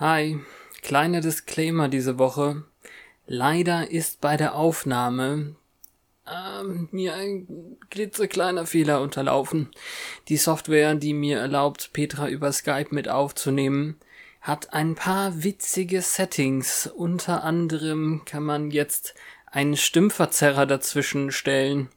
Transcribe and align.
Hi, 0.00 0.38
kleiner 0.80 1.20
Disclaimer 1.20 1.88
diese 1.88 2.20
Woche. 2.20 2.62
Leider 3.26 3.90
ist 3.90 4.20
bei 4.20 4.36
der 4.36 4.54
Aufnahme 4.54 5.56
ähm, 6.24 6.88
mir 6.92 7.14
ein 7.14 7.76
klitzekleiner 7.90 8.64
Fehler 8.64 9.00
unterlaufen. 9.00 9.72
Die 10.28 10.36
Software, 10.36 10.94
die 10.94 11.14
mir 11.14 11.40
erlaubt, 11.40 11.90
Petra 11.92 12.28
über 12.28 12.52
Skype 12.52 12.94
mit 12.94 13.08
aufzunehmen, 13.08 13.96
hat 14.40 14.72
ein 14.72 14.94
paar 14.94 15.42
witzige 15.42 16.00
Settings. 16.00 16.86
Unter 16.86 17.42
anderem 17.42 18.22
kann 18.24 18.44
man 18.44 18.70
jetzt 18.70 19.16
einen 19.46 19.76
Stimmverzerrer 19.76 20.66
dazwischen 20.66 21.32
stellen. 21.32 21.88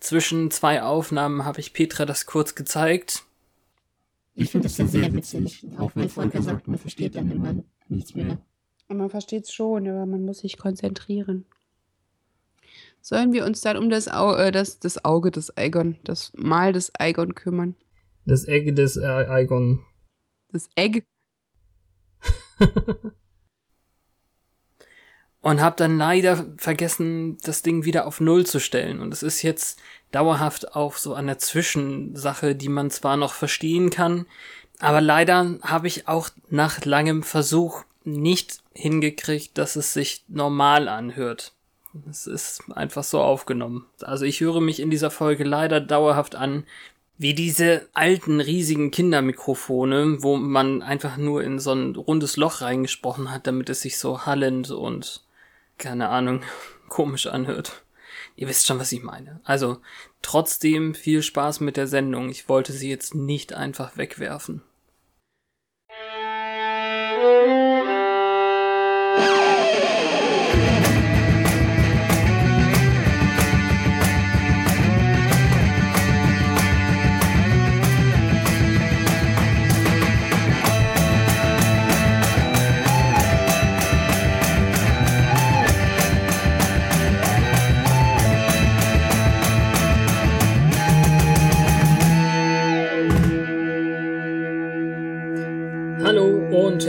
Zwischen 0.00 0.50
zwei 0.50 0.82
Aufnahmen 0.82 1.44
habe 1.44 1.60
ich 1.60 1.74
Petra 1.74 2.06
das 2.06 2.24
kurz 2.24 2.54
gezeigt. 2.54 3.24
Ich 4.34 4.50
finde 4.50 4.68
das 4.68 4.76
sehr 4.76 5.12
witzig, 5.12 5.66
auch 5.78 5.90
wenn 5.94 6.08
Volker 6.08 6.42
sagt, 6.42 6.66
man 6.66 6.78
versteht 6.78 7.14
dann 7.16 7.30
immer 7.30 7.54
nichts 7.88 8.14
mehr. 8.14 8.38
Und 8.88 8.96
man 8.96 9.10
versteht 9.10 9.44
es 9.44 9.52
schon, 9.52 9.86
aber 9.86 10.06
man 10.06 10.24
muss 10.24 10.38
sich 10.38 10.56
konzentrieren. 10.56 11.44
Sollen 13.00 13.32
wir 13.32 13.44
uns 13.44 13.60
dann 13.60 13.76
um 13.76 13.90
das, 13.90 14.08
Au 14.08 14.34
äh, 14.34 14.52
das, 14.52 14.78
das 14.78 15.04
Auge 15.04 15.30
des 15.30 15.56
Eigon, 15.56 15.98
das 16.04 16.32
Mal 16.34 16.72
des 16.72 16.92
Eigon 16.98 17.34
kümmern? 17.34 17.74
Das 18.24 18.46
Egg 18.46 18.72
des 18.72 18.96
äh, 18.96 19.04
Eigon. 19.04 19.84
Das 20.50 20.68
Egg? 20.76 21.02
und 25.42 25.60
habe 25.60 25.76
dann 25.76 25.98
leider 25.98 26.46
vergessen, 26.56 27.36
das 27.42 27.62
Ding 27.62 27.84
wieder 27.84 28.06
auf 28.06 28.20
Null 28.20 28.46
zu 28.46 28.60
stellen. 28.60 29.00
Und 29.00 29.12
es 29.12 29.22
ist 29.22 29.42
jetzt 29.42 29.78
dauerhaft 30.12 30.74
auch 30.74 30.96
so 30.96 31.14
an 31.14 31.26
der 31.26 31.38
Zwischensache, 31.38 32.54
die 32.54 32.68
man 32.68 32.90
zwar 32.90 33.16
noch 33.16 33.34
verstehen 33.34 33.90
kann, 33.90 34.26
aber 34.78 35.00
leider 35.00 35.58
habe 35.62 35.86
ich 35.86 36.08
auch 36.08 36.30
nach 36.48 36.84
langem 36.84 37.22
Versuch 37.22 37.84
nicht 38.04 38.60
hingekriegt, 38.74 39.56
dass 39.56 39.76
es 39.76 39.92
sich 39.92 40.24
normal 40.28 40.88
anhört. 40.88 41.52
Es 42.10 42.26
ist 42.26 42.62
einfach 42.74 43.04
so 43.04 43.20
aufgenommen. 43.20 43.86
Also 44.00 44.24
ich 44.24 44.40
höre 44.40 44.60
mich 44.60 44.80
in 44.80 44.90
dieser 44.90 45.10
Folge 45.10 45.44
leider 45.44 45.80
dauerhaft 45.80 46.34
an 46.34 46.64
wie 47.18 47.34
diese 47.34 47.86
alten 47.92 48.40
riesigen 48.40 48.90
Kindermikrofone, 48.90 50.22
wo 50.22 50.36
man 50.36 50.82
einfach 50.82 51.16
nur 51.16 51.44
in 51.44 51.60
so 51.60 51.72
ein 51.72 51.94
rundes 51.94 52.36
Loch 52.36 52.62
reingesprochen 52.62 53.30
hat, 53.30 53.46
damit 53.46 53.70
es 53.70 53.82
sich 53.82 53.98
so 53.98 54.26
hallend 54.26 54.72
und 54.72 55.22
keine 55.82 56.08
Ahnung 56.08 56.42
komisch 56.88 57.26
anhört. 57.26 57.84
Ihr 58.36 58.48
wisst 58.48 58.66
schon, 58.66 58.78
was 58.78 58.92
ich 58.92 59.02
meine. 59.02 59.40
Also 59.44 59.82
trotzdem 60.22 60.94
viel 60.94 61.22
Spaß 61.22 61.60
mit 61.60 61.76
der 61.76 61.86
Sendung. 61.86 62.30
Ich 62.30 62.48
wollte 62.48 62.72
sie 62.72 62.88
jetzt 62.88 63.14
nicht 63.14 63.52
einfach 63.52 63.96
wegwerfen. 63.96 64.62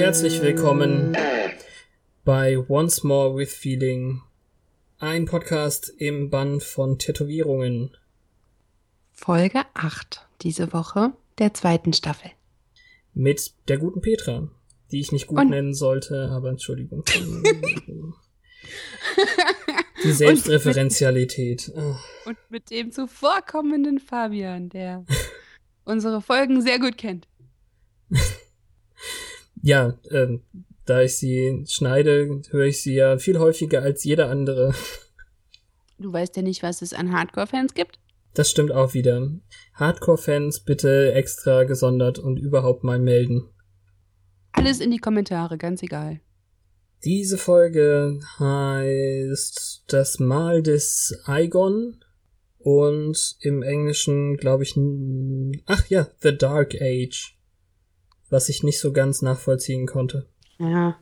Herzlich 0.03 0.41
willkommen 0.41 1.15
bei 2.25 2.57
Once 2.67 3.05
More 3.05 3.37
with 3.37 3.53
Feeling, 3.53 4.21
ein 4.99 5.23
Podcast 5.23 5.87
im 5.97 6.29
Band 6.29 6.61
von 6.61 6.99
Tätowierungen. 6.99 7.95
Folge 9.13 9.61
8 9.73 10.27
diese 10.41 10.73
Woche 10.73 11.13
der 11.39 11.53
zweiten 11.53 11.93
Staffel. 11.93 12.31
Mit 13.13 13.53
der 13.69 13.77
guten 13.77 14.01
Petra, 14.01 14.49
die 14.91 14.99
ich 14.99 15.13
nicht 15.13 15.27
gut 15.27 15.39
und 15.39 15.51
nennen 15.51 15.73
sollte, 15.73 16.29
aber 16.31 16.49
Entschuldigung. 16.49 17.05
Die 20.03 20.11
Selbstreferenzialität. 20.11 21.69
Und 21.69 21.77
mit, 21.77 21.95
und 22.25 22.37
mit 22.49 22.71
dem 22.71 22.91
zuvorkommenden 22.91 23.99
Fabian, 23.99 24.67
der 24.67 25.05
unsere 25.85 26.21
Folgen 26.21 26.61
sehr 26.61 26.79
gut 26.79 26.97
kennt. 26.97 27.25
ja, 29.63 29.97
ähm, 30.11 30.41
da 30.85 31.01
ich 31.01 31.17
sie 31.17 31.63
schneide, 31.67 32.41
höre 32.49 32.65
ich 32.65 32.81
sie 32.81 32.93
ja 32.93 33.17
viel 33.17 33.39
häufiger 33.39 33.81
als 33.81 34.03
jeder 34.03 34.29
andere. 34.29 34.75
Du 35.97 36.11
weißt 36.11 36.35
ja 36.35 36.41
nicht, 36.41 36.61
was 36.61 36.81
es 36.81 36.93
an 36.93 37.13
Hardcore-Fans 37.13 37.73
gibt? 37.73 37.99
Das 38.33 38.51
stimmt 38.51 38.73
auch 38.73 38.93
wieder. 38.93 39.31
Hardcore-Fans 39.75 40.61
bitte 40.61 41.13
extra 41.13 41.63
gesondert 41.63 42.19
und 42.19 42.37
überhaupt 42.37 42.83
mal 42.83 42.99
melden. 42.99 43.47
Alles 44.51 44.81
in 44.81 44.91
die 44.91 44.97
Kommentare, 44.97 45.57
ganz 45.57 45.81
egal. 45.81 46.19
Diese 47.05 47.37
Folge 47.37 48.19
heißt 48.39 49.85
Das 49.87 50.19
Mal 50.19 50.61
des 50.61 51.21
Aigon 51.25 52.03
und 52.59 53.35
im 53.39 53.61
Englischen 53.61 54.35
glaube 54.35 54.63
ich, 54.63 54.77
ach 55.65 55.87
ja, 55.87 56.07
The 56.21 56.37
Dark 56.37 56.75
Age 56.81 57.32
was 58.33 58.49
ich 58.49 58.63
nicht 58.63 58.79
so 58.79 58.91
ganz 58.91 59.21
nachvollziehen 59.21 59.85
konnte. 59.85 60.27
Ja, 60.57 60.97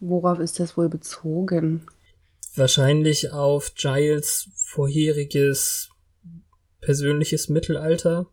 worauf 0.00 0.40
ist 0.40 0.60
das 0.60 0.76
wohl 0.76 0.88
bezogen? 0.88 1.86
Wahrscheinlich 2.56 3.32
auf 3.32 3.74
Giles 3.74 4.50
vorheriges 4.54 5.90
persönliches 6.80 7.48
Mittelalter. 7.48 8.26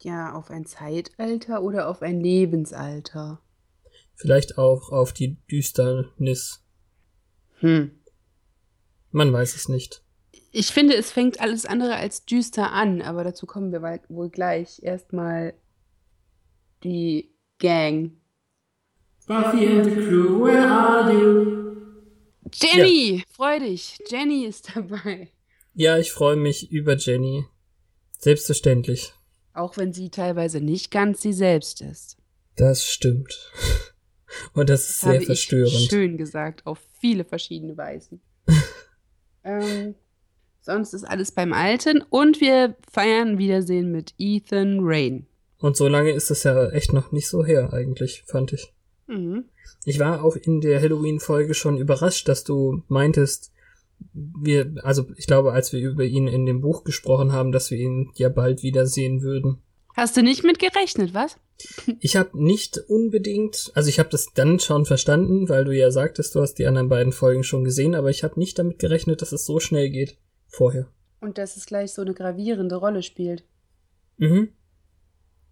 Ja, 0.00 0.34
auf 0.34 0.50
ein 0.50 0.66
Zeitalter 0.66 1.62
oder 1.62 1.88
auf 1.88 2.02
ein 2.02 2.20
Lebensalter? 2.20 3.40
Vielleicht 4.14 4.58
auch 4.58 4.90
auf 4.90 5.12
die 5.12 5.36
Düsternis. 5.50 6.64
Hm. 7.60 7.92
Man 9.12 9.32
weiß 9.32 9.54
es 9.54 9.68
nicht. 9.68 10.02
Ich 10.50 10.72
finde, 10.72 10.96
es 10.96 11.12
fängt 11.12 11.40
alles 11.40 11.64
andere 11.64 11.94
als 11.94 12.24
düster 12.24 12.72
an, 12.72 13.02
aber 13.02 13.22
dazu 13.22 13.46
kommen 13.46 13.70
wir 13.70 14.00
wohl 14.08 14.30
gleich. 14.30 14.82
Erstmal 14.82 15.54
die 16.82 17.34
Gang. 17.58 18.12
Buffy 19.26 19.66
and 19.66 19.84
the 19.84 19.92
crew, 19.92 20.44
where 20.44 20.66
are 20.66 21.12
you? 21.12 21.76
Jenny, 22.52 23.16
ja. 23.16 23.22
freu 23.30 23.60
dich. 23.60 23.98
Jenny 24.10 24.44
ist 24.44 24.72
dabei. 24.74 25.28
Ja, 25.74 25.96
ich 25.98 26.12
freue 26.12 26.36
mich 26.36 26.70
über 26.70 26.96
Jenny. 26.96 27.46
Selbstverständlich. 28.18 29.12
Auch 29.54 29.76
wenn 29.76 29.92
sie 29.92 30.10
teilweise 30.10 30.60
nicht 30.60 30.90
ganz 30.90 31.22
sie 31.22 31.32
selbst 31.32 31.80
ist. 31.80 32.16
Das 32.56 32.86
stimmt. 32.86 33.50
Und 34.54 34.68
das, 34.68 34.86
das 34.86 34.90
ist 34.90 35.00
sehr 35.00 35.22
verstörend. 35.22 35.88
schön 35.90 36.16
gesagt, 36.16 36.66
auf 36.66 36.78
viele 37.00 37.24
verschiedene 37.24 37.76
Weisen. 37.76 38.20
ähm, 39.44 39.94
sonst 40.60 40.94
ist 40.94 41.04
alles 41.04 41.32
beim 41.32 41.52
Alten 41.52 42.02
und 42.02 42.40
wir 42.40 42.76
feiern 42.90 43.36
Wiedersehen 43.36 43.92
mit 43.92 44.14
Ethan 44.18 44.78
Rain. 44.80 45.26
Und 45.62 45.76
so 45.76 45.86
lange 45.86 46.10
ist 46.10 46.32
es 46.32 46.42
ja 46.42 46.70
echt 46.70 46.92
noch 46.92 47.12
nicht 47.12 47.28
so 47.28 47.44
her, 47.44 47.72
eigentlich, 47.72 48.24
fand 48.26 48.52
ich. 48.52 48.74
Mhm. 49.06 49.44
Ich 49.84 50.00
war 50.00 50.24
auch 50.24 50.34
in 50.34 50.60
der 50.60 50.80
Halloween-Folge 50.80 51.54
schon 51.54 51.78
überrascht, 51.78 52.26
dass 52.28 52.42
du 52.42 52.82
meintest, 52.88 53.52
wir, 54.12 54.74
also 54.82 55.06
ich 55.16 55.28
glaube, 55.28 55.52
als 55.52 55.72
wir 55.72 55.78
über 55.80 56.02
ihn 56.02 56.26
in 56.26 56.46
dem 56.46 56.62
Buch 56.62 56.82
gesprochen 56.82 57.30
haben, 57.30 57.52
dass 57.52 57.70
wir 57.70 57.78
ihn 57.78 58.10
ja 58.16 58.28
bald 58.28 58.64
wiedersehen 58.64 59.22
würden. 59.22 59.62
Hast 59.94 60.16
du 60.16 60.22
nicht 60.24 60.42
mit 60.42 60.58
gerechnet, 60.58 61.14
was? 61.14 61.38
Ich 62.00 62.16
habe 62.16 62.42
nicht 62.42 62.78
unbedingt, 62.88 63.70
also 63.74 63.88
ich 63.88 64.00
habe 64.00 64.08
das 64.08 64.32
dann 64.34 64.58
schon 64.58 64.84
verstanden, 64.84 65.48
weil 65.48 65.64
du 65.64 65.70
ja 65.70 65.92
sagtest, 65.92 66.34
du 66.34 66.40
hast 66.40 66.54
die 66.54 66.66
anderen 66.66 66.88
beiden 66.88 67.12
Folgen 67.12 67.44
schon 67.44 67.62
gesehen, 67.62 67.94
aber 67.94 68.10
ich 68.10 68.24
habe 68.24 68.40
nicht 68.40 68.58
damit 68.58 68.80
gerechnet, 68.80 69.22
dass 69.22 69.30
es 69.30 69.46
so 69.46 69.60
schnell 69.60 69.90
geht 69.90 70.18
vorher. 70.48 70.88
Und 71.20 71.38
dass 71.38 71.56
es 71.56 71.66
gleich 71.66 71.92
so 71.92 72.02
eine 72.02 72.14
gravierende 72.14 72.74
Rolle 72.74 73.04
spielt. 73.04 73.44
Mhm 74.16 74.48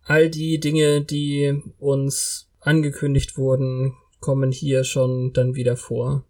all 0.05 0.31
die 0.31 0.61
Dinge, 0.61 1.03
die 1.03 1.63
uns 1.79 2.49
angekündigt 2.61 3.37
wurden, 3.37 3.95
kommen 4.21 4.53
hier 4.53 4.85
schon 4.85 5.33
dann 5.33 5.55
wieder 5.55 5.77
vor. 5.77 6.25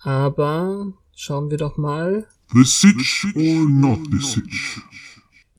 Aber 0.00 0.92
schauen 1.14 1.50
wir 1.50 1.58
doch 1.58 1.76
mal. 1.76 2.26
The 2.52 2.64
Sitch 2.64 3.26
or 3.34 3.68
not 3.68 3.98
the 4.10 4.18
Sitch? 4.18 4.80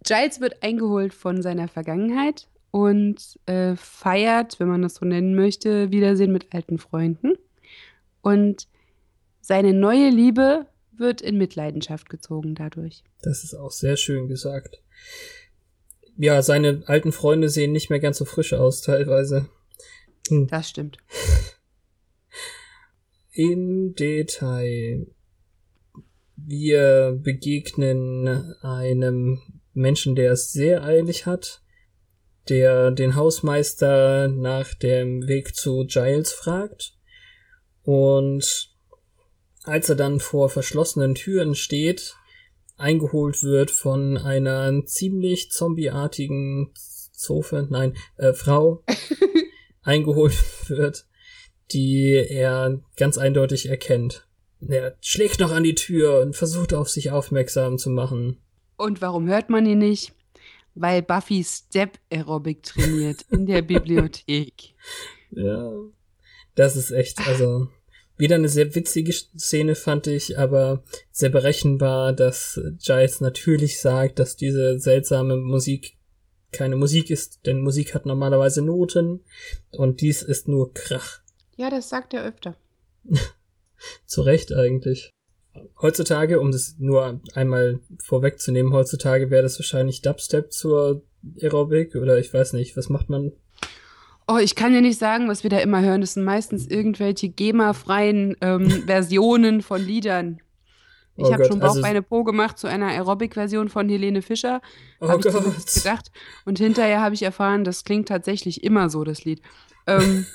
Giles 0.03 0.39
wird 0.39 0.61
eingeholt 0.61 1.13
von 1.13 1.41
seiner 1.41 1.67
Vergangenheit 1.67 2.47
und 2.71 3.39
äh, 3.47 3.75
feiert, 3.75 4.59
wenn 4.59 4.67
man 4.67 4.83
das 4.83 4.95
so 4.95 5.05
nennen 5.05 5.35
möchte, 5.35 5.91
Wiedersehen 5.91 6.31
mit 6.31 6.53
alten 6.53 6.77
Freunden. 6.77 7.33
Und 8.21 8.67
seine 9.41 9.73
neue 9.73 10.09
Liebe 10.09 10.67
wird 10.91 11.21
in 11.21 11.37
Mitleidenschaft 11.37 12.09
gezogen 12.09 12.55
dadurch. 12.55 13.03
Das 13.21 13.43
ist 13.43 13.55
auch 13.55 13.71
sehr 13.71 13.97
schön 13.97 14.27
gesagt 14.27 14.79
ja, 16.17 16.41
seine 16.41 16.83
alten 16.85 17.11
Freunde 17.11 17.49
sehen 17.49 17.71
nicht 17.71 17.89
mehr 17.89 17.99
ganz 17.99 18.17
so 18.17 18.25
frisch 18.25 18.53
aus 18.53 18.81
teilweise. 18.81 19.49
Das 20.29 20.69
stimmt. 20.69 20.97
Im 23.31 23.95
Detail. 23.95 25.07
Wir 26.37 27.19
begegnen 27.21 28.55
einem 28.61 29.41
Menschen, 29.73 30.15
der 30.15 30.31
es 30.31 30.51
sehr 30.51 30.83
eilig 30.83 31.25
hat, 31.25 31.61
der 32.49 32.91
den 32.91 33.15
Hausmeister 33.15 34.27
nach 34.27 34.73
dem 34.73 35.27
Weg 35.27 35.55
zu 35.55 35.85
Giles 35.85 36.31
fragt. 36.31 36.97
Und 37.83 38.73
als 39.63 39.89
er 39.89 39.95
dann 39.95 40.19
vor 40.19 40.49
verschlossenen 40.49 41.15
Türen 41.15 41.55
steht, 41.55 42.15
eingeholt 42.77 43.43
wird 43.43 43.71
von 43.71 44.17
einer 44.17 44.85
ziemlich 44.85 45.51
zombieartigen 45.51 46.73
Zofe, 47.11 47.67
nein, 47.69 47.95
äh, 48.17 48.33
Frau, 48.33 48.83
eingeholt 49.81 50.35
wird, 50.69 51.07
die 51.71 52.13
er 52.13 52.81
ganz 52.97 53.17
eindeutig 53.17 53.69
erkennt. 53.69 54.27
Er 54.67 54.97
schlägt 55.01 55.39
noch 55.39 55.51
an 55.51 55.63
die 55.63 55.75
Tür 55.75 56.21
und 56.21 56.35
versucht 56.35 56.73
auf 56.73 56.89
sich 56.89 57.11
aufmerksam 57.11 57.77
zu 57.77 57.89
machen. 57.89 58.41
Und 58.77 59.01
warum 59.01 59.27
hört 59.27 59.49
man 59.49 59.65
ihn 59.65 59.79
nicht? 59.79 60.13
Weil 60.73 61.01
Buffy 61.01 61.43
Step 61.43 61.97
Aerobic 62.11 62.63
trainiert 62.63 63.25
in 63.29 63.45
der 63.45 63.61
Bibliothek. 63.63 64.73
Ja, 65.31 65.71
das 66.55 66.75
ist 66.75 66.91
echt, 66.91 67.25
also 67.27 67.69
wieder 68.17 68.35
eine 68.35 68.49
sehr 68.49 68.73
witzige 68.75 69.13
Szene 69.13 69.75
fand 69.75 70.07
ich, 70.07 70.37
aber 70.39 70.83
sehr 71.11 71.29
berechenbar, 71.29 72.13
dass 72.13 72.59
Giles 72.83 73.21
natürlich 73.21 73.79
sagt, 73.79 74.19
dass 74.19 74.35
diese 74.35 74.79
seltsame 74.79 75.37
Musik 75.37 75.97
keine 76.51 76.77
Musik 76.77 77.09
ist, 77.09 77.45
denn 77.45 77.61
Musik 77.61 77.93
hat 77.93 78.05
normalerweise 78.05 78.61
Noten 78.61 79.21
und 79.71 79.99
dies 80.01 80.23
ist 80.23 80.47
nur 80.47 80.73
Krach. 80.73 81.19
Ja, 81.57 81.69
das 81.69 81.89
sagt 81.89 82.13
er 82.13 82.25
öfter. 82.25 82.55
Zu 84.05 84.21
Recht 84.21 84.53
eigentlich. 84.53 85.11
Heutzutage, 85.81 86.39
um 86.39 86.51
das 86.51 86.75
nur 86.79 87.21
einmal 87.33 87.79
vorwegzunehmen, 88.01 88.73
heutzutage 88.73 89.29
wäre 89.29 89.43
das 89.43 89.59
wahrscheinlich 89.59 90.01
Dubstep 90.01 90.51
zur 90.51 91.03
Aerobic 91.41 91.95
oder 91.95 92.17
ich 92.17 92.33
weiß 92.33 92.53
nicht, 92.53 92.75
was 92.77 92.89
macht 92.89 93.09
man? 93.09 93.33
Oh, 94.27 94.37
ich 94.37 94.55
kann 94.55 94.73
ja 94.73 94.81
nicht 94.81 94.97
sagen, 94.97 95.27
was 95.27 95.43
wir 95.43 95.49
da 95.51 95.59
immer 95.59 95.81
hören. 95.81 96.01
Das 96.01 96.13
sind 96.15 96.23
meistens 96.23 96.65
irgendwelche 96.67 97.29
GEMA-freien 97.29 98.35
ähm, 98.41 98.69
Versionen 98.87 99.61
von 99.61 99.81
Liedern. 99.81 100.39
Ich 101.17 101.25
Oh 101.25 101.31
habe 101.33 101.45
schon 101.45 101.59
Bauch, 101.59 101.75
also- 101.83 102.01
Po 102.01 102.23
gemacht 102.23 102.57
zu 102.57 102.67
einer 102.67 102.87
Aerobic-Version 102.87 103.69
von 103.69 103.87
Helene 103.87 104.21
Fischer. 104.21 104.61
Oh 104.99 105.05
ich 105.05 105.21
Gott. 105.23 105.31
zumindest 105.31 105.75
gedacht. 105.75 106.11
Und 106.43 106.57
hinterher 106.57 107.01
habe 107.01 107.15
ich 107.15 107.21
erfahren, 107.23 107.63
das 107.63 107.83
klingt 107.85 108.07
tatsächlich 108.09 108.63
immer 108.63 108.89
so, 108.89 109.03
das 109.03 109.23
Lied. 109.23 109.41
Ähm, 109.87 110.25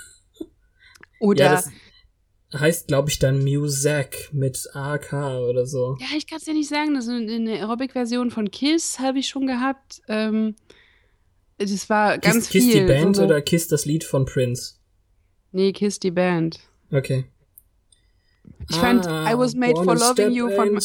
oder, 1.20 1.44
Ja, 1.44 1.54
ja, 1.54 1.62
das 2.52 2.60
heißt, 2.60 2.88
glaube 2.88 3.10
ich, 3.10 3.18
dann 3.18 3.40
Music 3.44 4.30
mit 4.32 4.68
AK 4.72 5.12
oder 5.48 5.66
so. 5.66 5.98
ich 6.16 6.26
kann 6.26 6.38
es 6.38 6.46
ja 6.46 6.52
nicht 6.54 6.68
sagen. 6.68 6.94
Das 6.94 7.06
ist 7.06 7.10
eine 7.12 7.52
Aerobic-Version 7.58 8.30
von 8.30 8.50
Kiss 8.50 8.98
habe 9.00 9.18
ich 9.18 9.28
schon 9.28 9.46
gehabt. 9.46 10.00
Ähm, 10.08 10.54
das 11.60 11.90
war 11.90 12.18
ganz 12.18 12.48
Kiss, 12.48 12.64
Kiss 12.64 12.64
viel. 12.64 12.80
die 12.80 12.86
Band 12.86 13.16
so, 13.16 13.24
oder 13.24 13.40
Kiss 13.42 13.68
das 13.68 13.84
Lied 13.84 14.04
von 14.04 14.24
Prince? 14.24 14.74
Nee, 15.52 15.72
Kiss 15.72 15.98
die 15.98 16.10
Band. 16.10 16.60
Okay. 16.90 17.24
Ich 18.68 18.76
fand 18.76 19.04
I 19.06 19.36
Was 19.36 19.54
Made 19.54 19.82
for 19.82 19.96
Loving 19.96 20.30
You 20.30 20.48
von 20.50 20.78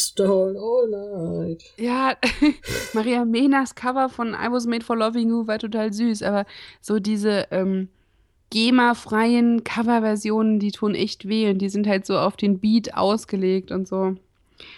all 0.57 0.87
night. 0.89 1.63
Ja, 1.77 2.15
Maria 2.93 3.25
Menas 3.25 3.75
Cover 3.75 4.09
von 4.09 4.29
I 4.33 4.51
Was 4.51 4.65
Made 4.65 4.83
for 4.83 4.97
Loving 4.97 5.29
You 5.29 5.47
war 5.47 5.59
total 5.59 5.93
süß, 5.93 6.23
aber 6.23 6.45
so 6.81 6.99
diese 6.99 7.47
ähm, 7.51 7.89
GEMA-freien 8.49 9.63
Coverversionen, 9.63 10.59
die 10.59 10.71
tun 10.71 10.95
echt 10.95 11.27
weh 11.27 11.49
und 11.49 11.59
die 11.59 11.69
sind 11.69 11.87
halt 11.87 12.05
so 12.05 12.17
auf 12.17 12.37
den 12.37 12.59
Beat 12.59 12.95
ausgelegt 12.95 13.71
und 13.71 13.87
so. 13.87 14.15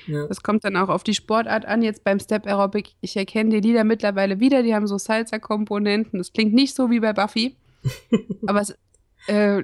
Ja. 0.07 0.27
Das 0.27 0.41
kommt 0.43 0.63
dann 0.63 0.75
auch 0.75 0.89
auf 0.89 1.03
die 1.03 1.13
Sportart 1.13 1.65
an. 1.65 1.81
Jetzt 1.81 2.03
beim 2.03 2.19
Step 2.19 2.45
Aerobic, 2.45 2.95
ich 3.01 3.15
erkenne 3.15 3.49
die 3.49 3.67
Lieder 3.67 3.83
mittlerweile 3.83 4.39
wieder, 4.39 4.63
die 4.63 4.73
haben 4.73 4.87
so 4.87 4.97
Salsa-Komponenten. 4.97 6.17
Das 6.17 6.33
klingt 6.33 6.53
nicht 6.53 6.75
so 6.75 6.89
wie 6.89 6.99
bei 6.99 7.13
Buffy, 7.13 7.55
aber 8.47 8.61
es 8.61 8.75
äh, 9.27 9.63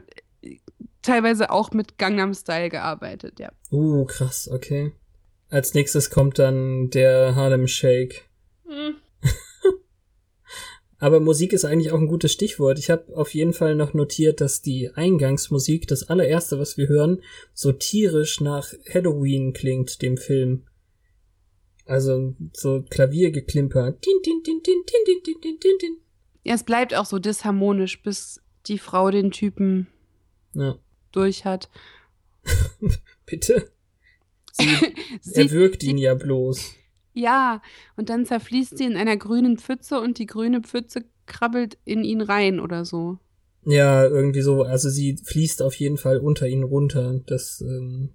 teilweise 1.02 1.52
auch 1.52 1.72
mit 1.72 1.98
Gangnam 1.98 2.34
Style 2.34 2.70
gearbeitet, 2.70 3.40
ja. 3.40 3.52
Uh, 3.72 4.06
krass, 4.06 4.50
okay. 4.52 4.94
Als 5.50 5.74
nächstes 5.74 6.10
kommt 6.10 6.40
dann 6.40 6.90
der 6.90 7.36
Harlem 7.36 7.68
Shake. 7.68 8.28
Aber 11.04 11.20
Musik 11.20 11.52
ist 11.52 11.66
eigentlich 11.66 11.92
auch 11.92 12.00
ein 12.00 12.08
gutes 12.08 12.32
Stichwort. 12.32 12.80
Ich 12.80 12.90
habe 12.90 13.14
auf 13.18 13.34
jeden 13.34 13.52
Fall 13.52 13.76
noch 13.76 13.94
notiert, 13.94 14.40
dass 14.40 14.62
die 14.62 14.90
Eingangsmusik, 14.96 15.86
das 15.86 16.04
allererste, 16.04 16.60
was 16.60 16.78
wir 16.78 16.88
hören, 16.88 17.22
so 17.54 17.74
tierisch 17.74 18.40
nach 18.40 18.72
Halloween 18.90 19.52
klingt, 19.52 20.02
dem 20.02 20.16
Film. 20.16 20.64
Also 21.86 22.36
so 22.54 22.86
Klaviergeklimper. 22.90 23.92
Din, 23.92 24.22
din, 24.26 24.44
din, 24.44 24.62
din, 24.64 24.82
din, 24.86 25.04
din, 25.06 25.42
din, 25.42 25.60
din, 25.60 25.78
din. 25.82 25.98
Ja, 26.46 26.54
es 26.54 26.64
bleibt 26.64 26.96
auch 26.96 27.06
so 27.06 27.20
disharmonisch, 27.20 28.02
bis 28.02 28.40
die 28.68 28.78
Frau 28.78 29.12
den 29.12 29.32
Typen 29.32 29.88
Ja, 30.54 30.80
durch 31.12 31.44
hat. 31.44 31.70
bitte. 33.26 33.74
Sie 34.54 34.70
Sie, 35.20 35.42
erwürgt 35.42 35.84
ihn 35.84 35.98
ja 35.98 36.14
bloß. 36.14 36.76
Ja, 37.14 37.62
und 37.96 38.10
dann 38.10 38.26
zerfließt 38.26 38.78
sie 38.78 38.86
in 38.86 38.98
einer 38.98 39.18
grünen 39.18 39.58
Pfütze 39.58 40.00
und 40.00 40.18
die 40.20 40.26
grüne 40.26 40.62
Pfütze 40.62 41.06
krabbelt 41.26 41.78
in 41.86 42.04
ihn 42.04 42.22
rein 42.22 42.60
oder 42.60 42.86
so. 42.86 43.18
Ja, 43.66 44.04
irgendwie 44.06 44.42
so. 44.42 44.64
Also 44.64 44.90
sie 44.90 45.16
fließt 45.24 45.62
auf 45.62 45.76
jeden 45.76 45.98
Fall 45.98 46.18
unter 46.18 46.48
ihn 46.48 46.64
runter. 46.64 47.22
Das, 47.26 47.62
ähm, 47.62 48.10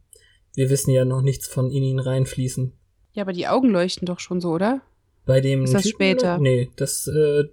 wir 0.54 0.68
wissen 0.68 0.90
ja 0.90 1.04
noch 1.04 1.22
nichts 1.22 1.48
von 1.48 1.70
in 1.70 1.82
ihn 1.82 1.98
reinfließen. 1.98 2.72
Ja, 3.12 3.22
aber 3.22 3.32
die 3.32 3.48
Augen 3.48 3.70
leuchten 3.70 4.04
doch 4.06 4.20
schon 4.20 4.40
so, 4.40 4.50
oder? 4.50 4.82
Bei 5.24 5.40
dem 5.40 5.64
Ist 5.64 5.74
das 5.74 5.82
Typen, 5.84 5.94
später? 5.96 6.34
Oder? 6.34 6.42
Nee, 6.42 6.70
das, 6.76 7.06
äh, 7.06 7.44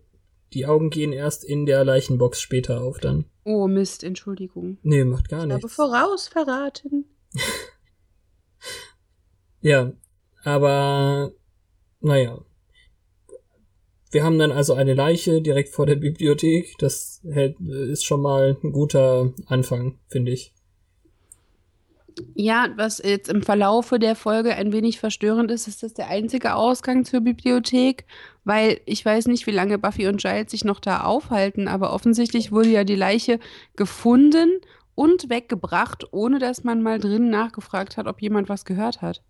die 0.53 0.65
Augen 0.65 0.89
gehen 0.89 1.13
erst 1.13 1.44
in 1.45 1.65
der 1.65 1.83
Leichenbox 1.86 2.41
später 2.41 2.81
auf 2.81 3.00
dann. 3.00 3.25
Oh, 3.44 3.68
Mist, 3.68 4.03
Entschuldigung. 4.03 4.77
Nee, 4.83 5.03
macht 5.06 5.30
gar 5.30 5.39
Ich 5.45 5.51
habe 5.51 5.56
nichts. 5.56 5.74
voraus 5.75 6.27
verraten. 6.27 7.06
Ja, 9.62 9.94
aber 10.45 11.33
naja. 12.00 12.39
Wir 14.12 14.24
haben 14.24 14.39
dann 14.39 14.51
also 14.51 14.74
eine 14.75 14.94
Leiche 14.94 15.42
direkt 15.42 15.69
vor 15.69 15.86
der 15.86 15.95
Bibliothek. 15.95 16.77
Das 16.77 17.21
ist 17.24 18.06
schon 18.06 18.21
mal 18.21 18.56
ein 18.63 18.71
guter 18.71 19.33
Anfang, 19.47 20.00
finde 20.07 20.31
ich. 20.31 20.53
Ja, 22.34 22.69
was 22.77 23.01
jetzt 23.03 23.27
im 23.27 23.41
Verlaufe 23.41 24.00
der 24.00 24.15
Folge 24.15 24.55
ein 24.55 24.72
wenig 24.72 25.00
verstörend 25.00 25.51
ist, 25.51 25.67
ist 25.67 25.84
das 25.84 25.93
der 25.93 26.08
einzige 26.08 26.55
Ausgang 26.55 27.03
zur 27.03 27.19
Bibliothek, 27.19 28.05
weil 28.46 28.79
ich 28.86 29.03
weiß 29.03 29.25
nicht, 29.27 29.48
wie 29.48 29.51
lange 29.51 29.77
Buffy 29.77 30.08
und 30.08 30.22
Giles 30.22 30.51
sich 30.51 30.63
noch 30.63 30.79
da 30.79 31.01
aufhalten, 31.03 31.67
aber 31.67 31.91
offensichtlich 31.91 32.53
wurde 32.53 32.69
ja 32.69 32.86
die 32.86 32.96
Leiche 32.96 33.39
gefunden 33.75 34.62
und 34.93 35.29
weggebracht, 35.29 36.05
ohne 36.13 36.39
dass 36.39 36.63
man 36.63 36.81
mal 36.81 37.00
drinnen 37.00 37.29
nachgefragt 37.29 37.98
hat, 37.98 38.08
ob 38.08 38.22
jemand 38.22 38.48
was 38.48 38.63
gehört 38.63 39.01
hat. 39.01 39.22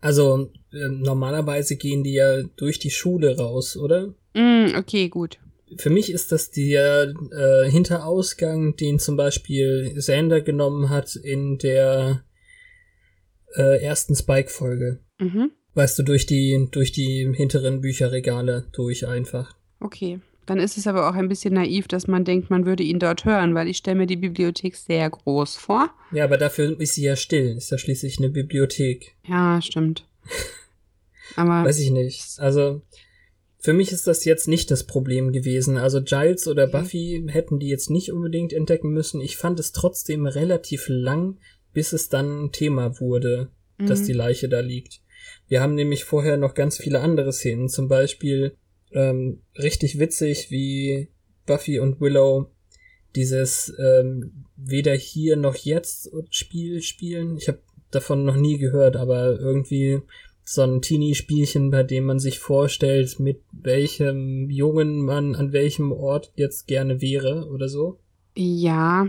Also 0.00 0.50
ähm, 0.72 1.00
normalerweise 1.02 1.76
gehen 1.76 2.02
die 2.02 2.14
ja 2.14 2.42
durch 2.56 2.78
die 2.78 2.90
Schule 2.90 3.36
raus, 3.36 3.76
oder? 3.76 4.14
Mm, 4.34 4.74
okay, 4.76 5.08
gut. 5.08 5.38
Für 5.76 5.90
mich 5.90 6.10
ist 6.10 6.32
das 6.32 6.50
der 6.50 7.14
äh, 7.30 7.70
Hinterausgang, 7.70 8.76
den 8.76 8.98
zum 8.98 9.16
Beispiel 9.16 9.94
Xander 9.96 10.40
genommen 10.40 10.88
hat 10.88 11.14
in 11.16 11.58
der 11.58 12.24
äh, 13.54 13.82
ersten 13.82 14.16
Spike-Folge. 14.16 15.00
Mhm. 15.18 15.52
Weißt 15.74 15.98
du, 15.98 16.02
durch 16.02 16.26
die, 16.26 16.68
durch 16.70 16.92
die 16.92 17.30
hinteren 17.32 17.80
Bücherregale 17.80 18.66
durch 18.72 19.06
einfach. 19.06 19.54
Okay. 19.78 20.20
Dann 20.46 20.58
ist 20.58 20.76
es 20.78 20.86
aber 20.86 21.08
auch 21.08 21.14
ein 21.14 21.28
bisschen 21.28 21.54
naiv, 21.54 21.86
dass 21.86 22.06
man 22.08 22.24
denkt, 22.24 22.50
man 22.50 22.66
würde 22.66 22.82
ihn 22.82 22.98
dort 22.98 23.24
hören, 23.24 23.54
weil 23.54 23.68
ich 23.68 23.76
stelle 23.76 23.98
mir 23.98 24.06
die 24.06 24.16
Bibliothek 24.16 24.74
sehr 24.74 25.08
groß 25.08 25.56
vor. 25.56 25.90
Ja, 26.12 26.24
aber 26.24 26.38
dafür 26.38 26.78
ist 26.80 26.94
sie 26.94 27.04
ja 27.04 27.14
still. 27.16 27.56
Ist 27.56 27.70
ja 27.70 27.78
schließlich 27.78 28.18
eine 28.18 28.30
Bibliothek. 28.30 29.14
Ja, 29.26 29.60
stimmt. 29.62 30.06
Aber 31.36 31.64
Weiß 31.64 31.78
ich 31.78 31.90
nicht. 31.90 32.38
Also, 32.38 32.82
für 33.58 33.72
mich 33.72 33.92
ist 33.92 34.06
das 34.06 34.24
jetzt 34.24 34.48
nicht 34.48 34.70
das 34.70 34.84
Problem 34.84 35.32
gewesen. 35.32 35.76
Also 35.76 36.02
Giles 36.02 36.48
oder. 36.48 36.66
Buffy 36.66 37.24
hätten 37.28 37.58
die 37.60 37.68
jetzt 37.68 37.90
nicht 37.90 38.10
unbedingt 38.10 38.52
entdecken 38.52 38.90
müssen. 38.90 39.20
Ich 39.20 39.36
fand 39.36 39.60
es 39.60 39.72
trotzdem 39.72 40.26
relativ 40.26 40.86
lang, 40.88 41.38
bis 41.72 41.92
es 41.92 42.08
dann 42.08 42.50
Thema 42.52 42.98
wurde, 43.00 43.50
dass 43.78 44.00
Mhm. 44.00 44.06
die 44.06 44.12
Leiche 44.14 44.48
da 44.48 44.60
liegt. 44.60 45.00
Wir 45.46 45.60
haben 45.60 45.74
nämlich 45.74 46.04
vorher 46.04 46.36
noch 46.36 46.54
ganz 46.54 46.78
viele 46.78 47.00
andere 47.00 47.32
Szenen. 47.32 47.68
Zum 47.68 47.86
Beispiel 47.88 48.56
ähm, 48.92 49.42
richtig 49.56 49.98
witzig, 49.98 50.50
wie 50.50 51.08
Buffy 51.46 51.78
und 51.78 52.00
Willow 52.00 52.50
dieses 53.16 53.74
ähm, 53.78 54.44
weder 54.56 54.94
hier 54.94 55.36
noch 55.36 55.56
jetzt 55.56 56.10
Spiel 56.30 56.82
spielen. 56.82 57.36
Ich 57.36 57.48
habe 57.48 57.60
davon 57.90 58.24
noch 58.24 58.36
nie 58.36 58.58
gehört, 58.58 58.96
aber 58.96 59.38
irgendwie 59.38 60.00
so 60.44 60.62
ein 60.62 60.82
Teenie-Spielchen, 60.82 61.70
bei 61.70 61.82
dem 61.82 62.04
man 62.04 62.18
sich 62.18 62.38
vorstellt, 62.38 63.20
mit 63.20 63.42
welchem 63.52 64.50
Jungen 64.50 65.00
man 65.00 65.34
an 65.34 65.52
welchem 65.52 65.92
Ort 65.92 66.32
jetzt 66.34 66.66
gerne 66.66 67.00
wäre 67.00 67.48
oder 67.48 67.68
so. 67.68 67.98
Ja, 68.36 69.08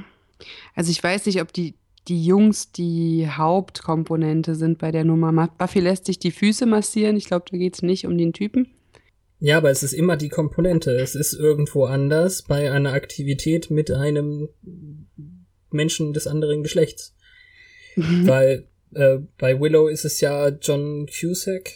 also 0.76 0.92
ich 0.92 1.04
weiß 1.04 1.26
nicht, 1.26 1.42
ob 1.42 1.54
die, 1.54 1.76
die 2.08 2.24
Jungs 2.24 2.72
die 2.72 3.28
Hauptkomponente 3.30 4.56
sind 4.56 4.78
bei 4.78 4.92
der 4.92 5.04
Nummer. 5.04 5.48
Buffy 5.58 5.80
lässt 5.80 6.06
sich 6.06 6.20
die 6.20 6.32
Füße 6.32 6.66
massieren. 6.66 7.18
Ich 7.18 7.26
glaube, 7.26 7.46
da 7.50 7.58
geht 7.58 7.76
es 7.76 7.82
nicht 7.82 8.06
um 8.06 8.18
den 8.18 8.34
Typen. 8.34 8.68
Ja, 9.44 9.58
aber 9.58 9.72
es 9.72 9.82
ist 9.82 9.94
immer 9.94 10.18
die 10.18 10.30
Komponente. 10.30 10.92
Es 10.92 11.16
ist 11.16 11.34
irgendwo 11.34 11.86
anders 11.86 12.44
bei 12.44 12.72
einer 12.72 12.94
Aktivität 12.94 13.72
mit 13.72 13.90
einem 13.90 14.50
Menschen 15.72 16.14
des 16.14 16.28
anderen 16.28 16.62
Geschlechts. 16.62 17.16
Weil 17.96 18.68
äh, 18.94 19.18
bei 19.40 19.60
Willow 19.60 19.88
ist 19.88 20.06
es 20.06 20.22
ja 20.22 20.50
John 20.50 21.08
Cusack. 21.08 21.72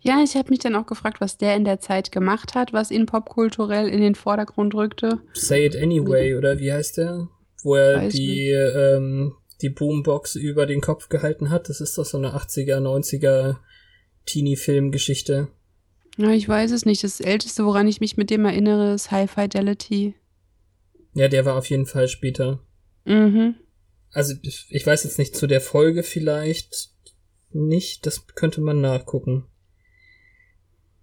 Ja, 0.00 0.24
ich 0.24 0.34
habe 0.34 0.50
mich 0.50 0.58
dann 0.58 0.74
auch 0.74 0.86
gefragt, 0.86 1.20
was 1.20 1.38
der 1.38 1.54
in 1.54 1.64
der 1.64 1.78
Zeit 1.78 2.10
gemacht 2.10 2.56
hat, 2.56 2.72
was 2.72 2.90
ihn 2.90 3.06
popkulturell 3.06 3.88
in 3.88 4.00
den 4.00 4.16
Vordergrund 4.16 4.74
rückte. 4.74 5.20
Say 5.34 5.64
It 5.64 5.76
Anyway, 5.76 6.34
oder 6.34 6.58
wie 6.58 6.72
heißt 6.72 6.96
der? 6.96 7.28
Wo 7.62 7.76
er 7.76 8.02
Weiß 8.02 8.12
die, 8.12 8.48
ähm, 8.50 9.34
die 9.62 9.70
Boombox 9.70 10.34
über 10.34 10.66
den 10.66 10.80
Kopf 10.80 11.08
gehalten 11.08 11.50
hat. 11.50 11.68
Das 11.68 11.80
ist 11.80 11.96
doch 11.96 12.04
so 12.04 12.18
eine 12.18 12.34
80er, 12.34 12.78
90er 12.78 13.58
Teenie-Film-Geschichte. 14.26 15.46
Ja, 16.18 16.30
ich 16.30 16.48
weiß 16.48 16.72
es 16.72 16.84
nicht. 16.84 17.04
Das 17.04 17.20
Älteste, 17.20 17.64
woran 17.64 17.88
ich 17.88 18.00
mich 18.00 18.16
mit 18.16 18.30
dem 18.30 18.44
erinnere, 18.44 18.94
ist 18.94 19.10
High 19.10 19.30
Fidelity. 19.30 20.14
Ja, 21.14 21.28
der 21.28 21.44
war 21.44 21.56
auf 21.56 21.68
jeden 21.70 21.86
Fall 21.86 22.08
später. 22.08 22.60
Mhm. 23.04 23.56
Also, 24.12 24.34
ich 24.42 24.66
ich 24.70 24.86
weiß 24.86 25.04
jetzt 25.04 25.18
nicht 25.18 25.34
zu 25.34 25.46
der 25.46 25.60
Folge 25.60 26.02
vielleicht 26.02 26.90
nicht. 27.50 28.06
Das 28.06 28.26
könnte 28.26 28.60
man 28.60 28.80
nachgucken. 28.80 29.46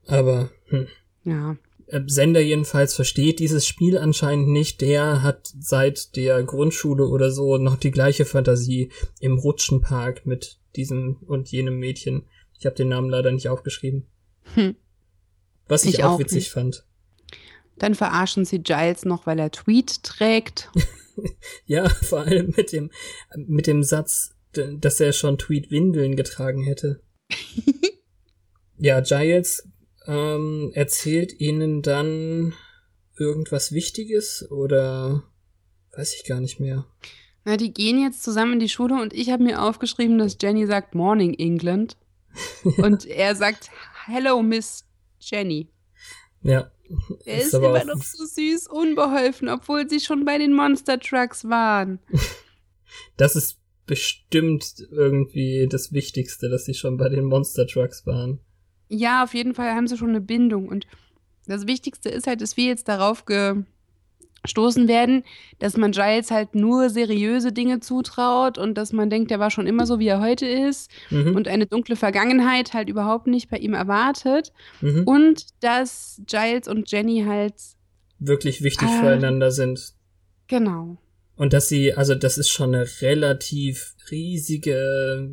Aber, 0.06 0.50
hm. 0.66 0.88
Ja. 1.24 1.58
Äh, 1.88 2.01
Sender 2.08 2.39
jedenfalls 2.39 2.96
versteht 2.96 3.39
dieses 3.39 3.68
Spiel 3.68 3.98
anscheinend 3.98 4.48
nicht. 4.48 4.82
Der 4.82 5.24
hat 5.24 5.51
seit 5.60 6.16
der 6.16 6.44
Grundschule 6.44 7.08
oder 7.08 7.32
so 7.32 7.58
noch 7.58 7.78
die 7.78 7.92
gleiche 7.92 8.25
Fantasie 8.25 8.92
im 9.20 9.38
Rutschenpark 9.38 10.25
mit 10.25 10.60
diesem 10.75 11.18
und 11.28 11.51
jenem 11.51 11.80
Mädchen. 11.80 12.28
Ich 12.58 12.66
habe 12.66 12.75
den 12.75 12.89
Namen 12.89 13.10
leider 13.10 13.32
nicht 13.32 13.50
aufgeschrieben. 13.50 14.06
Hm. 14.54 14.75
Was 15.70 15.86
ich, 15.86 15.96
Ich 15.96 16.04
auch 16.04 16.12
auch 16.16 16.20
witzig 16.20 16.36
nicht. 16.36 16.52
fand. 16.52 16.86
Dann 17.78 17.96
verarschen 17.96 18.44
sie 18.44 18.60
Giles 18.60 19.06
noch, 19.06 19.26
weil 19.26 19.40
er 19.40 19.52
Tweet 19.52 20.04
trägt. 20.04 20.70
Ja, 21.66 21.90
vor 21.90 22.22
allem 22.22 22.54
mit 22.56 22.72
dem, 22.72 22.92
mit 23.36 23.68
dem 23.68 23.84
Satz, 23.84 24.36
dass 24.54 25.02
er 25.02 25.12
schon 25.12 25.38
Tweet-Windeln 25.38 26.16
getragen 26.16 26.64
hätte. 26.64 27.02
Ja, 28.78 29.02
Giles 29.02 29.68
ähm, 30.08 30.72
erzählt 30.74 31.38
ihnen 31.42 31.82
dann 31.82 32.54
irgendwas 33.18 33.74
Wichtiges 33.74 34.50
oder 34.50 35.24
weiß 35.98 36.16
ich 36.16 36.24
gar 36.26 36.40
nicht 36.40 36.62
mehr. 36.62 36.86
Na, 37.44 37.58
die 37.58 37.74
gehen 37.74 38.02
jetzt 38.02 38.24
zusammen 38.24 38.54
in 38.54 38.60
die 38.60 38.70
Schule 38.70 39.02
und 39.02 39.14
ich 39.14 39.30
habe 39.32 39.44
mir 39.44 39.62
aufgeschrieben, 39.62 40.18
dass 40.18 40.38
Jenny 40.42 40.66
sagt 40.66 40.96
Morning 40.96 41.34
England. 41.34 41.98
Und 42.78 43.06
er 43.06 43.36
sagt 43.36 43.70
Hello, 44.06 44.42
Miss 44.42 44.86
Jenny. 45.20 45.70
Ja. 46.42 46.72
Er 47.26 47.38
Ist 47.40 47.48
ist, 47.48 47.56
aber 47.56 47.82
immer 47.82 47.96
noch 47.96 48.04
so 48.04 48.26
süß, 48.26 48.68
unbeholfen, 48.68 49.50
obwohl 49.50 49.90
sie 49.90 50.00
schon 50.00 50.26
bei 50.26 50.38
den 50.38 50.54
Monster 50.54 51.00
Trucks 51.00 51.46
waren. 51.46 52.00
Das 53.18 53.36
ist 53.36 53.60
bestimmt 53.86 54.88
irgendwie 54.92 55.68
das 55.70 55.94
Wichtigste, 55.94 56.50
dass 56.50 56.66
sie 56.66 56.74
schon 56.74 56.98
bei 56.98 57.08
den 57.08 57.26
Monster 57.26 57.68
Trucks 57.68 58.06
waren. 58.08 58.40
Ja, 58.88 59.24
auf 59.24 59.36
jeden 59.36 59.54
Fall 59.54 59.76
haben 59.76 59.88
sie 59.88 59.98
schon 59.98 60.10
eine 60.10 60.22
Bindung. 60.22 60.68
Und 60.68 60.88
das 61.46 61.68
Wichtigste 61.68 62.10
ist 62.10 62.28
halt, 62.28 62.42
dass 62.42 62.58
wir 62.58 62.66
jetzt 62.66 62.88
darauf 62.88 63.26
gestoßen 64.43 64.88
werden, 64.88 65.24
dass 65.60 65.75
man 65.77 65.91
Giles 65.91 66.31
halt 66.31 66.55
nur 66.55 66.89
seriöse 66.89 67.51
Dinge 67.51 67.79
zutraut 67.79 68.58
und 68.58 68.75
dass 68.77 68.93
man 68.93 69.10
denkt, 69.10 69.31
er 69.31 69.39
war 69.39 69.51
schon 69.51 69.67
immer 69.67 69.86
so, 69.86 70.00
wie 70.00 70.08
er 70.08 70.22
heute 70.22 70.46
ist 70.46 70.89
Mhm. 71.10 71.36
und 71.36 71.48
eine 71.48 71.65
dunkle 71.65 71.96
Vergangenheit 71.96 72.74
halt 72.74 72.89
überhaupt 72.89 73.27
nicht 73.27 73.50
bei 73.50 73.58
ihm 73.58 73.74
erwartet. 73.74 74.51
mhm. 74.81 75.03
Und 75.05 75.46
dass 75.62 76.22
Giles 76.25 76.67
und 76.67 76.89
Jenny 76.91 77.24
halt, 77.27 77.53
Wirklich 78.19 78.62
wichtig 78.63 78.88
Ah. 78.89 79.00
füreinander 79.01 79.51
sind. 79.51 79.93
genau. 80.48 80.98
Und 81.38 81.53
dass 81.53 81.69
sie, 81.69 81.93
also 81.93 82.15
das 82.15 82.38
ist 82.38 82.50
schon 82.50 82.75
eine 82.75 82.86
relativ 83.01 83.96
riesige 84.12 85.29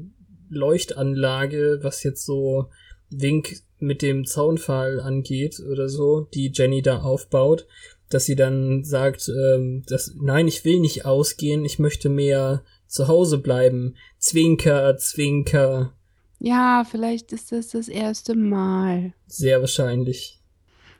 Leuchtanlage, 0.76 1.78
was 1.82 2.02
jetzt 2.02 2.25
so 2.25 2.70
Wink 3.10 3.56
mit 3.78 4.02
dem 4.02 4.25
Zaunpfahl 4.25 5.00
angeht 5.00 5.60
oder 5.70 5.88
so, 5.88 6.28
die 6.34 6.50
Jenny 6.54 6.82
da 6.82 7.00
aufbaut, 7.00 7.66
dass 8.10 8.25
sie 8.25 8.36
dann 8.36 8.84
sagt, 8.84 9.28
ähm, 9.28 9.82
dass, 9.86 10.14
nein, 10.20 10.46
ich 10.48 10.64
will 10.64 10.80
nicht 10.80 11.04
ausgehen, 11.04 11.64
ich 11.64 11.78
möchte 11.78 12.08
mehr 12.08 12.62
zu 12.86 13.08
Hause 13.08 13.38
bleiben. 13.38 13.96
Zwinker, 14.18 14.96
Zwinker, 14.96 15.92
Ja, 16.38 16.86
vielleicht 16.88 17.32
ist 17.32 17.50
das 17.52 17.68
das 17.68 17.88
erste 17.88 18.34
Mal. 18.34 19.12
sehr 19.26 19.60
wahrscheinlich. 19.60 20.40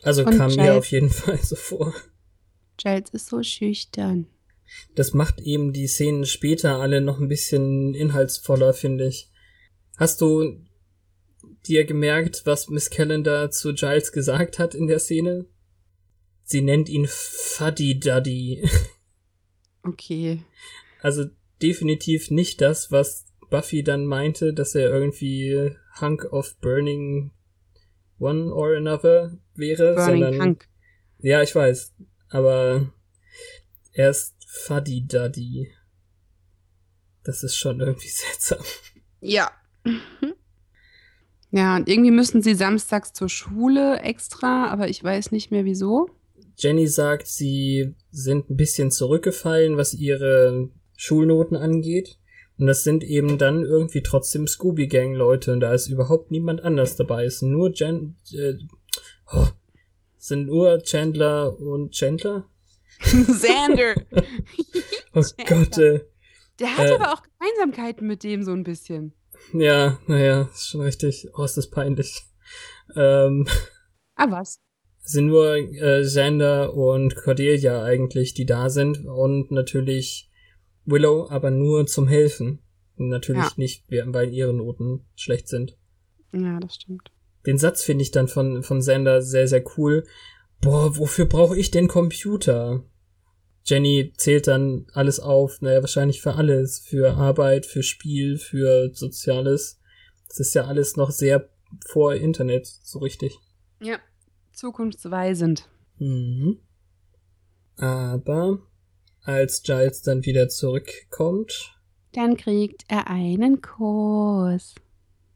Also 0.03 0.25
Und 0.25 0.37
kam 0.37 0.51
mir 0.51 0.57
Giles- 0.57 0.77
auf 0.77 0.87
jeden 0.91 1.11
Fall 1.23 1.39
so 1.43 1.57
vor. 1.57 1.95
Giles 2.77 3.11
ist 3.11 3.29
so 3.29 3.43
schüchtern. 3.43 4.27
Das 4.95 5.15
macht 5.15 5.41
eben 5.41 5.73
die 5.73 5.87
Szenen 5.87 6.27
später 6.27 6.81
alle 6.81 7.01
noch 7.01 7.21
ein 7.21 7.29
bisschen 7.29 7.95
inhaltsvoller, 7.95 8.73
finde 8.75 9.07
ich. 9.09 9.31
Hast 9.97 10.21
du 10.21 10.59
dir 11.67 11.85
gemerkt, 11.85 12.43
was 12.45 12.69
Miss 12.69 12.91
Calendar 12.91 13.51
zu 13.51 13.73
Giles 13.75 14.11
gesagt 14.13 14.59
hat 14.59 14.75
in 14.75 14.87
der 14.89 14.99
Szene? 14.99 15.47
Sie 16.49 16.63
nennt 16.63 16.89
ihn 16.89 17.09
Fuddy 17.09 17.99
Duddy. 17.99 18.71
Okay. 19.83 20.43
Also 21.03 21.27
definitiv 21.61 22.31
nicht 22.31 22.61
das, 22.61 22.93
was 22.93 23.27
Buffy 23.51 23.83
dann 23.83 24.07
meinte, 24.07 24.55
dass 24.55 24.77
er 24.77 24.89
irgendwie 24.91 25.77
Hunk 26.01 26.25
of 26.33 26.57
Burning 26.61 27.33
One 28.19 28.53
or 28.53 28.77
Another 28.77 29.37
wäre, 29.55 29.95
Burning 29.95 30.23
sondern 30.23 30.41
Hank. 30.41 30.69
ja, 31.19 31.43
ich 31.43 31.55
weiß, 31.55 31.95
aber 32.29 32.93
er 33.93 34.11
ist 34.11 34.37
Fuddy 34.47 35.07
Duddy. 35.07 35.73
Das 37.25 37.43
ist 37.43 37.57
schon 37.57 37.81
irgendwie 37.81 38.09
seltsam. 38.09 38.65
Ja. 39.21 39.51
Ja, 41.51 41.77
und 41.77 41.89
irgendwie 41.89 42.13
müssen 42.13 42.41
sie 42.41 42.55
samstags 42.55 43.13
zur 43.13 43.29
Schule 43.29 43.99
extra, 44.01 44.69
aber 44.69 44.89
ich 44.89 45.03
weiß 45.03 45.33
nicht 45.33 45.51
mehr 45.51 45.65
wieso. 45.65 46.11
Jenny 46.57 46.87
sagt, 46.87 47.27
sie 47.27 47.95
sind 48.11 48.49
ein 48.51 48.57
bisschen 48.57 48.91
zurückgefallen, 48.91 49.77
was 49.77 49.95
ihre 49.95 50.71
Schulnoten 50.97 51.57
angeht. 51.57 52.19
Und 52.59 52.67
das 52.67 52.83
sind 52.85 53.05
eben 53.05 53.37
dann 53.37 53.65
irgendwie 53.65 54.03
trotzdem 54.03 54.47
Scooby-Gang-Leute 54.47 55.53
und 55.53 55.61
da 55.61 55.75
ist 55.75 55.89
überhaupt 55.89 56.31
niemand 56.31 56.63
anders 56.63 56.97
dabei. 56.97 57.25
Es 57.27 57.41
sind 57.41 57.51
nur 57.51 57.71
Jan 57.75 58.17
äh, 58.33 58.55
oh, 59.31 59.47
sind 60.17 60.47
nur 60.47 60.79
Chandler 60.83 61.59
und 61.61 61.93
Chandler? 61.93 62.49
Xander. 63.01 63.95
Oh 65.13 65.21
Chandler. 65.37 65.45
Gott, 65.47 65.79
äh, 65.79 66.01
Der 66.59 66.77
hat 66.79 66.89
Äh. 66.89 66.95
aber 66.95 67.13
auch 67.13 67.23
Gemeinsamkeiten 67.39 68.07
mit 68.07 68.25
dem 68.25 68.43
so 68.43 68.53
ein 68.53 68.65
bisschen. 68.65 69.13
ja, 69.53 69.99
naja, 70.07 70.49
ist 70.55 70.69
schon 70.69 70.81
richtig. 70.81 71.29
Oh, 71.37 71.45
ist 71.45 71.59
das 71.59 71.69
peinlich. 71.69 72.23
Ähm, 72.97 73.47
Ah, 74.15 74.31
was? 74.31 74.61
Sind 75.07 75.27
nur 75.27 75.57
äh, 75.57 76.03
Xander 76.03 76.75
und 76.75 77.15
Cordelia 77.15 77.83
eigentlich, 77.83 78.35
die 78.35 78.45
da 78.45 78.69
sind 78.69 79.05
und 79.07 79.51
natürlich 79.51 80.31
Willow, 80.85 81.29
aber 81.31 81.51
nur 81.51 81.87
zum 81.87 82.09
Helfen. 82.09 82.61
Natürlich 82.97 83.43
Ja. 83.43 83.53
nicht, 83.57 83.85
weil 83.89 84.33
ihre 84.33 84.53
Noten 84.55 85.07
schlecht 85.15 85.49
sind. 85.49 85.77
Ja, 86.33 86.59
das 86.61 86.75
stimmt. 86.77 87.11
Den 87.47 87.59
Satz 87.59 87.83
finde 87.83 88.03
ich 88.03 88.11
dann 88.11 88.27
von, 88.27 88.63
von 88.63 88.81
Xander 88.81 89.23
sehr, 89.23 89.47
sehr 89.47 89.63
cool. 89.77 90.05
Boah, 90.61 90.97
wofür 90.97 91.27
brauche 91.27 91.57
ich 91.57 91.71
denn 91.71 91.87
Computer? 91.89 92.83
Jenny 93.65 94.13
zählt 94.17 94.47
dann 94.47 94.87
alles 94.93 95.21
auf, 95.21 95.61
naja, 95.61 95.81
wahrscheinlich 95.81 96.21
für 96.23 96.35
alles. 96.35 96.81
Für 96.81 97.15
Arbeit, 97.15 97.67
für 97.67 97.83
Spiel, 97.83 98.39
für 98.39 98.91
Soziales. 98.95 99.81
Das 100.29 100.41
ist 100.41 100.55
ja 100.55 100.65
alles 100.65 100.97
noch 100.97 101.11
sehr 101.11 101.49
vor 101.87 102.15
Internet, 102.15 102.67
so 102.67 102.99
richtig. 103.01 103.39
Ja, 103.81 103.99
zukunftsweisend. 104.57 105.69
Mhm. 105.99 106.59
Aber 107.77 108.59
als 109.23 109.63
Giles 109.63 110.03
dann 110.03 110.25
wieder 110.25 110.49
zurückkommt. 110.49 111.75
Dann 112.13 112.37
kriegt 112.37 112.85
er 112.89 113.09
einen 113.09 113.61
Kuss. 113.61 114.75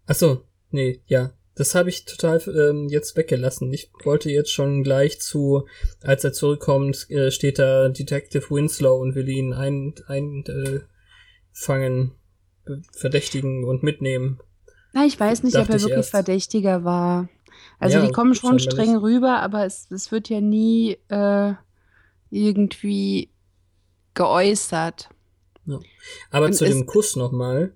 Ach 0.07 0.15
so, 0.15 0.45
nee, 0.71 1.01
ja. 1.07 1.33
Das 1.57 1.75
habe 1.75 1.91
ich 1.91 2.07
total 2.07 2.41
ähm, 2.49 2.89
jetzt 2.89 3.17
weggelassen. 3.17 3.71
Ich 3.73 3.91
wollte 4.05 4.31
jetzt 4.31 4.51
schon 4.51 4.83
gleich 4.83 5.21
zu, 5.21 5.67
als 6.01 6.25
er 6.25 6.33
zurückkommt, 6.33 7.11
äh, 7.11 7.31
steht 7.31 7.59
da 7.59 7.91
Detective 7.91 8.49
Winslow 8.49 8.99
und 8.99 9.15
will 9.15 9.29
ihn 9.29 9.53
ein, 9.53 9.95
ein 10.07 10.45
äh, 10.47 10.81
fangen, 11.53 12.13
verdächtigen 12.93 13.65
und 13.65 13.83
mitnehmen. 13.83 14.41
Na, 14.93 15.05
ich 15.05 15.21
weiß 15.21 15.43
nicht, 15.43 15.55
ob 15.57 15.63
Dachte 15.63 15.73
er 15.73 15.77
ich 15.77 15.83
wirklich 15.83 15.97
erst. 15.99 16.11
Verdächtiger 16.11 16.85
war. 16.85 17.29
Also 17.79 17.99
Ja, 17.99 18.07
die 18.07 18.13
kommen 18.13 18.35
schon 18.35 18.59
scheinbar 18.59 18.73
streng 18.73 18.95
nicht. 18.95 19.03
rüber, 19.03 19.41
aber 19.41 19.65
es, 19.65 19.91
es 19.91 20.13
wird 20.13 20.29
ja 20.29 20.41
nie 20.41 20.97
äh, 21.09 21.55
irgendwie 22.31 23.31
geäußert. 24.15 25.09
Aber 26.31 26.47
Und 26.47 26.55
zu 26.55 26.65
dem 26.65 26.87
Kuss 26.87 27.17
nochmal. 27.17 27.75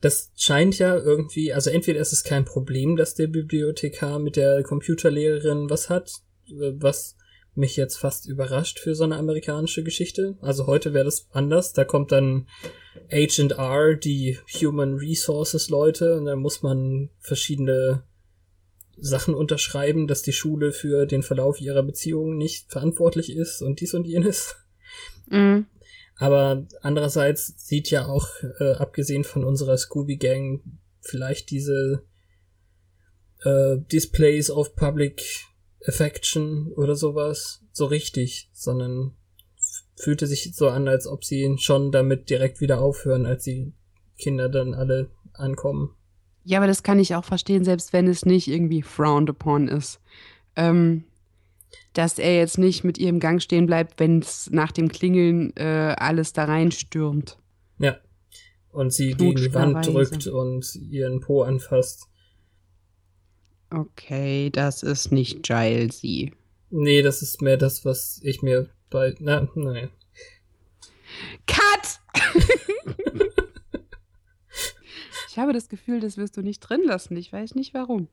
Das 0.00 0.30
scheint 0.36 0.78
ja 0.78 0.94
irgendwie, 0.96 1.52
also 1.52 1.70
entweder 1.70 2.00
ist 2.00 2.12
es 2.12 2.22
kein 2.22 2.44
Problem, 2.44 2.96
dass 2.96 3.14
der 3.14 3.28
Bibliothekar 3.28 4.18
mit 4.18 4.36
der 4.36 4.62
Computerlehrerin 4.62 5.70
was 5.70 5.88
hat, 5.88 6.10
äh, 6.48 6.72
was 6.74 7.16
mich 7.54 7.76
jetzt 7.76 7.96
fast 7.96 8.26
überrascht 8.28 8.78
für 8.78 8.94
so 8.94 9.04
eine 9.04 9.16
amerikanische 9.16 9.82
Geschichte. 9.82 10.36
Also 10.42 10.66
heute 10.66 10.92
wäre 10.92 11.06
das 11.06 11.28
anders. 11.32 11.72
Da 11.72 11.84
kommt 11.84 12.12
dann 12.12 12.46
Agent 13.10 13.52
R, 13.52 13.94
die 13.94 14.38
Human 14.60 14.96
Resources 14.96 15.70
Leute, 15.70 16.16
und 16.16 16.26
dann 16.26 16.38
muss 16.40 16.62
man 16.62 17.08
verschiedene 17.18 18.02
Sachen 18.96 19.34
unterschreiben, 19.34 20.06
dass 20.06 20.22
die 20.22 20.32
Schule 20.32 20.72
für 20.72 21.06
den 21.06 21.22
Verlauf 21.22 21.60
ihrer 21.60 21.82
Beziehung 21.82 22.36
nicht 22.36 22.70
verantwortlich 22.70 23.34
ist 23.34 23.62
und 23.62 23.80
dies 23.80 23.94
und 23.94 24.06
jenes. 24.06 24.56
Mhm. 25.28 25.66
Aber 26.16 26.66
andererseits 26.80 27.54
sieht 27.58 27.90
ja 27.90 28.06
auch, 28.06 28.28
äh, 28.58 28.72
abgesehen 28.72 29.24
von 29.24 29.44
unserer 29.44 29.76
Scooby-Gang, 29.76 30.62
vielleicht 31.00 31.50
diese 31.50 32.04
äh, 33.44 33.76
Displays 33.92 34.50
of 34.50 34.74
Public 34.74 35.22
Affection 35.86 36.72
oder 36.72 36.96
sowas 36.96 37.62
so 37.72 37.84
richtig, 37.84 38.50
sondern 38.52 39.14
fühlte 39.96 40.26
sich 40.26 40.54
so 40.54 40.68
an, 40.68 40.88
als 40.88 41.06
ob 41.06 41.24
sie 41.24 41.56
schon 41.58 41.92
damit 41.92 42.30
direkt 42.30 42.60
wieder 42.60 42.80
aufhören, 42.80 43.26
als 43.26 43.44
die 43.44 43.72
Kinder 44.18 44.48
dann 44.48 44.74
alle 44.74 45.10
ankommen. 45.32 45.94
Ja, 46.46 46.58
aber 46.58 46.68
das 46.68 46.84
kann 46.84 47.00
ich 47.00 47.16
auch 47.16 47.24
verstehen, 47.24 47.64
selbst 47.64 47.92
wenn 47.92 48.06
es 48.06 48.24
nicht 48.24 48.46
irgendwie 48.46 48.80
frowned 48.80 49.28
upon 49.28 49.66
ist. 49.66 50.00
Ähm, 50.54 51.02
dass 51.92 52.20
er 52.20 52.36
jetzt 52.36 52.56
nicht 52.56 52.84
mit 52.84 52.98
ihr 52.98 53.08
im 53.08 53.18
Gang 53.18 53.42
stehen 53.42 53.66
bleibt, 53.66 53.98
wenn 53.98 54.20
es 54.20 54.48
nach 54.52 54.70
dem 54.70 54.88
Klingeln 54.88 55.52
äh, 55.56 55.96
alles 55.98 56.32
da 56.32 56.44
reinstürmt. 56.44 57.36
Ja. 57.80 57.96
Und 58.70 58.92
sie 58.92 59.14
gegen 59.14 59.34
die 59.34 59.52
Wand 59.54 59.86
drückt 59.86 60.28
und 60.28 60.72
ihren 60.88 61.18
Po 61.18 61.42
anfasst. 61.42 62.06
Okay, 63.70 64.50
das 64.50 64.84
ist 64.84 65.10
nicht 65.10 65.42
Gilesy. 65.42 66.32
Nee, 66.70 67.02
das 67.02 67.22
ist 67.22 67.42
mehr 67.42 67.56
das, 67.56 67.84
was 67.84 68.20
ich 68.22 68.42
mir 68.42 68.68
bei. 68.88 69.16
Na, 69.18 69.48
nein. 69.56 69.88
Cut! 71.48 72.00
Ich 75.36 75.38
habe 75.38 75.52
das 75.52 75.68
Gefühl, 75.68 76.00
das 76.00 76.16
wirst 76.16 76.38
du 76.38 76.40
nicht 76.40 76.60
drin 76.60 76.80
lassen. 76.82 77.14
Ich 77.14 77.30
weiß 77.30 77.56
nicht 77.56 77.74
warum. 77.74 78.08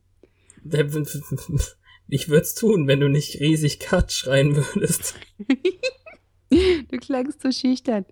Ich 2.06 2.28
würde 2.28 2.42
es 2.42 2.54
tun, 2.54 2.86
wenn 2.86 3.00
du 3.00 3.08
nicht 3.08 3.40
riesig 3.40 3.78
Cut 3.80 4.12
schreien 4.12 4.54
würdest. 4.56 5.14
Du 6.50 6.98
klangst 6.98 7.40
so 7.42 7.50
schüchtern. 7.50 8.04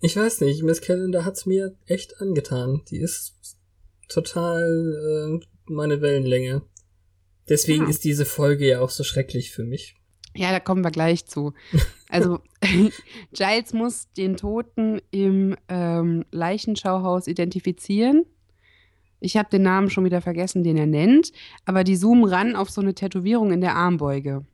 Ich 0.00 0.16
weiß 0.16 0.40
nicht, 0.42 0.62
Miss 0.64 0.82
Calendar 0.82 1.24
hat's 1.24 1.46
mir 1.46 1.74
echt 1.86 2.20
angetan. 2.20 2.82
Die 2.90 2.98
ist 2.98 3.36
total 4.08 5.40
äh, 5.40 5.46
meine 5.72 6.02
Wellenlänge. 6.02 6.62
Deswegen 7.48 7.84
Ja. 7.84 7.88
ist 7.88 8.04
diese 8.04 8.26
Folge 8.26 8.66
ja 8.68 8.80
auch 8.80 8.90
so 8.90 9.02
schrecklich 9.04 9.52
für 9.52 9.64
mich. 9.64 9.94
Ja, 10.34 10.50
da 10.50 10.60
kommen 10.60 10.84
wir 10.84 10.90
gleich 10.90 11.26
zu. 11.26 11.52
Also, 12.10 12.38
Giles 13.32 13.72
muss 13.72 14.08
den 14.12 14.36
Toten 14.36 15.00
im 15.10 15.56
ähm, 15.68 16.24
Leichenschauhaus 16.30 17.26
identifizieren. 17.26 18.24
Ich 19.18 19.36
habe 19.36 19.48
den 19.50 19.62
Namen 19.62 19.90
schon 19.90 20.04
wieder 20.04 20.20
vergessen, 20.20 20.62
den 20.62 20.76
er 20.76 20.86
nennt, 20.86 21.32
aber 21.64 21.82
die 21.82 21.98
zoomen 21.98 22.24
ran 22.24 22.54
auf 22.54 22.70
so 22.70 22.80
eine 22.80 22.94
Tätowierung 22.94 23.50
in 23.50 23.60
der 23.60 23.74
Armbeuge. 23.74 24.46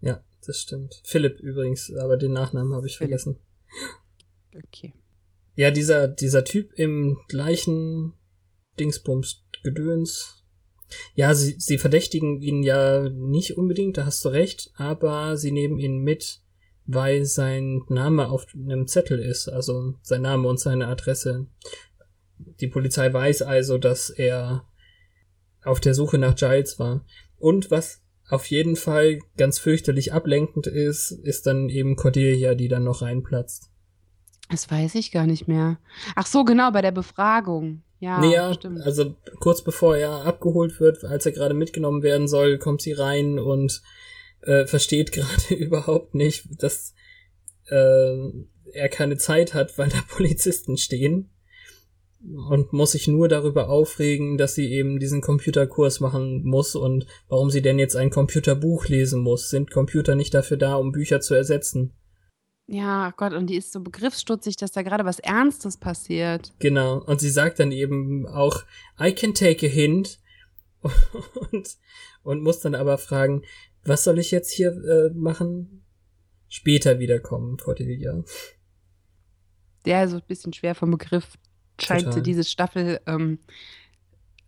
Ja, 0.00 0.22
das 0.46 0.58
stimmt. 0.62 1.02
Philipp 1.04 1.38
übrigens, 1.40 1.92
aber 1.92 2.16
den 2.16 2.32
Nachnamen 2.32 2.74
habe 2.74 2.86
ich 2.86 2.96
Philipp. 2.96 3.20
vergessen. 3.20 3.38
Okay. 4.56 4.94
Ja, 5.54 5.70
dieser, 5.70 6.08
dieser 6.08 6.44
Typ 6.44 6.72
im 6.78 7.18
gleichen 7.28 8.14
Dingsbums 8.78 9.44
Gedöns. 9.62 10.41
Ja, 11.14 11.34
sie, 11.34 11.56
sie 11.58 11.78
verdächtigen 11.78 12.40
ihn 12.40 12.62
ja 12.62 13.08
nicht 13.08 13.56
unbedingt, 13.56 13.96
da 13.96 14.06
hast 14.06 14.24
du 14.24 14.30
recht, 14.30 14.70
aber 14.76 15.36
sie 15.36 15.52
nehmen 15.52 15.78
ihn 15.78 15.98
mit, 15.98 16.40
weil 16.86 17.24
sein 17.24 17.82
Name 17.88 18.28
auf 18.28 18.46
einem 18.54 18.86
Zettel 18.86 19.18
ist, 19.18 19.48
also 19.48 19.94
sein 20.02 20.22
Name 20.22 20.48
und 20.48 20.58
seine 20.58 20.88
Adresse. 20.88 21.46
Die 22.60 22.68
Polizei 22.68 23.12
weiß 23.12 23.42
also, 23.42 23.78
dass 23.78 24.10
er 24.10 24.66
auf 25.64 25.80
der 25.80 25.94
Suche 25.94 26.18
nach 26.18 26.34
Giles 26.34 26.78
war. 26.78 27.04
Und 27.38 27.70
was 27.70 28.02
auf 28.28 28.46
jeden 28.46 28.76
Fall 28.76 29.18
ganz 29.36 29.58
fürchterlich 29.58 30.12
ablenkend 30.12 30.66
ist, 30.66 31.10
ist 31.10 31.46
dann 31.46 31.68
eben 31.68 31.96
Cordelia, 31.96 32.54
die 32.54 32.68
dann 32.68 32.84
noch 32.84 33.02
reinplatzt. 33.02 33.71
Das 34.52 34.70
weiß 34.70 34.94
ich 34.96 35.10
gar 35.10 35.26
nicht 35.26 35.48
mehr. 35.48 35.78
Ach 36.14 36.26
so, 36.26 36.44
genau, 36.44 36.70
bei 36.70 36.82
der 36.82 36.92
Befragung. 36.92 37.82
Ja, 38.00 38.20
nee, 38.20 38.34
ja, 38.34 38.52
stimmt. 38.52 38.82
also 38.82 39.14
kurz 39.40 39.62
bevor 39.62 39.96
er 39.96 40.26
abgeholt 40.26 40.78
wird, 40.78 41.04
als 41.04 41.24
er 41.24 41.32
gerade 41.32 41.54
mitgenommen 41.54 42.02
werden 42.02 42.28
soll, 42.28 42.58
kommt 42.58 42.82
sie 42.82 42.92
rein 42.92 43.38
und 43.38 43.80
äh, 44.42 44.66
versteht 44.66 45.12
gerade 45.12 45.54
überhaupt 45.54 46.14
nicht, 46.14 46.62
dass 46.62 46.94
äh, 47.70 48.16
er 48.72 48.88
keine 48.90 49.16
Zeit 49.16 49.54
hat, 49.54 49.78
weil 49.78 49.88
da 49.88 49.98
Polizisten 50.08 50.76
stehen 50.76 51.30
und 52.50 52.72
muss 52.72 52.92
sich 52.92 53.08
nur 53.08 53.28
darüber 53.28 53.68
aufregen, 53.68 54.36
dass 54.36 54.54
sie 54.54 54.70
eben 54.70 54.98
diesen 54.98 55.22
Computerkurs 55.22 56.00
machen 56.00 56.44
muss 56.44 56.74
und 56.74 57.06
warum 57.28 57.50
sie 57.50 57.62
denn 57.62 57.78
jetzt 57.78 57.96
ein 57.96 58.10
Computerbuch 58.10 58.86
lesen 58.86 59.20
muss. 59.20 59.48
Sind 59.48 59.70
Computer 59.70 60.14
nicht 60.14 60.34
dafür 60.34 60.56
da, 60.56 60.74
um 60.74 60.92
Bücher 60.92 61.20
zu 61.20 61.34
ersetzen? 61.34 61.92
Ja, 62.72 63.12
Gott, 63.18 63.34
und 63.34 63.48
die 63.48 63.56
ist 63.56 63.70
so 63.70 63.80
begriffsstutzig, 63.80 64.56
dass 64.56 64.72
da 64.72 64.80
gerade 64.80 65.04
was 65.04 65.18
Ernstes 65.18 65.76
passiert. 65.76 66.54
Genau. 66.58 67.02
Und 67.04 67.20
sie 67.20 67.28
sagt 67.28 67.60
dann 67.60 67.70
eben 67.70 68.26
auch, 68.26 68.64
I 68.98 69.12
can 69.12 69.34
take 69.34 69.66
a 69.66 69.68
hint. 69.68 70.18
Und, 71.52 71.76
und 72.24 72.42
muss 72.42 72.58
dann 72.58 72.74
aber 72.74 72.98
fragen, 72.98 73.42
was 73.84 74.02
soll 74.02 74.18
ich 74.18 74.32
jetzt 74.32 74.50
hier 74.50 74.72
äh, 74.72 75.10
machen? 75.14 75.84
Später 76.48 76.98
wiederkommen, 76.98 77.56
Cordelia. 77.56 78.24
Der 79.84 80.08
so 80.08 80.16
ein 80.16 80.22
bisschen 80.26 80.52
schwer 80.52 80.74
vom 80.74 80.90
Begriff 80.90 81.38
scheint 81.80 82.06
Total. 82.06 82.22
diese 82.22 82.42
Staffel 82.42 83.00
ähm, 83.06 83.38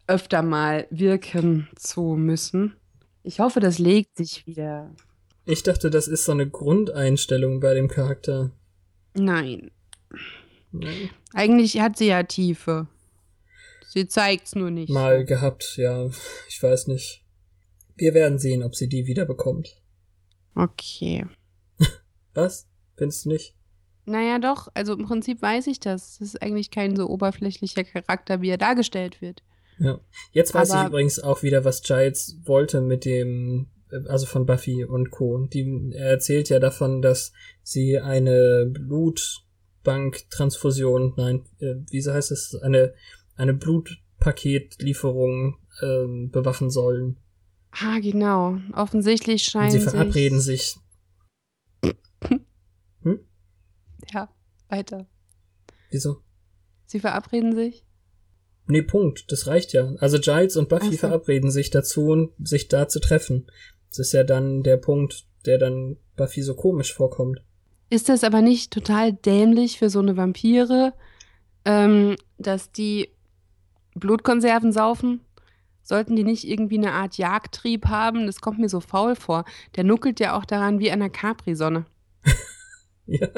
öfter 0.09 0.43
mal 0.43 0.89
wirken 0.91 1.69
zu 1.77 2.17
müssen. 2.17 2.75
Ich 3.23 3.39
hoffe, 3.39 3.61
das 3.61 3.79
legt 3.79 4.17
sich 4.17 4.45
wieder. 4.49 4.91
Ich 5.47 5.63
dachte, 5.63 5.91
das 5.91 6.09
ist 6.09 6.25
so 6.25 6.33
eine 6.33 6.49
Grundeinstellung 6.49 7.61
bei 7.61 7.75
dem 7.75 7.89
Charakter. 7.89 8.51
Nein. 9.15 9.71
Nee. 10.73 11.11
Eigentlich 11.33 11.81
hat 11.81 11.97
sie 11.99 12.07
ja 12.09 12.23
Tiefe. 12.23 12.89
Sie 13.87 14.09
zeigt's 14.09 14.55
nur 14.55 14.71
nicht. 14.71 14.91
Mal 14.91 15.25
gehabt, 15.25 15.75
ja. 15.77 16.09
Ich 16.49 16.63
weiß 16.63 16.89
nicht. 16.89 17.25
Wir 17.97 18.15
werden 18.15 18.39
sehen, 18.39 18.63
ob 18.63 18.75
sie 18.75 18.89
die 18.89 19.07
wieder 19.07 19.25
bekommt. 19.25 19.81
Okay. 20.55 21.27
Was? 22.35 22.67
Findest 22.97 23.25
du 23.25 23.29
nicht? 23.31 23.55
Naja, 24.07 24.39
doch. 24.39 24.69
Also 24.75 24.95
im 24.95 25.05
Prinzip 25.07 25.41
weiß 25.43 25.67
ich 25.69 25.79
das. 25.81 26.19
Das 26.19 26.29
ist 26.29 26.43
eigentlich 26.43 26.71
kein 26.71 26.97
so 26.97 27.09
oberflächlicher 27.09 27.85
Charakter, 27.85 28.41
wie 28.41 28.51
er 28.51 28.59
dargestellt 28.59 29.21
wird. 29.23 29.43
Ja. 29.79 30.01
Jetzt 30.33 30.55
weiß 30.55 30.69
ich 30.69 30.75
Aber- 30.75 30.89
übrigens 30.89 31.19
auch 31.21 31.43
wieder, 31.43 31.65
was 31.65 31.83
Giles 31.83 32.37
wollte 32.45 32.81
mit 32.81 33.05
dem, 33.05 33.69
also 34.07 34.27
von 34.27 34.47
Buffy 34.47 34.85
und 34.85 35.11
Co. 35.11 35.47
Die, 35.47 35.93
er 35.95 36.11
erzählt 36.11 36.49
ja 36.49 36.59
davon, 36.59 37.03
dass 37.03 37.33
sie 37.63 37.99
eine 37.99 38.67
Blutbanktransfusion, 38.71 41.15
nein, 41.17 41.45
äh, 41.61 41.75
wie 41.91 42.03
heißt 42.03 42.31
es, 42.31 42.55
eine, 42.63 42.95
eine 43.37 43.55
Blutpaketlieferung 43.55 45.59
ähm, 45.83 46.31
bewachen 46.31 46.71
sollen. 46.71 47.17
Ah, 47.71 47.99
genau. 47.99 48.59
Offensichtlich 48.73 49.47
Und 49.47 49.51
scheinen 49.51 49.71
sie 49.71 49.81
verabreden 49.81 50.41
sich. 50.41 50.77
Ja, 54.13 54.29
weiter. 54.69 55.07
Wieso? 55.91 56.23
Sie 56.87 57.01
verabreden 57.01 57.55
sich? 57.55 57.85
Nee, 58.67 58.83
Punkt. 58.83 59.31
Das 59.31 59.47
reicht 59.47 59.73
ja. 59.73 59.95
Also 59.99 60.19
Giles 60.19 60.57
und 60.57 60.69
Buffy 60.69 60.93
so. 60.93 60.99
verabreden 60.99 61.51
sich 61.51 61.71
dazu, 61.71 62.33
sich 62.39 62.69
da 62.69 62.89
zu 62.89 63.01
treffen. 63.01 63.47
Das 63.97 64.09
ist 64.09 64.13
ja 64.13 64.25
dann 64.25 64.63
der 64.63 64.77
Punkt, 64.77 65.25
der 65.47 65.59
dann 65.59 65.97
Buffy 66.17 66.43
so 66.43 66.55
komisch 66.55 66.93
vorkommt. 66.93 67.43
Ist 67.91 68.09
das 68.09 68.25
aber 68.25 68.41
nicht 68.41 68.73
total 68.73 69.13
dämlich 69.13 69.79
für 69.79 69.89
so 69.89 70.01
eine 70.01 70.17
Vampire, 70.17 70.95
ähm, 71.65 72.17
dass 72.39 72.73
die 72.73 73.11
Blutkonserven 73.95 74.73
saufen? 74.73 75.21
Sollten 75.83 76.17
die 76.17 76.25
nicht 76.25 76.49
irgendwie 76.49 76.79
eine 76.79 76.93
Art 76.93 77.19
Jagdtrieb 77.19 77.87
haben? 77.87 78.27
Das 78.27 78.41
kommt 78.41 78.59
mir 78.59 78.69
so 78.69 78.81
faul 78.81 79.15
vor. 79.15 79.45
Der 79.77 79.85
nuckelt 79.85 80.19
ja 80.19 80.37
auch 80.37 80.45
daran 80.45 80.81
wie 80.81 80.91
an 80.91 81.01
der 81.01 81.11
Capri-Sonne. 81.11 81.87
Ja, 83.07 83.29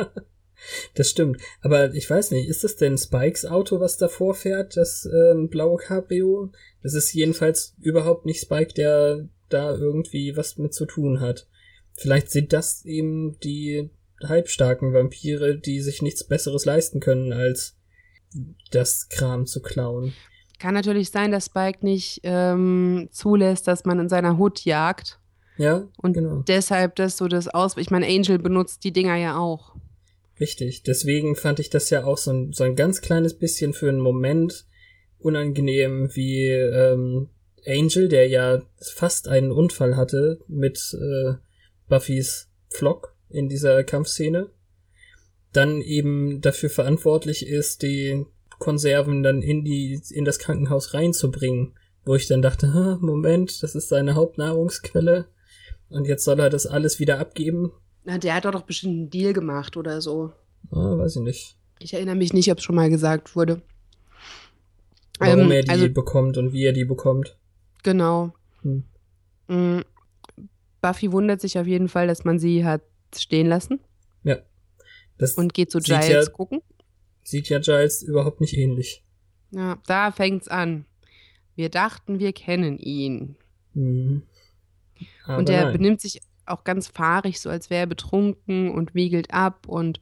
das 0.95 1.11
stimmt. 1.11 1.41
Aber 1.61 1.93
ich 1.93 2.09
weiß 2.09 2.31
nicht, 2.31 2.49
ist 2.49 2.63
das 2.63 2.77
denn 2.77 2.97
Spikes 2.97 3.45
Auto, 3.45 3.81
was 3.81 3.97
davor 3.97 4.33
fährt, 4.35 4.77
das 4.77 5.05
ähm, 5.13 5.49
blaue 5.49 5.77
Cabrio? 5.77 6.53
Das 6.85 6.95
ist 6.95 7.13
jedenfalls 7.13 7.75
überhaupt 7.81 8.27
nicht 8.27 8.41
Spike, 8.41 8.75
der 8.75 9.29
da 9.49 9.75
irgendwie 9.75 10.37
was 10.37 10.59
mit 10.59 10.75
zu 10.75 10.87
tun 10.87 11.21
hat. 11.21 11.47
Vielleicht 11.97 12.31
sind 12.31 12.53
das 12.53 12.85
eben 12.85 13.39
die 13.41 13.91
halbstarken 14.23 14.93
Vampire, 14.93 15.57
die 15.57 15.81
sich 15.81 16.03
nichts 16.03 16.25
Besseres 16.25 16.65
leisten 16.65 17.01
können, 17.01 17.33
als 17.33 17.77
das 18.71 19.09
Kram 19.09 19.47
zu 19.47 19.63
klauen. 19.63 20.13
Kann 20.59 20.75
natürlich 20.75 21.11
sein, 21.11 21.33
dass 21.33 21.47
Spike 21.47 21.85
nicht 21.85 22.21
ähm, 22.23 23.09
zulässt, 23.11 23.69
dass 23.69 23.85
man 23.85 24.01
in 24.01 24.09
seiner 24.09 24.39
Hut 24.39 24.65
jagt. 24.65 25.19
Ja, 25.59 25.89
Und 25.99 26.13
genau. 26.13 26.43
deshalb 26.47 26.97
das 26.97 27.17
so 27.17 27.29
das 27.29 27.49
aus. 27.49 27.77
Ich 27.77 27.91
meine, 27.91 28.07
Angel 28.07 28.39
benutzt 28.39 28.85
die 28.85 28.93
Dinger 28.93 29.17
ja 29.17 29.39
auch. 29.39 29.75
Richtig. 30.39 30.83
Deswegen 30.83 31.35
fand 31.35 31.61
ich 31.61 31.71
das 31.71 31.89
ja 31.91 32.05
auch 32.05 32.19
so 32.19 32.31
ein, 32.31 32.53
so 32.53 32.65
ein 32.65 32.77
ganz 32.77 33.01
kleines 33.01 33.35
bisschen 33.35 33.73
für 33.73 33.89
einen 33.89 34.01
Moment 34.01 34.67
unangenehm, 35.19 36.11
wie 36.15 36.49
ähm, 36.49 37.29
Angel, 37.67 38.09
der 38.09 38.29
ja 38.29 38.63
fast 38.81 39.29
einen 39.29 39.51
Unfall 39.53 39.97
hatte 39.97 40.41
mit 40.49 40.97
äh, 41.01 41.35
Buffys 41.89 42.49
Flock 42.71 43.15
in 43.29 43.49
dieser 43.49 43.83
Kampfszene, 43.85 44.51
dann 45.53 45.81
eben 45.81 46.41
dafür 46.41 46.71
verantwortlich 46.71 47.47
ist, 47.47 47.83
die 47.83 48.25
Konserven 48.59 49.23
dann 49.23 49.43
in 49.43 49.65
die 49.65 50.01
in 50.11 50.25
das 50.25 50.39
Krankenhaus 50.39 50.95
reinzubringen, 50.95 51.75
wo 52.05 52.15
ich 52.15 52.27
dann 52.27 52.43
dachte, 52.43 52.73
"Ha, 52.75 52.99
Moment, 53.01 53.63
das 53.63 53.75
ist 53.75 53.89
seine 53.89 54.15
Hauptnahrungsquelle 54.15 55.27
und 55.89 56.07
jetzt 56.07 56.25
soll 56.25 56.41
er 56.41 56.51
das 56.51 56.67
alles 56.67 56.99
wieder 57.01 57.19
abgeben. 57.19 57.73
Na, 58.05 58.19
der 58.19 58.35
hat 58.35 58.45
doch 58.45 58.63
bestimmt 58.63 58.95
einen 58.95 59.11
Deal 59.11 59.33
gemacht 59.33 59.77
oder 59.77 60.01
so. 60.01 60.33
Ah, 60.71 60.97
weiß 60.99 61.17
ich 61.17 61.23
nicht. 61.23 61.57
Ich 61.81 61.93
erinnere 61.95 62.15
mich 62.17 62.33
nicht, 62.33 62.51
ob 62.51 62.59
es 62.59 62.65
schon 62.65 62.77
mal 62.77 62.89
gesagt 62.91 63.35
wurde. 63.37 63.63
Warum 65.19 65.41
Ähm, 65.41 65.51
er 65.51 65.63
die 65.63 65.71
also- 65.71 65.89
bekommt 65.91 66.37
und 66.39 66.53
wie 66.53 66.65
er 66.65 66.73
die 66.73 66.85
bekommt. 66.85 67.37
Genau. 67.87 68.33
Hm. 68.63 68.83
Mm, 69.47 69.83
Buffy 70.83 71.13
wundert 71.13 71.41
sich 71.41 71.57
auf 71.57 71.69
jeden 71.69 71.89
Fall, 71.89 72.09
dass 72.09 72.25
man 72.25 72.41
sie 72.41 72.65
hat 72.65 72.83
stehen 73.15 73.47
lassen 73.47 73.79
Ja. 74.25 74.39
Das 75.19 75.35
und 75.35 75.55
geht 75.55 75.71
zu 75.71 75.79
Giles 75.79 76.09
ja- 76.09 76.25
gucken. 76.27 76.63
sieht 77.23 77.49
ja 77.49 77.61
Giles 77.61 78.03
überhaupt 78.03 78.41
nicht 78.41 78.57
ähnlich. 78.57 79.05
Ja, 79.53 79.79
da 79.87 80.11
fängt's 80.11 80.49
an. 80.49 80.85
Wir 81.55 81.69
dachten, 81.71 82.19
wir 82.19 82.33
kennen 82.33 82.77
ihn. 82.79 83.37
Mhm. 83.75 84.23
Und 85.29 85.49
er 85.49 85.67
nein. 85.67 85.73
benimmt 85.73 86.01
sich 86.01 86.21
auch 86.45 86.65
ganz 86.65 86.89
fahrig, 86.89 87.41
so 87.41 87.49
als 87.51 87.71
wäre 87.71 87.83
er 87.83 87.87
betrunken 87.87 88.71
und 88.73 88.95
wiegelt 88.95 89.33
ab 89.33 89.69
und 89.69 90.01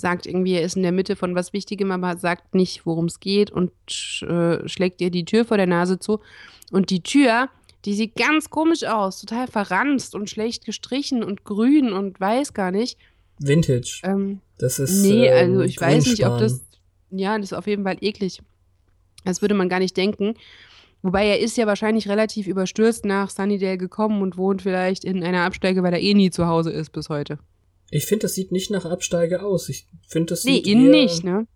sagt 0.00 0.26
irgendwie, 0.26 0.54
er 0.54 0.62
ist 0.62 0.76
in 0.76 0.82
der 0.82 0.92
Mitte 0.92 1.16
von 1.16 1.34
was 1.34 1.52
Wichtigem, 1.52 1.90
aber 1.92 2.16
sagt 2.16 2.54
nicht, 2.54 2.86
worum 2.86 3.06
es 3.06 3.20
geht 3.20 3.50
und 3.50 3.70
sch 3.88 4.22
äh, 4.22 4.66
schlägt 4.68 5.00
ihr 5.00 5.10
die 5.10 5.24
Tür 5.24 5.44
vor 5.44 5.56
der 5.56 5.66
Nase 5.66 5.98
zu. 5.98 6.20
Und 6.72 6.90
die 6.90 7.02
Tür, 7.02 7.48
die 7.84 7.94
sieht 7.94 8.16
ganz 8.16 8.50
komisch 8.50 8.84
aus, 8.84 9.20
total 9.20 9.46
verranzt 9.46 10.14
und 10.14 10.28
schlecht 10.30 10.64
gestrichen 10.64 11.22
und 11.22 11.44
grün 11.44 11.92
und 11.92 12.20
weiß 12.20 12.54
gar 12.54 12.70
nicht. 12.70 12.98
Vintage. 13.38 14.00
Ähm, 14.04 14.40
Das 14.58 14.78
ist. 14.78 15.02
nee, 15.02 15.26
ähm, 15.26 15.50
also 15.50 15.62
ich 15.62 15.80
weiß 15.80 16.06
nicht, 16.06 16.26
ob 16.26 16.38
das. 16.38 16.62
Ja, 17.10 17.36
das 17.36 17.46
ist 17.46 17.58
auf 17.58 17.66
jeden 17.66 17.84
Fall 17.84 17.96
eklig. 18.00 18.40
Das 19.24 19.42
würde 19.42 19.54
man 19.54 19.68
gar 19.68 19.80
nicht 19.80 19.96
denken. 19.96 20.34
Wobei 21.02 21.26
er 21.26 21.40
ist 21.40 21.56
ja 21.56 21.66
wahrscheinlich 21.66 22.08
relativ 22.08 22.46
überstürzt 22.46 23.04
nach 23.04 23.30
Sunnydale 23.30 23.78
gekommen 23.78 24.20
und 24.22 24.36
wohnt 24.36 24.62
vielleicht 24.62 25.04
in 25.04 25.24
einer 25.24 25.44
Absteige, 25.44 25.82
weil 25.82 25.94
er 25.94 26.00
eh 26.00 26.14
nie 26.14 26.30
zu 26.30 26.46
Hause 26.46 26.70
ist 26.70 26.92
bis 26.92 27.08
heute. 27.08 27.38
Ich 27.90 28.06
finde, 28.06 28.22
das 28.22 28.34
sieht 28.34 28.52
nicht 28.52 28.70
nach 28.70 28.84
Absteige 28.84 29.42
aus. 29.42 29.68
Ich 29.68 29.88
finde, 30.06 30.30
das 30.30 30.44
Nee, 30.44 30.56
sieht 30.56 30.66
innen 30.66 30.94
eher, 30.94 31.02
nicht, 31.02 31.24
ne? 31.24 31.46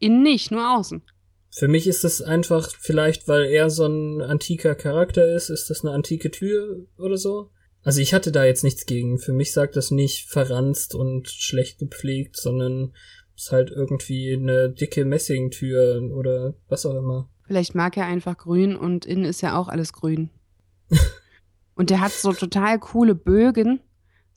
Innen 0.00 0.22
nicht, 0.22 0.50
nur 0.50 0.76
außen. 0.76 1.02
Für 1.50 1.68
mich 1.68 1.86
ist 1.86 2.04
das 2.04 2.20
einfach, 2.20 2.70
vielleicht 2.78 3.28
weil 3.28 3.46
er 3.46 3.70
so 3.70 3.86
ein 3.86 4.20
antiker 4.20 4.74
Charakter 4.74 5.34
ist, 5.34 5.48
ist 5.48 5.70
das 5.70 5.84
eine 5.84 5.94
antike 5.94 6.30
Tür 6.30 6.84
oder 6.98 7.16
so. 7.16 7.50
Also 7.82 8.00
ich 8.00 8.12
hatte 8.12 8.32
da 8.32 8.44
jetzt 8.44 8.64
nichts 8.64 8.84
gegen. 8.84 9.18
Für 9.18 9.32
mich 9.32 9.52
sagt 9.52 9.76
das 9.76 9.90
nicht 9.90 10.28
verranzt 10.28 10.94
und 10.94 11.28
schlecht 11.28 11.78
gepflegt, 11.78 12.36
sondern 12.36 12.92
ist 13.36 13.52
halt 13.52 13.70
irgendwie 13.70 14.32
eine 14.32 14.70
dicke 14.70 15.04
Messingtür 15.04 16.02
oder 16.12 16.54
was 16.68 16.84
auch 16.84 16.96
immer. 16.96 17.30
Vielleicht 17.46 17.74
mag 17.74 17.96
er 17.96 18.06
einfach 18.06 18.36
grün 18.36 18.76
und 18.76 19.06
innen 19.06 19.24
ist 19.24 19.40
ja 19.40 19.56
auch 19.56 19.68
alles 19.68 19.92
grün. 19.92 20.30
und 21.76 21.90
der 21.90 22.00
hat 22.00 22.12
so 22.12 22.32
total 22.32 22.80
coole 22.80 23.14
Bögen, 23.14 23.80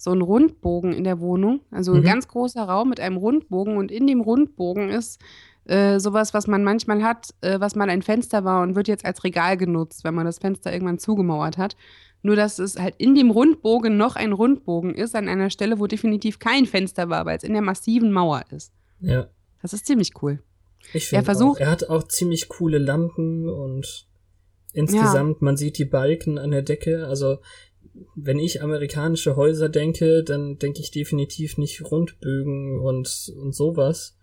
so 0.01 0.12
einen 0.12 0.21
Rundbogen 0.21 0.93
in 0.93 1.03
der 1.03 1.19
Wohnung. 1.19 1.59
Also 1.71 1.91
ein 1.93 1.99
Mhm. 1.99 2.05
ganz 2.05 2.27
großer 2.29 2.63
Raum 2.63 2.88
mit 2.89 2.99
einem 3.01 3.17
Rundbogen 3.17 3.75
und 3.77 3.91
in 3.91 4.07
dem 4.07 4.21
Rundbogen 4.21 4.89
ist 4.89 5.19
äh, 5.65 5.99
sowas, 5.99 6.33
was 6.33 6.47
man 6.47 6.63
manchmal 6.63 7.03
hat, 7.03 7.35
äh, 7.41 7.59
was 7.59 7.75
mal 7.75 7.89
ein 7.91 8.01
Fenster 8.01 8.43
war 8.43 8.63
und 8.63 8.73
wird 8.75 8.88
jetzt 8.88 9.05
als 9.05 9.23
Regal 9.23 9.55
genutzt, 9.57 10.03
wenn 10.03 10.15
man 10.15 10.25
das 10.25 10.39
Fenster 10.39 10.73
irgendwann 10.73 10.97
zugemauert 10.97 11.59
hat. 11.59 11.75
Nur, 12.23 12.35
dass 12.35 12.57
es 12.57 12.79
halt 12.79 12.95
in 12.97 13.13
dem 13.13 13.29
Rundbogen 13.29 13.95
noch 13.95 14.15
ein 14.15 14.31
Rundbogen 14.33 14.95
ist, 14.95 15.15
an 15.15 15.27
einer 15.27 15.51
Stelle, 15.51 15.77
wo 15.79 15.85
definitiv 15.85 16.39
kein 16.39 16.65
Fenster 16.65 17.09
war, 17.09 17.25
weil 17.27 17.38
es 17.38 17.43
in 17.43 17.53
der 17.53 17.62
massiven 17.62 18.12
Mauer 18.12 18.43
ist. 18.49 18.73
Ja. 18.99 19.27
Das 19.62 19.73
ist 19.73 19.85
ziemlich 19.85 20.13
cool. 20.23 20.39
Ich 20.93 21.07
finde 21.09 21.25
versucht- 21.25 21.57
auch, 21.57 21.62
er 21.65 21.69
hat 21.71 21.88
auch 21.89 22.03
ziemlich 22.07 22.47
coole 22.49 22.79
Lampen 22.79 23.47
und 23.47 24.07
insgesamt, 24.73 25.41
man 25.41 25.57
sieht 25.57 25.77
die 25.77 25.85
Balken 25.85 26.38
an 26.39 26.51
der 26.51 26.62
Decke. 26.63 27.05
Also, 27.07 27.38
wenn 28.15 28.39
ich 28.39 28.62
amerikanische 28.62 29.35
Häuser 29.35 29.69
denke, 29.69 30.23
dann 30.23 30.57
denke 30.57 30.79
ich 30.79 30.91
definitiv 30.91 31.57
nicht 31.57 31.81
Rundbögen 31.83 32.79
und, 32.79 33.33
und 33.35 33.55
sowas, 33.55 34.17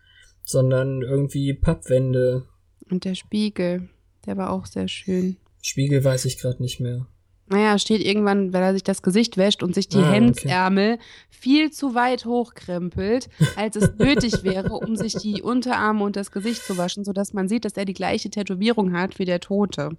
sondern 0.44 1.02
irgendwie 1.02 1.54
Pappwände. 1.54 2.46
Und 2.90 3.04
der 3.04 3.14
Spiegel, 3.14 3.88
der 4.26 4.36
war 4.36 4.50
auch 4.50 4.66
sehr 4.66 4.88
schön. 4.88 5.36
Spiegel 5.62 6.04
weiß 6.04 6.24
ich 6.26 6.38
gerade 6.38 6.62
nicht 6.62 6.80
mehr. 6.80 7.06
Naja, 7.48 7.78
steht 7.78 8.04
irgendwann, 8.04 8.52
weil 8.52 8.62
er 8.62 8.72
sich 8.72 8.82
das 8.82 9.02
Gesicht 9.02 9.36
wäscht 9.36 9.62
und 9.62 9.72
sich 9.74 9.88
die 9.88 9.98
Ah, 9.98 10.00
okay. 10.08 10.12
Hemdsärmel 10.14 10.98
viel 11.30 11.70
zu 11.70 11.94
weit 11.94 12.24
hochkrempelt, 12.24 13.28
als 13.54 13.76
es 13.76 13.92
nötig 13.98 14.42
wäre, 14.42 14.70
um 14.72 14.96
sich 14.96 15.14
die 15.14 15.42
Unterarme 15.42 16.02
und 16.02 16.16
das 16.16 16.32
Gesicht 16.32 16.64
zu 16.64 16.76
waschen, 16.76 17.04
sodass 17.04 17.32
man 17.34 17.48
sieht, 17.48 17.64
dass 17.64 17.74
er 17.74 17.84
die 17.84 17.92
gleiche 17.94 18.30
Tätowierung 18.30 18.92
hat 18.92 19.18
wie 19.20 19.24
der 19.24 19.38
Tote. 19.40 19.90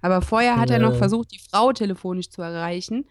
Aber 0.00 0.20
vorher 0.20 0.56
hat 0.56 0.70
er 0.70 0.80
Ja. 0.80 0.88
noch 0.88 0.96
versucht, 0.96 1.30
die 1.32 1.38
Frau 1.50 1.72
telefonisch 1.72 2.30
zu 2.30 2.42
erreichen 2.42 3.04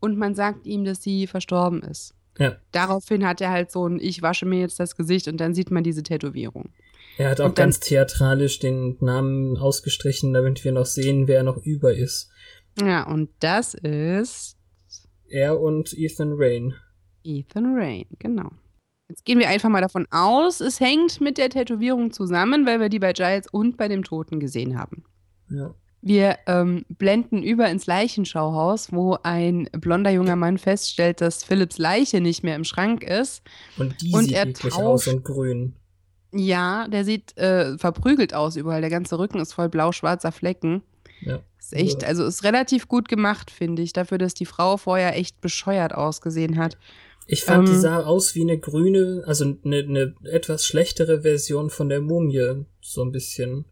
und 0.00 0.18
man 0.18 0.34
sagt 0.34 0.66
ihm, 0.66 0.84
dass 0.84 1.00
sie 1.02 1.26
verstorben 1.28 1.82
ist. 1.82 2.14
Ja. 2.38 2.56
Daraufhin 2.72 3.24
hat 3.26 3.40
er 3.40 3.50
halt 3.50 3.70
so 3.70 3.86
ein 3.86 3.98
Ich 4.00 4.20
wasche 4.22 4.46
mir 4.46 4.60
jetzt 4.60 4.80
das 4.80 4.96
Gesicht 4.96 5.28
und 5.28 5.36
dann 5.38 5.54
sieht 5.54 5.70
man 5.70 5.84
diese 5.84 6.02
Tätowierung. 6.02 6.70
Er 7.18 7.30
hat 7.30 7.40
auch 7.40 7.46
dann- 7.46 7.54
ganz 7.54 7.80
theatralisch 7.80 8.58
den 8.60 8.96
Namen 9.00 9.56
ausgestrichen, 9.56 10.32
damit 10.32 10.64
wir 10.64 10.70
noch 10.72 10.86
sehen, 10.86 11.26
wer 11.28 11.42
noch 11.42 11.56
über 11.58 11.92
ist. 11.94 12.30
Ja, 12.80 13.04
und 13.06 13.30
das 13.40 13.74
ist 13.74 14.56
Er 15.28 15.60
und 15.60 15.92
Ethan 15.92 16.34
Rain. 16.36 16.74
Ethan 17.24 17.74
Rain, 17.76 18.06
genau. 18.18 18.50
Jetzt 19.08 19.24
gehen 19.24 19.38
wir 19.38 19.48
einfach 19.48 19.70
mal 19.70 19.80
davon 19.80 20.06
aus, 20.10 20.60
es 20.60 20.80
hängt 20.80 21.20
mit 21.20 21.38
der 21.38 21.48
Tätowierung 21.50 22.12
zusammen, 22.12 22.66
weil 22.66 22.78
wir 22.80 22.88
die 22.90 22.98
bei 22.98 23.12
Giles 23.12 23.46
und 23.50 23.76
bei 23.76 23.88
dem 23.88 24.04
Toten 24.04 24.38
gesehen 24.38 24.78
haben. 24.78 25.04
Ja. 25.50 25.74
Wir 26.00 26.36
ähm, 26.46 26.84
blenden 26.90 27.42
über 27.42 27.68
ins 27.70 27.86
Leichenschauhaus, 27.86 28.92
wo 28.92 29.16
ein 29.24 29.68
blonder 29.72 30.10
junger 30.10 30.36
Mann 30.36 30.56
feststellt, 30.58 31.20
dass 31.20 31.42
Philips 31.42 31.78
Leiche 31.78 32.20
nicht 32.20 32.44
mehr 32.44 32.54
im 32.54 32.64
Schrank 32.64 33.02
ist. 33.02 33.42
Und 33.78 34.00
die 34.00 34.12
Und 34.12 34.24
sieht 34.24 34.34
er 34.34 34.52
tauscht- 34.52 34.76
aus 34.78 35.08
und 35.08 35.24
grün. 35.24 35.74
Ja, 36.32 36.86
der 36.88 37.04
sieht 37.04 37.36
äh, 37.38 37.76
verprügelt 37.78 38.34
aus 38.34 38.56
überall. 38.56 38.82
Der 38.82 38.90
ganze 38.90 39.18
Rücken 39.18 39.40
ist 39.40 39.54
voll 39.54 39.68
blau-schwarzer 39.70 40.30
Flecken. 40.30 40.82
Ja. 41.22 41.40
Ist 41.70 41.78
echt, 41.78 42.04
also 42.04 42.24
ist 42.24 42.44
relativ 42.44 42.88
gut 42.88 43.08
gemacht, 43.08 43.50
finde 43.50 43.82
ich, 43.82 43.92
dafür, 43.92 44.16
dass 44.16 44.32
die 44.32 44.46
Frau 44.46 44.78
vorher 44.78 45.16
echt 45.16 45.40
bescheuert 45.42 45.94
ausgesehen 45.94 46.56
hat. 46.56 46.78
Ich 47.26 47.44
fand, 47.44 47.68
die 47.68 47.72
Ähm, 47.72 47.80
sah 47.80 48.04
aus 48.04 48.34
wie 48.34 48.40
eine 48.40 48.58
grüne, 48.58 49.22
also 49.26 49.44
eine, 49.62 49.76
eine 49.80 50.14
etwas 50.24 50.64
schlechtere 50.64 51.20
Version 51.20 51.68
von 51.68 51.90
der 51.90 52.00
Mumie, 52.00 52.64
so 52.80 53.02
ein 53.02 53.12
bisschen. 53.12 53.66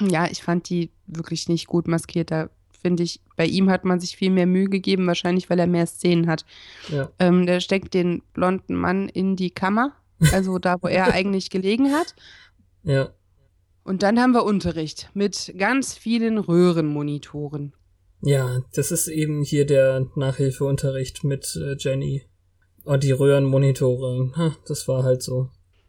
Ja, 0.00 0.26
ich 0.28 0.42
fand 0.42 0.68
die 0.68 0.90
wirklich 1.06 1.48
nicht 1.48 1.68
gut 1.68 1.86
maskiert. 1.86 2.32
Da 2.32 2.50
finde 2.82 3.04
ich, 3.04 3.20
bei 3.36 3.46
ihm 3.46 3.70
hat 3.70 3.84
man 3.84 4.00
sich 4.00 4.16
viel 4.16 4.30
mehr 4.30 4.46
Mühe 4.46 4.68
gegeben, 4.68 5.06
wahrscheinlich, 5.06 5.48
weil 5.48 5.60
er 5.60 5.68
mehr 5.68 5.86
Szenen 5.86 6.26
hat. 6.26 6.44
Ja. 6.88 7.10
Ähm, 7.20 7.46
der 7.46 7.60
steckt 7.60 7.94
den 7.94 8.22
blonden 8.32 8.74
Mann 8.74 9.08
in 9.08 9.36
die 9.36 9.50
Kammer, 9.50 9.92
also 10.32 10.58
da, 10.58 10.76
wo 10.82 10.88
er 10.88 11.06
eigentlich 11.14 11.50
gelegen 11.50 11.92
hat. 11.92 12.16
Ja. 12.82 13.10
Und 13.84 14.02
dann 14.02 14.20
haben 14.20 14.32
wir 14.32 14.44
Unterricht 14.44 15.10
mit 15.14 15.54
ganz 15.58 15.96
vielen 15.96 16.38
Röhrenmonitoren. 16.38 17.74
Ja, 18.22 18.62
das 18.74 18.90
ist 18.90 19.08
eben 19.08 19.42
hier 19.42 19.64
der 19.64 20.06
Nachhilfeunterricht 20.14 21.24
mit 21.24 21.56
äh, 21.56 21.76
Jenny. 21.78 22.26
Und 22.84 23.02
die 23.02 23.12
Röhrenmonitore. 23.12 24.32
Ha, 24.36 24.56
das 24.66 24.88
war 24.88 25.04
halt 25.04 25.22
so. 25.22 25.48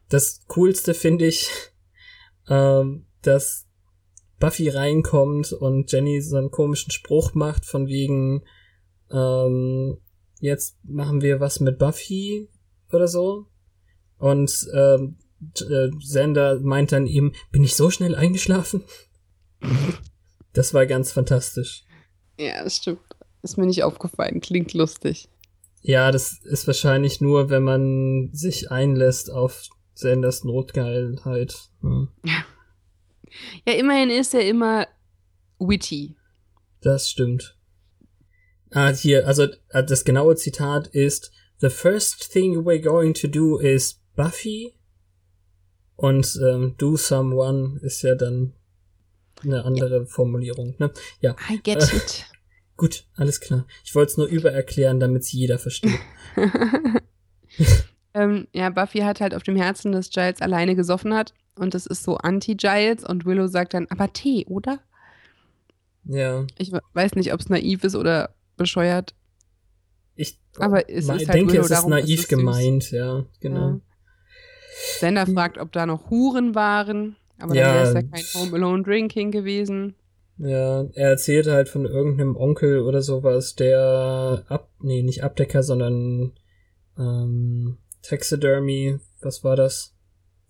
Das 0.09 0.41
Coolste 0.47 0.93
finde 0.93 1.25
ich, 1.25 1.49
ähm, 2.49 3.05
dass 3.21 3.67
Buffy 4.39 4.69
reinkommt 4.69 5.53
und 5.53 5.91
Jenny 5.91 6.21
so 6.21 6.37
einen 6.37 6.51
komischen 6.51 6.91
Spruch 6.91 7.33
macht 7.33 7.65
von 7.65 7.87
wegen, 7.87 8.43
ähm, 9.11 9.97
jetzt 10.39 10.77
machen 10.83 11.21
wir 11.21 11.39
was 11.39 11.59
mit 11.59 11.77
Buffy 11.77 12.49
oder 12.91 13.07
so. 13.07 13.47
Und 14.17 14.67
ähm, 14.73 15.17
äh, 15.61 15.89
Xander 15.99 16.59
meint 16.59 16.91
dann 16.91 17.07
eben, 17.07 17.33
bin 17.51 17.63
ich 17.63 17.75
so 17.75 17.89
schnell 17.89 18.15
eingeschlafen? 18.15 18.83
Das 20.53 20.73
war 20.73 20.85
ganz 20.85 21.13
fantastisch. 21.13 21.85
Ja, 22.37 22.61
das 22.61 22.75
stimmt. 22.75 22.99
Ist 23.41 23.57
mir 23.57 23.67
nicht 23.67 23.83
aufgefallen. 23.83 24.41
Klingt 24.41 24.73
lustig. 24.73 25.29
Ja, 25.81 26.11
das 26.11 26.39
ist 26.43 26.67
wahrscheinlich 26.67 27.21
nur, 27.21 27.49
wenn 27.49 27.63
man 27.63 28.29
sich 28.33 28.69
einlässt 28.69 29.31
auf 29.31 29.69
Sanders 29.93 30.43
Notgeilheit. 30.43 31.55
Ja. 31.83 32.07
Ja, 33.65 33.75
immerhin 33.75 34.09
ist 34.09 34.33
er 34.33 34.45
immer 34.45 34.87
witty. 35.57 36.17
Das 36.81 37.09
stimmt. 37.09 37.57
Ah, 38.71 38.89
hier, 38.89 39.25
also 39.25 39.43
äh, 39.69 39.85
das 39.85 40.03
genaue 40.03 40.35
Zitat 40.35 40.87
ist 40.87 41.31
The 41.59 41.69
first 41.69 42.29
thing 42.31 42.65
we're 42.65 42.81
going 42.81 43.13
to 43.13 43.27
do 43.29 43.57
is 43.57 44.01
Buffy 44.17 44.73
und 46.01 46.39
ähm, 46.43 46.75
do 46.77 46.97
someone 46.97 47.79
ist 47.81 48.01
ja 48.01 48.15
dann 48.15 48.53
eine 49.43 49.63
andere 49.65 50.05
Formulierung, 50.05 50.75
ne? 50.77 50.91
Ja. 51.19 51.35
I 51.49 51.59
get 51.61 51.77
Äh, 51.77 51.97
it. 51.97 52.25
Gut, 52.77 53.05
alles 53.15 53.39
klar. 53.39 53.65
Ich 53.83 53.93
wollte 53.93 54.11
es 54.11 54.17
nur 54.17 54.27
übererklären, 54.27 54.99
damit 54.99 55.21
es 55.23 55.31
jeder 55.31 55.59
versteht. 55.59 55.99
ähm, 58.13 58.47
ja, 58.53 58.69
Buffy 58.69 58.99
hat 58.99 59.21
halt 59.21 59.33
auf 59.35 59.43
dem 59.43 59.55
Herzen, 59.55 59.91
dass 59.91 60.09
Giles 60.09 60.41
alleine 60.41 60.75
gesoffen 60.75 61.13
hat. 61.13 61.33
Und 61.57 61.73
das 61.73 61.85
ist 61.85 62.03
so 62.03 62.17
anti-Giles. 62.17 63.03
Und 63.03 63.25
Willow 63.25 63.47
sagt 63.47 63.73
dann, 63.73 63.87
aber 63.89 64.11
Tee, 64.13 64.45
oder? 64.47 64.79
ja. 66.05 66.45
Ich 66.57 66.71
we- 66.71 66.81
weiß 66.93 67.13
nicht, 67.15 67.33
ob 67.33 67.39
es 67.39 67.49
naiv 67.49 67.83
ist 67.83 67.95
oder 67.95 68.33
bescheuert. 68.57 69.13
Ich 70.15 70.39
Aber 70.57 70.89
es 70.89 71.05
ist 71.05 71.09
halt 71.09 71.27
denke, 71.33 71.53
Willow, 71.53 71.65
es 71.65 71.71
ist 71.71 71.79
ist 71.79 71.87
naiv 71.87 72.19
süß. 72.21 72.27
gemeint, 72.27 72.91
ja, 72.91 73.25
genau. 73.39 73.69
Ja. 73.69 73.79
Sander 74.99 75.25
fragt, 75.27 75.57
ob 75.57 75.71
da 75.71 75.85
noch 75.85 76.09
Huren 76.09 76.55
waren. 76.55 77.15
Aber 77.39 77.55
Ja. 77.55 77.63
dann 77.65 77.73
wäre 77.75 77.87
es 77.87 77.93
ja 77.93 78.01
kein 78.01 78.25
Home 78.33 78.55
Alone 78.57 78.83
Drinking 78.83 79.31
gewesen. 79.31 79.95
Ja, 80.37 80.83
er 80.93 81.09
erzählt 81.09 81.47
halt 81.47 81.69
von 81.69 81.85
irgendeinem 81.85 82.35
Onkel 82.35 82.79
oder 82.79 83.01
sowas, 83.01 83.55
der 83.55 84.43
ab, 84.47 84.69
nee, 84.79 85.03
nicht 85.03 85.23
Abdecker, 85.23 85.61
sondern 85.61 86.33
ähm, 86.97 87.77
Taxidermy, 88.01 88.97
was 89.21 89.43
war 89.43 89.55
das? 89.55 89.95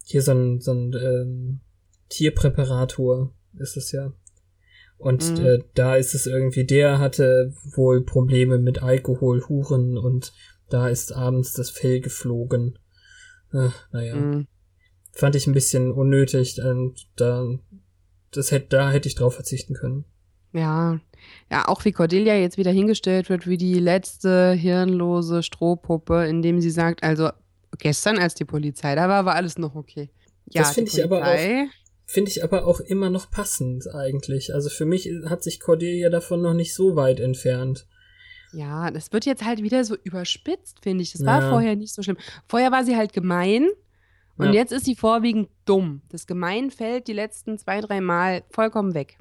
Hier 0.05 0.21
so 0.21 0.31
ein, 0.31 0.61
so 0.61 0.71
ein 0.73 0.93
ähm, 0.93 1.59
Tierpräparator 2.09 3.33
ist 3.57 3.77
es 3.77 3.91
ja. 3.91 4.13
Und 4.97 5.37
Mhm. 5.37 5.45
äh, 5.45 5.59
da 5.73 5.95
ist 5.95 6.13
es 6.13 6.27
irgendwie, 6.27 6.63
der 6.65 6.99
hatte 6.99 7.53
wohl 7.75 8.03
Probleme 8.03 8.59
mit 8.59 8.83
Alkohol, 8.83 9.43
Huren 9.49 9.97
und 9.97 10.31
da 10.69 10.87
ist 10.87 11.11
abends 11.11 11.53
das 11.53 11.69
Fell 11.69 11.99
geflogen. 12.01 12.77
Äh, 13.53 13.69
naja, 13.91 14.15
Mhm. 14.15 14.47
fand 15.11 15.35
ich 15.35 15.47
ein 15.47 15.53
bisschen 15.53 15.91
unnötig 15.91 16.59
und 16.63 17.07
da, 17.17 17.45
das 18.31 18.51
hätte, 18.51 18.67
da 18.69 18.91
hätte 18.91 19.07
ich 19.07 19.15
drauf 19.15 19.35
verzichten 19.35 19.73
können. 19.73 20.05
Ja. 20.53 20.99
Ja, 21.51 21.67
auch 21.67 21.85
wie 21.85 21.91
Cordelia 21.91 22.35
jetzt 22.35 22.57
wieder 22.57 22.71
hingestellt 22.71 23.29
wird, 23.29 23.45
wie 23.47 23.57
die 23.57 23.79
letzte 23.79 24.53
hirnlose 24.53 25.43
Strohpuppe, 25.43 26.25
indem 26.25 26.61
sie 26.61 26.71
sagt, 26.71 27.03
also 27.03 27.29
gestern, 27.77 28.17
als 28.17 28.33
die 28.35 28.45
Polizei 28.45 28.95
da 28.95 29.07
war, 29.07 29.25
war 29.25 29.35
alles 29.35 29.57
noch 29.57 29.75
okay. 29.75 30.09
Ja, 30.49 30.61
Das 30.63 30.71
finde 30.73 30.91
ich 30.91 31.03
aber 31.03 31.21
auch- 31.23 31.69
Finde 32.07 32.29
ich 32.29 32.43
aber 32.43 32.65
auch 32.65 32.81
immer 32.81 33.09
noch 33.09 33.31
passend 33.31 33.87
eigentlich. 33.93 34.53
Also 34.53 34.69
für 34.69 34.85
mich 34.85 35.09
hat 35.27 35.43
sich 35.43 35.61
Cordelia 35.61 36.09
davon 36.09 36.41
noch 36.41 36.53
nicht 36.53 36.73
so 36.73 36.97
weit 36.97 37.21
entfernt. 37.21 37.87
Ja, 38.53 38.91
das 38.91 39.11
wird 39.13 39.25
jetzt 39.25 39.45
halt 39.45 39.61
wieder 39.63 39.83
so 39.83 39.95
überspitzt, 40.03 40.79
finde 40.81 41.03
ich. 41.03 41.13
Das 41.13 41.25
war 41.25 41.41
Ja. 41.41 41.49
vorher 41.49 41.75
nicht 41.75 41.93
so 41.93 42.01
schlimm. 42.03 42.17
Vorher 42.47 42.71
war 42.71 42.83
sie 42.83 42.95
halt 42.97 43.13
gemein 43.13 43.69
und 44.37 44.47
Ja. 44.47 44.51
jetzt 44.53 44.71
ist 44.73 44.85
sie 44.85 44.95
vorwiegend 44.95 45.49
dumm. 45.65 46.01
Das 46.09 46.27
Gemein 46.27 46.69
fällt 46.71 47.07
die 47.07 47.13
letzten 47.13 47.57
zwei, 47.57 47.79
drei 47.81 48.01
Mal 48.01 48.43
vollkommen 48.49 48.93
weg. 48.93 49.17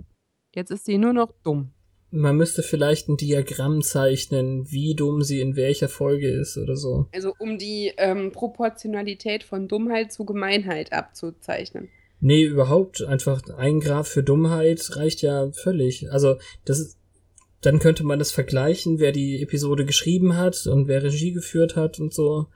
Jetzt 0.54 0.70
ist 0.70 0.84
sie 0.86 0.98
nur 0.98 1.12
noch 1.12 1.32
dumm. 1.44 1.70
Man 2.12 2.36
müsste 2.36 2.64
vielleicht 2.64 3.08
ein 3.08 3.16
Diagramm 3.16 3.82
zeichnen, 3.82 4.68
wie 4.68 4.96
dumm 4.96 5.22
sie 5.22 5.40
in 5.40 5.54
welcher 5.54 5.88
Folge 5.88 6.28
ist 6.28 6.58
oder 6.58 6.74
so. 6.74 7.06
Also 7.14 7.32
um 7.38 7.56
die 7.56 7.92
ähm, 7.98 8.32
Proportionalität 8.32 9.44
von 9.44 9.68
Dummheit 9.68 10.12
zu 10.12 10.24
Gemeinheit 10.24 10.92
abzuzeichnen. 10.92 11.88
Nee, 12.20 12.42
überhaupt 12.44 13.00
einfach 13.02 13.42
ein 13.56 13.78
Graph 13.80 14.08
für 14.08 14.22
Dummheit 14.24 14.96
reicht 14.96 15.22
ja 15.22 15.52
völlig. 15.52 16.10
Also, 16.12 16.36
das 16.64 16.80
ist, 16.80 16.98
dann 17.62 17.78
könnte 17.78 18.04
man 18.04 18.18
das 18.18 18.30
vergleichen, 18.32 18.98
wer 18.98 19.12
die 19.12 19.42
Episode 19.42 19.84
geschrieben 19.84 20.36
hat 20.36 20.66
und 20.66 20.88
wer 20.88 21.02
Regie 21.02 21.32
geführt 21.32 21.76
hat 21.76 22.00
und 22.00 22.12
so. 22.14 22.46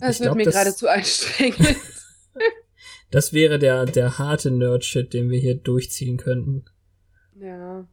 Das 0.00 0.16
Ich 0.16 0.20
wird 0.20 0.26
glaub, 0.28 0.36
mir 0.36 0.44
das- 0.44 0.54
gerade 0.54 0.74
zu 0.74 0.88
anstrengend. 0.90 1.76
Das 3.10 3.32
wäre 3.32 3.60
der, 3.60 3.84
der 3.86 4.18
harte 4.18 4.50
Nerd-Shit, 4.50 5.12
den 5.12 5.30
wir 5.30 5.38
hier 5.38 5.54
durchziehen 5.54 6.16
könnten. 6.16 6.64
ja. 7.40 7.86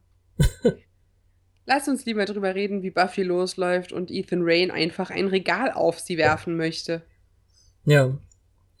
Lass 1.64 1.86
uns 1.86 2.04
lieber 2.04 2.24
drüber 2.24 2.56
reden, 2.56 2.82
wie 2.82 2.90
Buffy 2.90 3.22
losläuft 3.22 3.92
und 3.92 4.10
Ethan 4.10 4.40
Rain 4.42 4.72
einfach 4.72 5.10
ein 5.10 5.28
Regal 5.28 5.70
auf 5.70 6.00
sie 6.00 6.16
werfen 6.18 6.56
möchte. 6.56 7.02
Ja. 7.84 8.18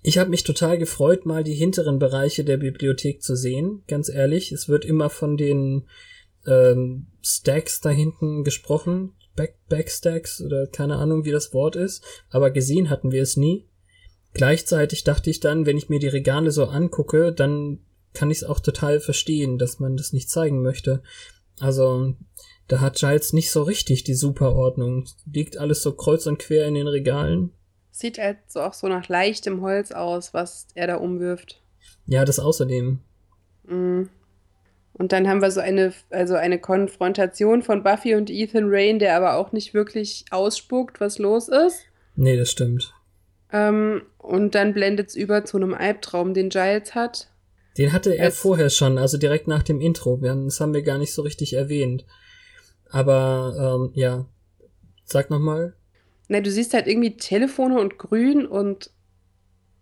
Ich 0.02 0.18
habe 0.18 0.30
mich 0.30 0.42
total 0.42 0.78
gefreut, 0.78 1.24
mal 1.26 1.44
die 1.44 1.54
hinteren 1.54 2.00
Bereiche 2.00 2.42
der 2.42 2.56
Bibliothek 2.56 3.22
zu 3.22 3.36
sehen, 3.36 3.84
ganz 3.86 4.08
ehrlich. 4.08 4.50
Es 4.50 4.68
wird 4.68 4.84
immer 4.84 5.10
von 5.10 5.36
den 5.36 5.86
ähm, 6.46 7.06
Stacks 7.22 7.80
da 7.80 7.90
hinten 7.90 8.44
gesprochen, 8.44 9.14
Back 9.36 9.56
Backstacks 9.68 10.40
oder 10.40 10.66
keine 10.66 10.96
Ahnung, 10.96 11.24
wie 11.24 11.30
das 11.30 11.54
Wort 11.54 11.76
ist, 11.76 12.04
aber 12.30 12.50
gesehen 12.50 12.90
hatten 12.90 13.12
wir 13.12 13.22
es 13.22 13.36
nie. 13.36 13.66
Gleichzeitig 14.34 15.04
dachte 15.04 15.30
ich 15.30 15.40
dann, 15.40 15.66
wenn 15.66 15.76
ich 15.76 15.88
mir 15.88 15.98
die 15.98 16.08
Regale 16.08 16.50
so 16.50 16.66
angucke, 16.66 17.32
dann 17.32 17.80
kann 18.14 18.30
ich 18.30 18.38
es 18.38 18.44
auch 18.44 18.60
total 18.60 19.00
verstehen, 19.00 19.58
dass 19.58 19.78
man 19.78 19.96
das 19.96 20.12
nicht 20.12 20.30
zeigen 20.30 20.62
möchte. 20.62 21.02
Also, 21.60 22.14
da 22.68 22.80
hat 22.80 22.96
Giles 22.96 23.32
nicht 23.32 23.50
so 23.50 23.62
richtig 23.62 24.04
die 24.04 24.14
Superordnung. 24.14 25.04
Liegt 25.30 25.58
alles 25.58 25.82
so 25.82 25.92
kreuz 25.92 26.26
und 26.26 26.38
quer 26.38 26.66
in 26.66 26.74
den 26.74 26.88
Regalen. 26.88 27.52
Sieht 27.90 28.18
halt 28.18 28.38
so 28.48 28.60
auch 28.60 28.72
so 28.72 28.88
nach 28.88 29.08
leichtem 29.08 29.60
Holz 29.60 29.92
aus, 29.92 30.32
was 30.32 30.66
er 30.74 30.86
da 30.86 30.96
umwirft. 30.96 31.60
Ja, 32.06 32.24
das 32.24 32.38
außerdem. 32.38 33.00
Mm. 33.64 34.04
Und 34.94 35.12
dann 35.12 35.26
haben 35.28 35.40
wir 35.40 35.50
so 35.50 35.60
eine, 35.60 35.92
also 36.10 36.34
eine 36.34 36.58
Konfrontation 36.58 37.62
von 37.62 37.82
Buffy 37.82 38.14
und 38.14 38.30
Ethan 38.30 38.64
Rain, 38.68 38.98
der 38.98 39.16
aber 39.16 39.36
auch 39.36 39.52
nicht 39.52 39.72
wirklich 39.74 40.24
ausspuckt, 40.30 41.00
was 41.00 41.18
los 41.18 41.48
ist. 41.48 41.84
Nee, 42.14 42.36
das 42.36 42.50
stimmt. 42.50 42.92
Ähm, 43.52 44.02
und 44.18 44.54
dann 44.54 44.74
blendet 44.74 45.08
es 45.08 45.16
über 45.16 45.44
zu 45.44 45.56
einem 45.56 45.74
Albtraum, 45.74 46.34
den 46.34 46.50
Giles 46.50 46.94
hat. 46.94 47.28
Den 47.78 47.92
hatte 47.92 48.14
er 48.14 48.28
Es- 48.28 48.38
vorher 48.38 48.68
schon, 48.70 48.98
also 48.98 49.16
direkt 49.16 49.48
nach 49.48 49.62
dem 49.62 49.80
Intro. 49.80 50.18
Das 50.22 50.60
haben 50.60 50.74
wir 50.74 50.82
gar 50.82 50.98
nicht 50.98 51.14
so 51.14 51.22
richtig 51.22 51.54
erwähnt. 51.54 52.04
Aber, 52.90 53.88
ähm, 53.88 53.92
ja. 53.94 54.26
Sag 55.04 55.30
nochmal. 55.30 55.74
Na, 56.28 56.40
du 56.40 56.50
siehst 56.50 56.74
halt 56.74 56.86
irgendwie 56.86 57.16
Telefone 57.16 57.78
und 57.80 57.98
Grün 57.98 58.46
und 58.46 58.90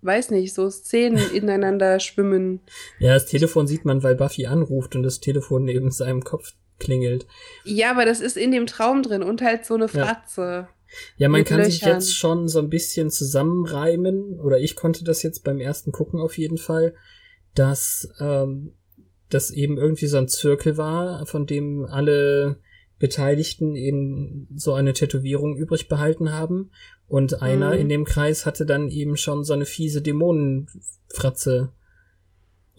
weiß 0.02 0.30
nicht, 0.30 0.54
so 0.54 0.70
Szenen 0.70 1.18
ineinander 1.34 2.00
schwimmen. 2.00 2.60
Ja, 2.98 3.14
das 3.14 3.26
Telefon 3.26 3.66
sieht 3.66 3.84
man, 3.84 4.02
weil 4.02 4.14
Buffy 4.14 4.46
anruft 4.46 4.96
und 4.96 5.02
das 5.02 5.20
Telefon 5.20 5.64
neben 5.64 5.90
seinem 5.90 6.22
Kopf 6.24 6.54
klingelt. 6.78 7.26
Ja, 7.64 7.90
aber 7.90 8.04
das 8.06 8.20
ist 8.20 8.36
in 8.36 8.52
dem 8.52 8.66
Traum 8.66 9.02
drin 9.02 9.22
und 9.22 9.42
halt 9.42 9.64
so 9.66 9.74
eine 9.74 9.86
Ja. 9.92 10.06
Fratze. 10.06 10.68
Ja, 11.16 11.28
man 11.28 11.42
Mit 11.42 11.48
kann 11.48 11.62
sich 11.64 11.82
Löchern. 11.82 11.96
jetzt 11.98 12.16
schon 12.16 12.48
so 12.48 12.58
ein 12.58 12.68
bisschen 12.68 13.10
zusammenreimen, 13.10 14.40
oder 14.40 14.58
ich 14.58 14.74
konnte 14.74 15.04
das 15.04 15.22
jetzt 15.22 15.44
beim 15.44 15.60
ersten 15.60 15.92
Gucken 15.92 16.20
auf 16.20 16.36
jeden 16.36 16.58
Fall, 16.58 16.94
dass 17.54 18.08
ähm, 18.18 18.72
das 19.28 19.50
eben 19.52 19.78
irgendwie 19.78 20.06
so 20.06 20.16
ein 20.16 20.26
Zirkel 20.28 20.76
war, 20.76 21.24
von 21.26 21.46
dem 21.46 21.84
alle 21.84 22.58
Beteiligten 23.00 23.74
eben 23.74 24.46
so 24.54 24.74
eine 24.74 24.92
Tätowierung 24.92 25.56
übrig 25.56 25.88
behalten 25.88 26.32
haben. 26.32 26.70
Und 27.08 27.42
einer 27.42 27.74
Mhm. 27.74 27.80
in 27.80 27.88
dem 27.88 28.04
Kreis 28.04 28.46
hatte 28.46 28.64
dann 28.64 28.88
eben 28.88 29.16
schon 29.16 29.42
so 29.42 29.52
eine 29.54 29.64
fiese 29.66 30.00
Dämonenfratze. 30.02 31.70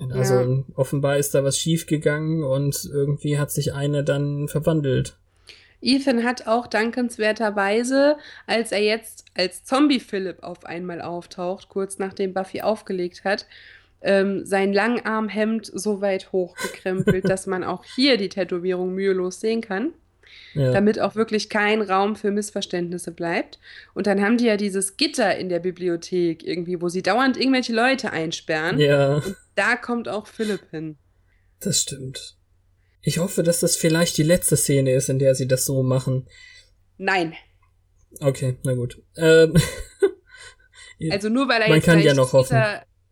Also 0.09 0.33
Ja. 0.33 0.63
offenbar 0.75 1.17
ist 1.17 1.35
da 1.35 1.43
was 1.43 1.57
schiefgegangen 1.59 2.43
und 2.43 2.89
irgendwie 2.91 3.37
hat 3.37 3.51
sich 3.51 3.73
eine 3.73 4.03
dann 4.03 4.47
verwandelt. 4.47 5.17
Ethan 5.83 6.23
hat 6.23 6.47
auch 6.47 6.67
dankenswerterweise, 6.67 8.17
als 8.45 8.71
er 8.71 8.81
jetzt 8.83 9.25
als 9.35 9.63
Zombie 9.63 9.99
Philip 9.99 10.43
auf 10.43 10.65
einmal 10.65 11.01
auftaucht, 11.01 11.69
kurz 11.69 11.97
nachdem 11.97 12.33
Buffy 12.33 12.61
aufgelegt 12.61 13.23
hat, 13.23 13.47
ähm, 14.03 14.45
sein 14.45 14.73
Langarmhemd 14.73 15.71
so 15.73 16.01
weit 16.01 16.31
hochgekrempelt, 16.31 17.25
dass 17.29 17.47
man 17.47 17.63
auch 17.63 17.83
hier 17.83 18.17
die 18.17 18.29
Tätowierung 18.29 18.93
mühelos 18.93 19.39
sehen 19.39 19.61
kann, 19.61 19.93
Ja. 20.53 20.71
damit 20.71 20.99
auch 20.99 21.15
wirklich 21.15 21.49
kein 21.49 21.81
Raum 21.81 22.15
für 22.15 22.31
Missverständnisse 22.31 23.11
bleibt. 23.11 23.59
Und 23.93 24.07
dann 24.07 24.21
haben 24.21 24.37
die 24.37 24.45
ja 24.45 24.57
dieses 24.57 24.97
Gitter 24.97 25.37
in 25.37 25.49
der 25.49 25.59
Bibliothek 25.59 26.43
irgendwie, 26.43 26.81
wo 26.81 26.89
sie 26.89 27.01
dauernd 27.01 27.37
irgendwelche 27.37 27.73
Leute 27.73 28.11
einsperren. 28.11 28.79
ja. 28.79 29.21
Da 29.55 29.75
kommt 29.75 30.07
auch 30.07 30.27
Philipp 30.27 30.69
hin. 30.71 30.97
Das 31.59 31.81
stimmt. 31.81 32.37
Ich 33.01 33.17
hoffe, 33.17 33.43
dass 33.43 33.59
das 33.59 33.75
vielleicht 33.75 34.17
die 34.17 34.23
letzte 34.23 34.55
Szene 34.57 34.93
ist, 34.93 35.09
in 35.09 35.19
der 35.19 35.35
sie 35.35 35.47
das 35.47 35.65
so 35.65 35.83
machen. 35.83 36.27
Nein. 36.97 37.33
Okay, 38.19 38.57
na 38.63 38.73
gut. 38.73 39.01
Ähm, 39.17 39.53
Also 41.09 41.29
nur 41.29 41.47
weil 41.47 41.61
er 41.61 41.69
Man 41.69 41.77
jetzt 41.77 41.85
kann 41.85 41.99
ja 41.99 42.13
noch 42.13 42.33
hoffen. 42.33 42.61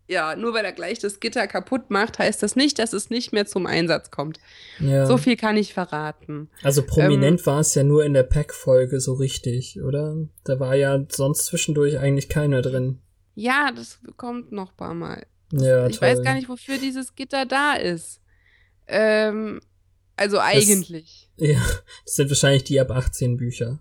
Ja, 0.10 0.36
nur 0.36 0.56
weil 0.56 0.66
er 0.66 0.72
gleich 0.72 0.98
das 0.98 1.20
Gitter 1.20 1.46
kaputt 1.46 1.92
macht, 1.92 2.18
heißt 2.18 2.42
das 2.42 2.56
nicht, 2.56 2.80
dass 2.80 2.94
es 2.94 3.12
nicht 3.12 3.32
mehr 3.32 3.46
zum 3.46 3.68
Einsatz 3.68 4.10
kommt. 4.10 4.40
Ja. 4.80 5.06
So 5.06 5.18
viel 5.18 5.38
kann 5.38 5.56
ich 5.56 5.76
verraten. 5.76 6.50
Also 6.64 6.82
prominent 6.82 7.46
war 7.46 7.60
es 7.60 7.76
ja 7.76 7.84
nur 7.84 8.04
in 8.04 8.16
der 8.16 8.24
Pack-Folge 8.24 9.02
so 9.02 9.14
richtig, 9.14 9.80
oder? 9.84 10.18
Da 10.44 10.60
war 10.60 10.74
ja 10.74 11.06
sonst 11.10 11.46
zwischendurch 11.46 12.00
eigentlich 12.00 12.28
keiner 12.28 12.64
drin. 12.64 12.98
Ja, 13.36 13.72
das 13.72 14.00
kommt 14.18 14.52
noch 14.52 14.72
ein 14.72 14.78
paar 14.78 14.96
Mal. 14.96 15.28
Ja, 15.52 15.86
ich 15.86 16.00
toll. 16.00 16.08
weiß 16.08 16.24
gar 16.24 16.34
nicht, 16.34 16.50
wofür 16.50 16.80
dieses 16.80 17.14
Gitter 17.14 17.46
da 17.46 17.76
ist. 17.76 18.20
Ähm, 18.88 19.62
also 20.18 20.40
eigentlich. 20.40 21.30
Ja, 21.38 21.62
das 22.06 22.16
sind 22.16 22.30
wahrscheinlich 22.30 22.64
die 22.64 22.80
ab 22.80 22.90
18 22.90 23.38
Bücher. 23.38 23.80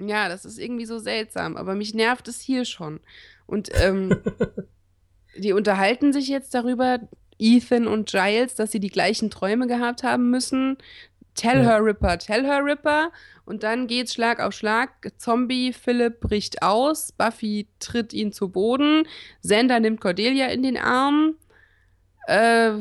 Ja, 0.00 0.30
das 0.30 0.46
ist 0.46 0.58
irgendwie 0.58 0.86
so 0.86 0.98
seltsam, 0.98 1.58
aber 1.58 1.74
mich 1.74 1.92
nervt 1.92 2.26
es 2.26 2.40
hier 2.40 2.64
schon. 2.64 3.00
Und 3.46 3.68
ähm, 3.74 4.16
die 5.36 5.52
unterhalten 5.52 6.12
sich 6.12 6.28
jetzt 6.28 6.54
darüber, 6.54 7.00
Ethan 7.38 7.86
und 7.86 8.10
Giles, 8.10 8.54
dass 8.56 8.72
sie 8.72 8.80
die 8.80 8.88
gleichen 8.90 9.30
Träume 9.30 9.66
gehabt 9.66 10.02
haben 10.02 10.30
müssen. 10.30 10.76
Tell 11.34 11.58
Ja. 11.58 11.62
her 11.64 11.84
Ripper, 11.84 12.18
tell 12.18 12.44
her 12.44 12.64
Ripper. 12.64 13.12
Und 13.44 13.62
dann 13.62 13.86
geht's 13.86 14.12
Schlag 14.12 14.40
auf 14.40 14.52
Schlag. 14.52 14.90
Zombie 15.18 15.72
Philipp 15.72 16.20
bricht 16.20 16.62
aus. 16.62 17.12
Buffy 17.12 17.68
tritt 17.78 18.12
ihn 18.12 18.32
zu 18.32 18.48
Boden. 18.50 19.04
Xander 19.42 19.78
nimmt 19.80 20.00
Cordelia 20.00 20.46
in 20.48 20.62
den 20.64 20.76
Arm. 20.76 21.36
Äh, 22.26 22.72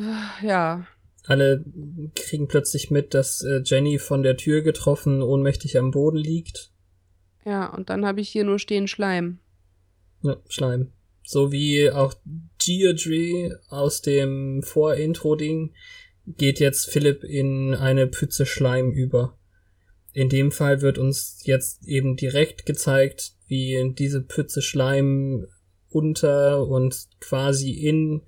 ja. 0.42 0.86
Alle 1.28 1.64
kriegen 2.16 2.48
plötzlich 2.48 2.90
mit, 2.90 3.14
dass 3.14 3.44
äh, 3.44 3.62
Jenny 3.64 4.00
von 4.00 4.24
der 4.24 4.38
Tür 4.38 4.62
getroffen 4.62 5.22
ohnmächtig 5.22 5.78
am 5.78 5.92
Boden 5.92 6.18
liegt. 6.18 6.72
Ja, 7.46 7.68
und 7.68 7.90
dann 7.90 8.06
habe 8.06 8.20
ich 8.22 8.30
hier 8.30 8.44
nur 8.44 8.60
stehen 8.60 8.88
Schleim. 8.88 9.40
Ja, 10.22 10.36
Schleim. 10.50 10.92
So 11.30 11.52
wie 11.52 11.92
auch 11.92 12.14
Deirdre 12.66 13.60
aus 13.68 14.02
dem 14.02 14.64
Vor-Intro-Ding 14.64 15.74
geht 16.26 16.62
jetzt 16.62 16.90
Philipp 16.90 17.26
in 17.26 17.76
eine 17.76 18.08
Pfütze 18.08 18.46
Schleim 18.46 18.92
über. 18.92 19.38
In 20.14 20.30
dem 20.30 20.54
Fall 20.54 20.82
wird 20.82 20.98
uns 20.98 21.42
jetzt 21.44 21.86
eben 21.86 22.16
direkt 22.16 22.66
gezeigt, 22.66 23.34
wie 23.46 23.94
diese 23.94 24.22
Pfütze 24.22 24.62
Schleim 24.62 25.46
unter 25.90 26.66
und 26.66 27.10
quasi 27.20 27.72
in 27.72 28.22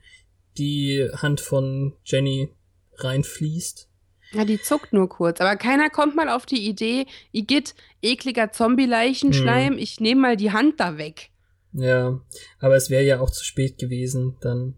die 0.58 1.08
Hand 1.14 1.40
von 1.40 1.94
Jenny 2.04 2.50
reinfließt. 2.98 3.90
Ja, 4.34 4.44
die 4.44 4.62
zuckt 4.62 4.92
nur 4.92 5.08
kurz. 5.08 5.40
Aber 5.40 5.56
keiner 5.56 5.90
kommt 5.90 6.18
mal 6.18 6.28
auf 6.28 6.46
die 6.46 6.68
Idee, 6.68 7.06
Igitt, 7.32 7.76
ekliger 8.02 8.52
Zombie-Leichenschleim, 8.52 9.78
ich 9.78 10.02
nehme 10.02 10.20
mal 10.20 10.36
die 10.36 10.52
Hand 10.52 10.82
da 10.82 10.98
weg. 10.98 11.30
Ja, 11.72 12.20
aber 12.60 12.76
es 12.76 12.90
wäre 12.90 13.04
ja 13.04 13.20
auch 13.20 13.30
zu 13.30 13.44
spät 13.44 13.78
gewesen 13.78 14.38
dann. 14.42 14.76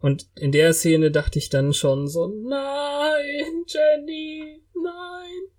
Und 0.00 0.28
in 0.36 0.52
der 0.52 0.72
Szene 0.72 1.10
dachte 1.10 1.38
ich 1.38 1.48
dann 1.48 1.72
schon 1.72 2.06
so, 2.08 2.26
nein, 2.26 3.64
Jenny, 3.66 4.62
nein. 4.74 5.50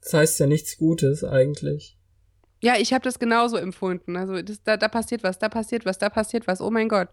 Das 0.00 0.14
heißt 0.14 0.40
ja 0.40 0.46
nichts 0.46 0.76
Gutes 0.76 1.24
eigentlich. 1.24 1.96
Ja, 2.60 2.74
ich 2.78 2.92
habe 2.92 3.02
das 3.02 3.18
genauso 3.18 3.56
empfunden. 3.56 4.16
Also 4.16 4.40
das, 4.40 4.62
da, 4.62 4.76
da 4.76 4.88
passiert 4.88 5.22
was, 5.22 5.38
da 5.38 5.48
passiert 5.48 5.84
was, 5.84 5.98
da 5.98 6.10
passiert 6.10 6.46
was. 6.46 6.60
Oh 6.60 6.70
mein 6.70 6.88
Gott. 6.88 7.08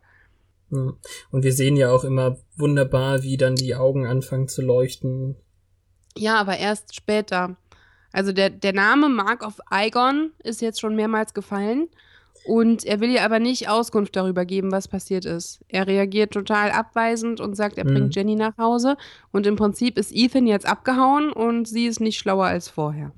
Und 0.69 1.43
wir 1.43 1.53
sehen 1.53 1.75
ja 1.75 1.91
auch 1.91 2.03
immer 2.03 2.37
wunderbar, 2.55 3.23
wie 3.23 3.37
dann 3.37 3.55
die 3.55 3.73
Augen 3.75 4.05
anfangen 4.05 4.47
zu 4.47 4.61
leuchten. 4.61 5.35
Ja, 6.15 6.39
aber 6.39 6.57
erst 6.57 6.95
später. 6.95 7.57
Also 8.11 8.31
der, 8.31 8.49
der 8.49 8.73
Name 8.73 9.09
Mark 9.09 9.45
of 9.45 9.59
Igon 9.71 10.31
ist 10.43 10.61
jetzt 10.61 10.79
schon 10.79 10.95
mehrmals 10.95 11.33
gefallen. 11.33 11.87
Und 12.45 12.85
er 12.85 12.99
will 13.01 13.09
ihr 13.11 13.23
aber 13.23 13.37
nicht 13.39 13.69
Auskunft 13.69 14.15
darüber 14.15 14.45
geben, 14.45 14.71
was 14.71 14.87
passiert 14.87 15.25
ist. 15.25 15.59
Er 15.67 15.85
reagiert 15.87 16.31
total 16.31 16.71
abweisend 16.71 17.41
und 17.41 17.55
sagt, 17.55 17.77
er 17.77 17.83
Mhm. 17.85 17.93
bringt 17.93 18.15
Jenny 18.15 18.35
nach 18.35 18.57
Hause. 18.57 18.95
Und 19.31 19.45
im 19.45 19.55
Prinzip 19.57 19.97
ist 19.97 20.11
Ethan 20.15 20.47
jetzt 20.47 20.65
abgehauen 20.65 21.31
und 21.31 21.67
sie 21.67 21.85
ist 21.85 21.99
nicht 21.99 22.17
schlauer 22.17 22.45
als 22.45 22.67
vorher. 22.69 23.11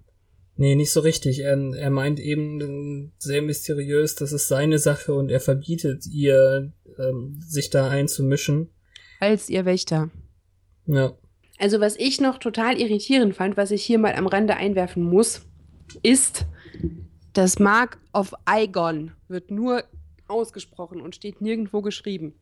Nee, 0.58 0.75
nicht 0.75 0.91
so 0.91 0.99
richtig. 0.99 1.39
Er, 1.39 1.58
er 1.75 1.89
meint 1.91 2.19
eben 2.19 3.13
sehr 3.19 3.41
mysteriös, 3.41 4.15
das 4.15 4.32
ist 4.34 4.47
seine 4.47 4.80
Sache 4.80 5.13
und 5.13 5.30
er 5.32 5.39
verbietet 5.39 6.06
ihr, 6.08 6.73
ähm, 6.99 7.38
sich 7.39 7.69
da 7.69 7.88
einzumischen. 7.89 8.69
Als 9.19 9.49
ihr 9.49 9.65
Wächter. 9.65 10.10
Ja. 10.88 11.13
Also 11.62 11.80
was 11.80 11.95
ich 11.97 12.19
noch 12.19 12.39
total 12.39 12.82
irritierend 12.82 13.36
fand, 13.36 13.56
was 13.56 13.69
ich 13.69 13.84
hier 13.84 14.00
mal 14.00 14.15
am 14.15 14.26
Rande 14.26 14.56
einwerfen 14.58 15.04
muss, 15.04 15.45
ist, 16.02 16.47
das 17.34 17.60
Mark 17.60 18.00
of 18.13 18.34
Igon 18.50 19.12
wird 19.28 19.52
nur 19.52 19.84
ausgesprochen 20.28 21.02
und 21.02 21.13
steht 21.13 21.39
nirgendwo 21.39 21.84
geschrieben. 21.84 22.34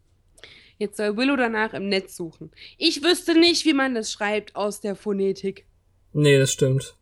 Jetzt 0.77 0.95
soll 0.95 1.17
Willow 1.17 1.35
danach 1.35 1.73
im 1.73 1.89
Netz 1.89 2.15
suchen. 2.15 2.51
Ich 2.77 3.03
wüsste 3.03 3.37
nicht, 3.37 3.65
wie 3.65 3.73
man 3.73 3.93
das 3.93 4.09
schreibt 4.09 4.55
aus 4.55 4.79
der 4.79 4.95
Phonetik. 4.95 5.65
Nee, 6.13 6.37
das 6.37 6.53
stimmt. 6.53 6.95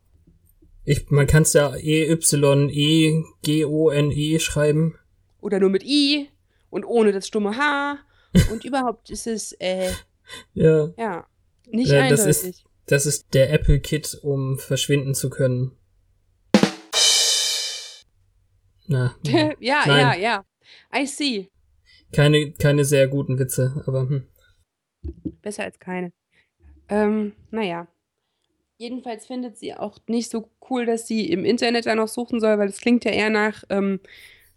Ich, 0.85 1.11
man 1.11 1.27
kann 1.27 1.43
es 1.43 1.53
ja 1.53 1.75
E-Y-E-G-O-N-E 1.75 3.19
schreiben. 4.39 4.97
Oder 5.39 5.59
nur 5.59 5.69
mit 5.69 5.83
I 5.83 6.29
und 6.71 6.83
ohne 6.83 7.11
das 7.11 7.27
stumme 7.27 7.55
H. 7.57 7.99
Und 8.51 8.65
überhaupt 8.65 9.11
ist 9.11 9.27
es, 9.27 9.51
äh, 9.59 9.91
Ja. 10.55 10.89
ja, 10.97 11.27
nicht 11.71 11.89
Ja, 11.91 12.09
das 12.09 12.21
eindeutig. 12.21 12.49
ist- 12.49 12.63
Das 12.85 13.05
ist 13.05 13.33
der 13.33 13.51
Apple-Kit, 13.51 14.19
um 14.23 14.57
verschwinden 14.57 15.13
zu 15.13 15.29
können. 15.29 15.71
Na, 18.87 19.15
ja, 19.25 19.53
ja, 19.59 20.15
ja. 20.15 20.45
I 20.95 21.05
see. 21.05 21.49
keine, 22.13 22.51
keine 22.53 22.85
sehr 22.85 23.07
guten 23.07 23.37
Witze, 23.39 23.83
aber 23.85 24.01
hm. 24.09 24.27
Besser 25.41 25.63
als 25.63 25.79
keine. 25.79 26.11
Ähm, 26.89 27.33
naja. 27.51 27.87
Jedenfalls 28.77 29.25
findet 29.25 29.57
sie 29.57 29.73
auch 29.73 29.97
nicht 30.07 30.29
so 30.29 30.49
cool, 30.69 30.85
dass 30.85 31.07
sie 31.07 31.29
im 31.29 31.43
Internet 31.45 31.87
da 31.87 31.95
noch 31.95 32.07
suchen 32.07 32.39
soll, 32.39 32.59
weil 32.59 32.69
es 32.69 32.79
klingt 32.79 33.05
ja 33.05 33.11
eher 33.11 33.29
nach 33.31 33.63
ähm, 33.69 33.99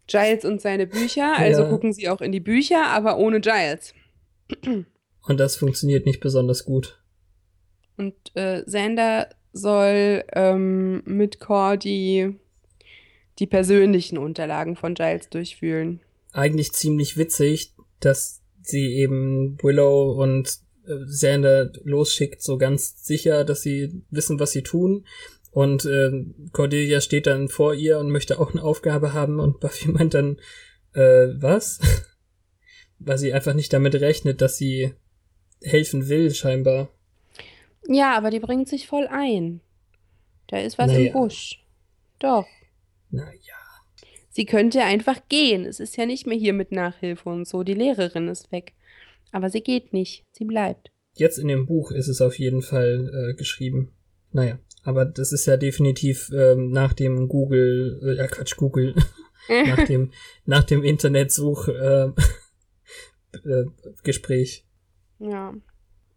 Giles 0.07 0.45
und 0.45 0.61
seine 0.61 0.87
Bücher. 0.87 1.33
Also 1.37 1.63
Ja. 1.63 1.69
gucken 1.71 1.93
sie 1.93 2.09
auch 2.09 2.21
in 2.21 2.31
die 2.33 2.41
Bücher, 2.41 2.87
aber 2.87 3.17
ohne 3.19 3.41
Giles. 3.41 3.95
Und 5.23 5.39
das 5.39 5.55
funktioniert 5.57 6.07
nicht 6.07 6.21
besonders 6.21 6.65
gut. 6.65 7.00
Und 8.01 8.15
äh, 8.33 8.63
Xander 8.63 9.29
soll 9.53 10.25
ähm, 10.33 11.03
mit 11.05 11.39
Cordy 11.39 12.35
die 13.39 13.47
persönlichen 13.47 14.17
Unterlagen 14.17 14.75
von 14.75 14.95
Giles 14.95 15.29
durchfühlen. 15.29 16.01
Eigentlich 16.33 16.73
ziemlich 16.73 17.19
witzig, 17.19 17.75
dass 18.01 18.41
sie 18.63 18.95
eben 18.95 19.59
Willow 19.63 20.13
und 20.13 20.61
äh, 20.87 21.05
Xander 21.05 21.71
losschickt, 21.85 22.43
so 22.43 22.57
ganz 22.57 23.05
sicher, 23.05 23.45
dass 23.45 23.61
sie 23.61 24.03
wissen, 24.09 24.41
was 24.41 24.53
sie 24.53 24.63
tun. 24.63 25.05
Und 25.51 25.85
äh, 25.85 26.11
Cordelia 26.53 27.03
steht 27.03 27.27
dann 27.27 27.51
vor 27.51 27.75
ihr 27.75 27.99
und 27.99 28.11
möchte 28.11 28.41
auch 28.41 28.53
eine 28.53 28.63
Aufgabe 28.63 29.13
haben 29.13 29.41
und 29.41 29.61
Buffy 29.61 29.89
meint 29.93 30.15
dann, 30.15 30.39
äh, 30.95 31.29
was? 31.37 31.81
Weil 32.99 33.19
sie 33.19 33.35
einfach 33.35 33.53
nicht 33.53 33.75
damit 33.75 33.95
rechnet, 33.97 34.41
dass 34.41 34.57
sie 34.57 34.95
helfen 35.61 36.09
will, 36.09 36.35
scheinbar. 36.35 36.89
Ja, 37.87 38.17
aber 38.17 38.31
die 38.31 38.41
bringt 38.41 38.69
sich 38.69 38.87
voll 38.87 39.07
ein. 39.09 39.61
Da 40.49 40.59
ist 40.59 40.79
was 40.79 40.89
Naja. 40.93 41.07
im 41.07 41.13
Busch. 41.13 41.65
Doch. 42.19 42.47
Naja. 43.11 43.31
Sie 44.31 44.45
könnte 44.45 44.83
einfach 44.85 45.21
gehen. 45.29 45.65
Es 45.65 45.81
ist 45.81 45.97
ja 45.97 46.07
nicht 46.07 46.27
mehr 46.27 46.39
hier 46.39 46.53
mit 46.53 46.73
Nachhilfe 46.73 47.29
und 47.29 47.47
so. 47.49 47.63
Die 47.63 47.75
Lehrerin 47.75 48.29
ist 48.29 48.53
weg. 48.53 48.75
Aber 49.33 49.51
sie 49.51 49.61
geht 49.61 49.93
nicht. 49.93 50.25
Sie 50.33 50.45
bleibt. 50.45 50.91
Jetzt 51.15 51.39
in 51.39 51.49
dem 51.49 51.67
Buch 51.67 51.91
ist 51.91 52.09
es 52.09 52.21
auf 52.21 52.39
jeden 52.39 52.63
Fall 52.63 53.31
äh, 53.33 53.35
geschrieben. 53.37 53.93
Naja, 54.33 54.59
aber 54.85 55.05
das 55.05 55.33
ist 55.33 55.47
ja 55.47 55.57
definitiv 55.57 56.31
ähm, 56.33 56.71
nach 56.71 56.93
dem 56.93 57.29
Google, 57.29 58.01
äh, 58.05 58.17
ja 58.19 58.27
Quatsch, 58.29 58.57
Google, 58.57 58.95
nach 59.49 59.85
dem, 59.87 60.13
nach 60.45 60.63
dem 60.63 60.85
Internetsuch 60.85 61.67
äh, 61.67 62.05
äh, 63.45 63.65
Gespräch. 64.05 64.65
ja. 65.19 65.53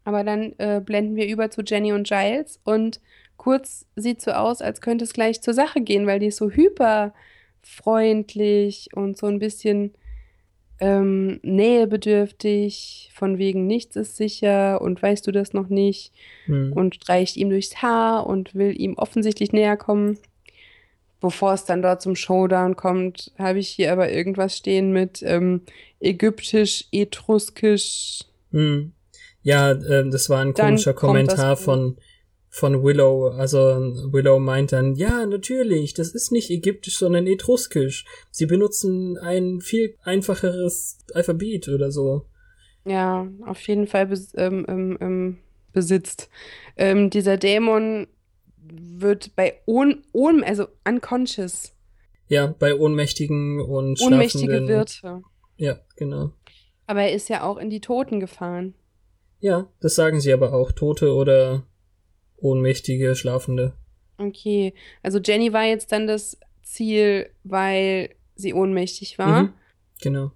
Aber 0.03 0.23
dann 0.23 0.53
äh, 0.57 0.81
blenden 0.83 1.15
wir 1.15 1.27
über 1.27 1.49
zu 1.49 1.61
Jenny 1.61 1.93
und 1.93 2.07
Giles 2.07 2.59
und 2.63 2.99
kurz 3.37 3.85
sieht 3.95 4.21
so 4.21 4.31
aus, 4.31 4.61
als 4.61 4.81
könnte 4.81 5.05
es 5.05 5.13
gleich 5.13 5.41
zur 5.41 5.53
Sache 5.53 5.81
gehen, 5.81 6.07
weil 6.07 6.19
die 6.19 6.27
ist 6.27 6.37
so 6.37 6.49
hyper 6.49 7.13
freundlich 7.61 8.89
und 8.93 9.17
so 9.17 9.27
ein 9.27 9.39
bisschen 9.39 9.93
ähm, 10.79 11.39
nähebedürftig, 11.43 13.11
von 13.13 13.37
wegen 13.37 13.67
nichts 13.67 13.95
ist 13.95 14.17
sicher 14.17 14.81
und 14.81 15.01
weißt 15.01 15.25
du 15.25 15.31
das 15.31 15.53
noch 15.53 15.69
nicht. 15.69 16.11
Hm. 16.45 16.73
und 16.73 16.95
streicht 16.95 17.37
ihm 17.37 17.49
durchs 17.49 17.81
Haar 17.81 18.27
und 18.27 18.53
will 18.53 18.79
ihm 18.79 18.95
offensichtlich 18.95 19.53
näher 19.53 19.77
kommen. 19.77 20.17
Bevor 21.21 21.53
es 21.53 21.63
dann 21.63 21.81
dort 21.81 22.01
zum 22.01 22.17
Showdown 22.17 22.75
kommt, 22.75 23.31
habe 23.37 23.59
ich 23.59 23.69
hier 23.69 23.93
aber 23.93 24.11
irgendwas 24.11 24.57
stehen 24.57 24.91
mit 24.91 25.23
ähm, 25.23 25.61
ägyptisch, 26.01 26.85
etruskisch. 26.91 28.25
Hm. 28.51 28.91
Ja, 29.43 29.71
ähm, 29.71 30.09
das 30.11 30.29
war 30.29 30.39
ein 30.39 30.53
komischer 30.53 30.93
Kommentar 30.93 31.55
von 31.57 31.97
von 32.53 32.83
Willow. 32.83 33.29
Also 33.29 33.59
Willow 34.11 34.39
meint 34.39 34.73
dann, 34.73 34.93
ja, 34.93 35.25
natürlich, 35.25 35.95
das 35.95 36.13
ist 36.13 36.31
nicht 36.31 36.51
ägyptisch, 36.51 36.97
sondern 36.97 37.25
etruskisch. 37.25 38.05
Sie 38.29 38.45
benutzen 38.45 39.17
ein 39.17 39.59
viel 39.59 39.97
einfacheres 40.03 40.99
Alphabet 41.15 41.67
oder 41.67 41.91
so. 41.91 42.27
Ja, 42.85 43.27
auf 43.47 43.59
jeden 43.67 43.87
Fall 43.87 44.05
bes 44.05 44.33
ähm, 44.37 44.67
ähm, 44.69 44.97
ähm, 45.01 45.37
besitzt. 45.71 46.29
Ähm, 46.77 47.09
dieser 47.09 47.37
Dämon 47.37 48.05
wird 48.61 49.35
bei 49.35 49.55
un, 49.65 50.03
un 50.13 50.43
also 50.43 50.67
unconscious. 50.87 51.73
Ja, 52.27 52.45
bei 52.47 52.75
ohnmächtigen 52.75 53.61
und 53.61 53.99
Ohnmächtige 53.99 54.45
schlafenden. 54.45 54.67
Wirte. 54.67 55.21
Ja, 55.57 55.79
genau. 55.95 56.33
Aber 56.85 57.01
er 57.01 57.13
ist 57.13 57.29
ja 57.29 57.41
auch 57.41 57.57
in 57.57 57.71
die 57.71 57.81
Toten 57.81 58.19
gefahren. 58.19 58.75
Ja, 59.43 59.67
das 59.81 59.95
sagen 59.95 60.21
sie 60.21 60.31
aber 60.31 60.53
auch. 60.53 60.71
Tote 60.71 61.13
oder 61.13 61.63
ohnmächtige, 62.37 63.13
schlafende. 63.13 63.73
Okay, 64.17 64.73
also 65.01 65.19
Jenny 65.19 65.51
war 65.51 65.65
jetzt 65.65 65.91
dann 65.91 66.07
das 66.07 66.37
Ziel, 66.61 67.29
weil 67.43 68.15
sie 68.35 68.53
ohnmächtig 68.53 69.19
war. 69.19 69.43
Mhm, 69.43 69.53
genau. 70.01 70.31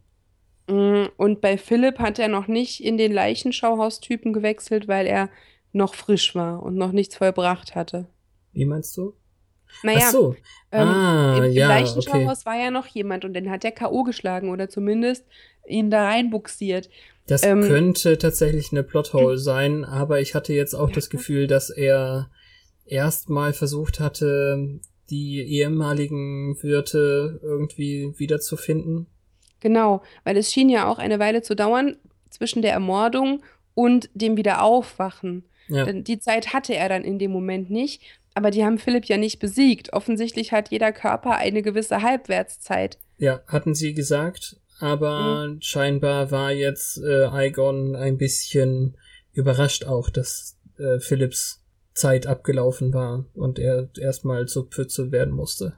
Mm, 0.67 1.05
Und 1.15 1.39
bei 1.39 1.57
Philipp 1.57 1.99
hat 1.99 2.19
er 2.19 2.27
noch 2.27 2.47
nicht 2.49 2.83
in 2.83 2.97
den 2.97 3.13
Leichenschauhaustypen 3.13 4.33
gewechselt, 4.33 4.89
weil 4.89 5.07
er 5.07 5.29
noch 5.71 5.93
frisch 5.95 6.35
war 6.35 6.61
und 6.61 6.75
noch 6.75 6.91
nichts 6.91 7.15
vollbracht 7.15 7.75
hatte. 7.75 8.09
Wie 8.51 8.65
meinst 8.65 8.97
du? 8.97 9.13
Naja, 9.83 9.99
Ach 10.03 10.11
so. 10.11 10.35
ähm, 10.73 10.87
ah, 10.87 11.37
im, 11.37 11.43
im 11.45 11.51
ja, 11.53 11.67
okay. 11.69 11.79
Leichenschauhaus 11.79 12.45
war 12.45 12.57
ja 12.57 12.71
noch 12.71 12.87
jemand 12.87 13.23
und 13.23 13.33
den 13.33 13.49
hat 13.49 13.63
er 13.63 13.71
K.O. 13.71 14.03
geschlagen 14.03 14.49
oder 14.49 14.67
zumindest 14.67 15.25
ihn 15.67 15.89
da 15.89 16.05
reinbuxiert. 16.05 16.89
Das 17.27 17.43
ähm, 17.43 17.61
könnte 17.61 18.17
tatsächlich 18.17 18.71
eine 18.71 18.83
Plothole 18.83 19.37
sein, 19.37 19.83
aber 19.85 20.21
ich 20.21 20.33
hatte 20.35 20.53
jetzt 20.53 20.73
auch 20.73 20.89
Ja. 20.89 20.95
das 20.95 21.09
Gefühl, 21.09 21.47
dass 21.47 21.69
er 21.69 22.29
erstmal 22.85 23.53
versucht 23.53 23.99
hatte, 23.99 24.79
die 25.09 25.41
ehemaligen 25.41 26.57
Wirte 26.61 27.39
irgendwie 27.41 28.13
wiederzufinden. 28.17 29.07
Genau, 29.59 30.01
weil 30.23 30.37
es 30.37 30.51
schien 30.51 30.69
ja 30.69 30.87
auch 30.89 30.99
eine 30.99 31.19
Weile 31.19 31.41
zu 31.41 31.55
dauern 31.55 31.97
zwischen 32.29 32.61
der 32.61 32.73
Ermordung 32.73 33.43
und 33.73 34.09
dem 34.13 34.37
Wiederaufwachen. 34.37 35.43
Ja, 35.69 35.85
Denn 35.85 36.03
die 36.03 36.19
Zeit 36.19 36.53
hatte 36.53 36.75
er 36.75 36.87
dann 36.89 37.03
in 37.03 37.19
dem 37.19 37.31
Moment 37.31 37.69
nicht, 37.69 38.01
aber 38.35 38.51
die 38.51 38.63
haben 38.63 38.77
Philipp 38.77 39.05
ja 39.05 39.17
nicht 39.17 39.39
besiegt. 39.39 39.93
Offensichtlich 39.93 40.51
hat 40.51 40.69
jeder 40.69 40.91
Körper 40.91 41.35
eine 41.37 41.61
gewisse 41.61 42.01
Halbwertszeit. 42.01 42.97
ja, 43.17 43.41
hatten 43.47 43.73
sie 43.75 43.93
gesagt, 43.93 44.57
aber 44.79 45.47
Mhm. 45.47 45.61
scheinbar 45.61 46.31
war 46.31 46.51
jetzt 46.51 46.97
äh, 46.99 47.47
Igon 47.47 47.95
ein 47.95 48.17
bisschen 48.17 48.97
überrascht 49.33 49.85
auch, 49.85 50.09
dass 50.09 50.57
äh, 50.77 50.99
Philips 50.99 51.63
Zeit 51.93 52.27
abgelaufen 52.27 52.93
war 52.93 53.25
und 53.33 53.57
er 53.59 53.89
erstmal 53.99 54.47
zur 54.47 54.67
Pfütze 54.69 55.11
werden 55.11 55.33
musste. 55.33 55.77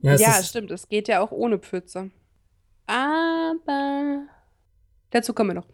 Ja, 0.00 0.16
Ja, 0.16 0.42
stimmt, 0.42 0.70
es 0.70 0.88
geht 0.88 1.08
ja 1.08 1.20
auch 1.20 1.30
ohne 1.30 1.58
Pfütze. 1.58 2.10
Aber 2.86 4.26
dazu 5.10 5.32
kommen 5.34 5.50
wir 5.50 5.54
noch. 5.54 5.68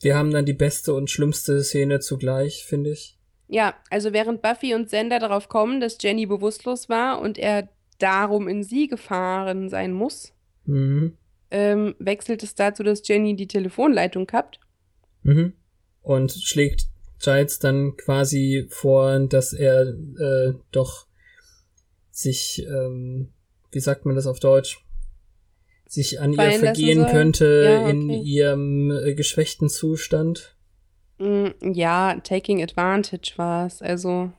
wir 0.00 0.16
haben 0.16 0.30
dann 0.32 0.44
die 0.46 0.52
beste 0.52 0.94
und 0.94 1.10
schlimmste 1.10 1.62
Szene 1.62 2.00
zugleich, 2.00 2.64
finde 2.64 2.90
ich. 2.90 3.18
Ja, 3.48 3.74
also 3.90 4.12
während 4.12 4.42
Buffy 4.42 4.74
und 4.74 4.86
Xander 4.86 5.18
darauf 5.18 5.48
kommen, 5.48 5.80
dass 5.80 5.98
Jenny 6.00 6.26
bewusstlos 6.26 6.88
war 6.88 7.20
und 7.20 7.38
er 7.38 7.68
darum 7.98 8.48
in 8.48 8.62
sie 8.64 8.88
gefahren 8.88 9.68
sein 9.68 9.92
muss, 9.92 10.32
Mhm. 10.64 11.16
Ähm, 11.52 11.94
wechselt 11.98 12.42
es 12.42 12.54
dazu, 12.54 12.82
dass 12.82 13.06
Jenny 13.06 13.36
die 13.36 13.46
Telefonleitung 13.46 14.26
kappt. 14.26 14.58
Mhm. 15.22 15.52
Und 16.02 16.32
schlägt 16.32 16.86
Giles 17.22 17.58
dann 17.60 17.96
quasi 17.96 18.66
vor, 18.70 19.20
dass 19.20 19.52
er 19.52 19.82
äh, 19.86 20.54
doch 20.72 21.06
sich, 22.10 22.66
ähm, 22.66 23.28
wie 23.70 23.80
sagt 23.80 24.04
man 24.06 24.16
das 24.16 24.26
auf 24.26 24.40
Deutsch, 24.40 24.84
sich 25.86 26.20
an 26.20 26.32
ihr 26.32 26.36
Fallen 26.36 26.50
lassen 26.50 26.64
vergehen 26.64 27.06
könnte 27.06 27.62
Ja, 27.64 27.88
in 27.90 28.04
okay. 28.10 28.20
ihrem 28.22 28.90
äh, 28.90 29.14
geschwächten 29.14 29.68
Zustand. 29.68 30.56
Mm, 31.18 31.48
Ja, 31.72 32.18
taking 32.24 32.62
advantage 32.62 33.34
war 33.36 33.66
es. 33.66 33.82
Also 33.82 34.32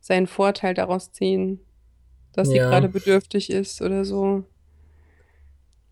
seinen 0.00 0.26
Vorteil 0.26 0.74
daraus 0.74 1.12
ziehen, 1.12 1.60
dass 2.32 2.48
sie 2.48 2.56
Ja. 2.56 2.70
gerade 2.70 2.88
bedürftig 2.88 3.50
ist 3.50 3.80
oder 3.82 4.04
so. 4.04 4.44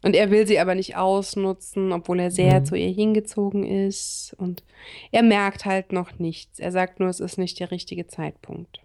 Und 0.02 0.16
er 0.16 0.30
will 0.30 0.46
sie 0.46 0.58
aber 0.58 0.74
nicht 0.74 0.96
ausnutzen, 0.96 1.92
obwohl 1.92 2.18
er 2.20 2.30
sehr 2.30 2.60
Mhm. 2.60 2.64
zu 2.64 2.74
ihr 2.74 2.90
hingezogen 2.90 3.64
ist. 3.64 4.34
Und 4.36 4.64
er 5.12 5.22
merkt 5.22 5.64
halt 5.64 5.92
noch 5.92 6.18
nichts. 6.18 6.58
Er 6.58 6.72
sagt 6.72 6.98
nur, 7.00 7.08
es 7.08 7.20
ist 7.20 7.38
nicht 7.38 7.60
der 7.60 7.70
richtige 7.70 8.06
Zeitpunkt. 8.06 8.80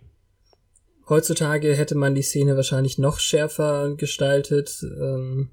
Heutzutage 1.09 1.73
hätte 1.75 1.95
man 1.95 2.15
die 2.15 2.21
Szene 2.21 2.55
wahrscheinlich 2.55 2.97
noch 2.97 3.19
schärfer 3.19 3.95
gestaltet. 3.95 4.83
Ähm, 4.83 5.49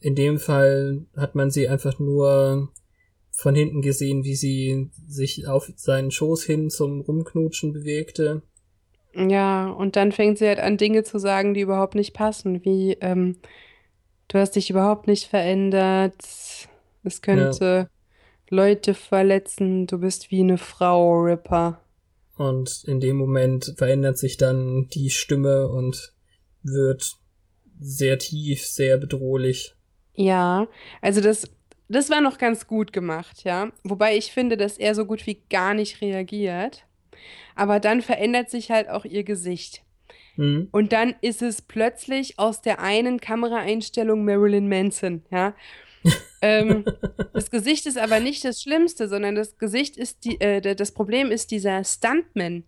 in 0.00 0.14
dem 0.14 0.38
Fall 0.38 1.06
hat 1.16 1.34
man 1.34 1.50
sie 1.50 1.68
einfach 1.68 1.98
nur 1.98 2.70
von 3.30 3.54
hinten 3.54 3.82
gesehen, 3.82 4.22
wie 4.22 4.36
sie 4.36 4.90
sich 5.08 5.48
auf 5.48 5.70
seinen 5.76 6.12
Schoß 6.12 6.44
hin 6.44 6.70
zum 6.70 7.00
Rumknutschen 7.00 7.72
bewegte. 7.72 8.42
Ja, 9.16 9.70
und 9.70 9.96
dann 9.96 10.12
fängt 10.12 10.38
sie 10.38 10.46
halt 10.46 10.60
an, 10.60 10.76
Dinge 10.76 11.02
zu 11.02 11.18
sagen, 11.18 11.54
die 11.54 11.60
überhaupt 11.60 11.94
nicht 11.96 12.14
passen, 12.14 12.64
wie 12.64 12.96
ähm, 13.00 13.36
du 14.34 14.40
hast 14.40 14.56
dich 14.56 14.68
überhaupt 14.68 15.06
nicht 15.06 15.28
verändert, 15.28 16.16
es 17.04 17.22
könnte 17.22 17.88
Leute 18.50 18.94
verletzen, 18.94 19.86
du 19.86 19.98
bist 19.98 20.32
wie 20.32 20.40
eine 20.40 20.58
Frau, 20.58 21.20
Ripper. 21.20 21.80
Und 22.36 22.82
in 22.88 22.98
dem 22.98 23.16
Moment 23.16 23.74
verändert 23.76 24.18
sich 24.18 24.36
dann 24.36 24.88
die 24.88 25.10
Stimme 25.10 25.68
und 25.68 26.14
wird 26.64 27.12
sehr 27.78 28.18
tief, 28.18 28.66
sehr 28.66 28.96
bedrohlich. 28.98 29.76
Ja, 30.14 30.66
also 31.00 31.20
das, 31.20 31.48
das 31.88 32.10
war 32.10 32.20
noch 32.20 32.38
ganz 32.38 32.66
gut 32.66 32.92
gemacht, 32.92 33.44
ja. 33.44 33.70
Wobei 33.84 34.16
ich 34.16 34.32
finde, 34.32 34.56
dass 34.56 34.78
er 34.78 34.96
so 34.96 35.06
gut 35.06 35.28
wie 35.28 35.42
gar 35.48 35.74
nicht 35.74 36.00
reagiert. 36.00 36.84
Aber 37.54 37.78
dann 37.78 38.02
verändert 38.02 38.50
sich 38.50 38.72
halt 38.72 38.88
auch 38.88 39.04
ihr 39.04 39.22
Gesicht. 39.22 39.84
Hm? 40.36 40.68
Und 40.72 40.92
dann 40.92 41.14
ist 41.20 41.42
es 41.42 41.62
plötzlich 41.62 42.38
aus 42.38 42.60
der 42.62 42.80
einen 42.80 43.20
Kameraeinstellung 43.20 44.24
Marilyn 44.24 44.68
Manson, 44.68 45.24
ja. 45.30 45.54
ähm, 46.42 46.84
das 47.32 47.50
Gesicht 47.50 47.86
ist 47.86 47.96
aber 47.96 48.20
nicht 48.20 48.44
das 48.44 48.60
Schlimmste, 48.60 49.08
sondern 49.08 49.34
das 49.34 49.56
Gesicht 49.56 49.96
ist 49.96 50.24
die, 50.24 50.38
äh, 50.40 50.74
das 50.74 50.92
Problem 50.92 51.30
ist 51.30 51.50
dieser 51.50 51.82
Stuntman, 51.82 52.64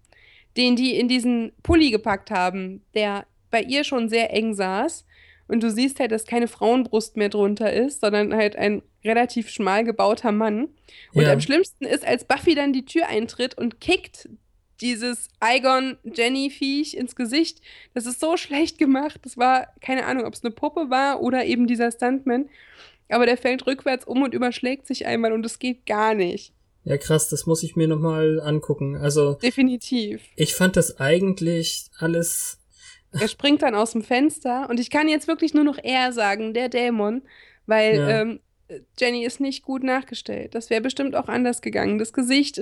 den 0.57 0.75
die 0.75 0.97
in 0.99 1.07
diesen 1.07 1.53
Pulli 1.63 1.91
gepackt 1.91 2.31
haben, 2.31 2.83
der 2.95 3.27
bei 3.51 3.61
ihr 3.61 3.85
schon 3.85 4.09
sehr 4.09 4.33
eng 4.33 4.55
saß. 4.55 5.05
Und 5.49 5.63
du 5.63 5.71
siehst 5.71 6.01
halt, 6.01 6.11
dass 6.11 6.25
keine 6.25 6.49
Frauenbrust 6.49 7.17
mehr 7.17 7.29
drunter 7.29 7.73
ist, 7.73 8.01
sondern 8.01 8.35
halt 8.35 8.57
ein 8.57 8.83
relativ 9.05 9.49
schmal 9.51 9.85
gebauter 9.85 10.33
Mann. 10.33 10.69
Und 11.15 11.23
Ja. 11.23 11.33
am 11.33 11.41
schlimmsten 11.41 11.85
ist, 11.85 12.07
als 12.07 12.25
Buffy 12.25 12.55
dann 12.55 12.73
die 12.73 12.85
Tür 12.85 13.07
eintritt 13.09 13.57
und 13.57 13.81
kickt 13.81 14.29
dieses 14.81 15.29
Igon-Jenny-Viech 15.43 16.97
ins 16.97 17.17
Gesicht. 17.17 17.61
Das 17.95 18.07
ist 18.07 18.21
so 18.21 18.37
schlecht 18.37 18.79
gemacht. 18.79 19.21
Das 19.25 19.37
war, 19.37 19.69
keine 19.81 20.07
Ahnung, 20.07 20.25
ob 20.27 20.35
es 20.35 20.45
eine 20.45 20.51
Puppe 20.53 20.91
war 20.91 21.21
oder 21.23 21.45
eben 21.45 21.67
dieser 21.67 21.91
Stuntman. 21.93 22.49
Aber 23.09 23.27
der 23.27 23.37
fällt 23.37 23.67
rückwärts 23.67 24.05
um 24.05 24.23
und 24.23 24.35
überschlägt 24.35 24.87
sich 24.87 25.07
einmal 25.07 25.33
und 25.33 25.47
es 25.47 25.59
geht 25.59 25.87
gar 25.87 26.15
nicht. 26.15 26.53
Ja, 26.85 26.97
krass, 26.99 27.29
das 27.29 27.47
muss 27.47 27.63
ich 27.63 27.75
mir 27.77 27.89
nochmal 27.89 28.41
angucken. 28.41 28.97
Also, 28.97 29.35
Definitiv. 29.35 30.23
ich 30.37 30.55
fand 30.55 30.77
das 30.77 31.01
eigentlich 31.01 31.87
alles. 31.99 32.59
Er 33.13 33.29
springt 33.29 33.63
dann 33.63 33.75
aus 33.75 33.93
dem 33.93 34.03
Fenster 34.03 34.69
und 34.71 34.79
ich 34.79 34.91
kann 34.91 35.09
jetzt 35.09 35.27
wirklich 35.27 35.55
nur 35.55 35.65
noch 35.65 35.79
er 35.83 36.13
sagen, 36.13 36.55
der 36.55 36.69
Dämon, 36.69 37.23
weil 37.67 37.97
Ja. 37.97 38.09
ähm, 38.21 38.41
Jenny 38.99 39.25
ist 39.25 39.41
nicht 39.41 39.63
gut 39.63 39.85
nachgestellt. 39.85 40.55
Das 40.55 40.71
wäre 40.71 40.81
bestimmt 40.81 41.15
auch 41.15 41.29
anders 41.29 41.63
gegangen. 41.63 41.99
Das 41.99 42.13
Gesicht, 42.13 42.61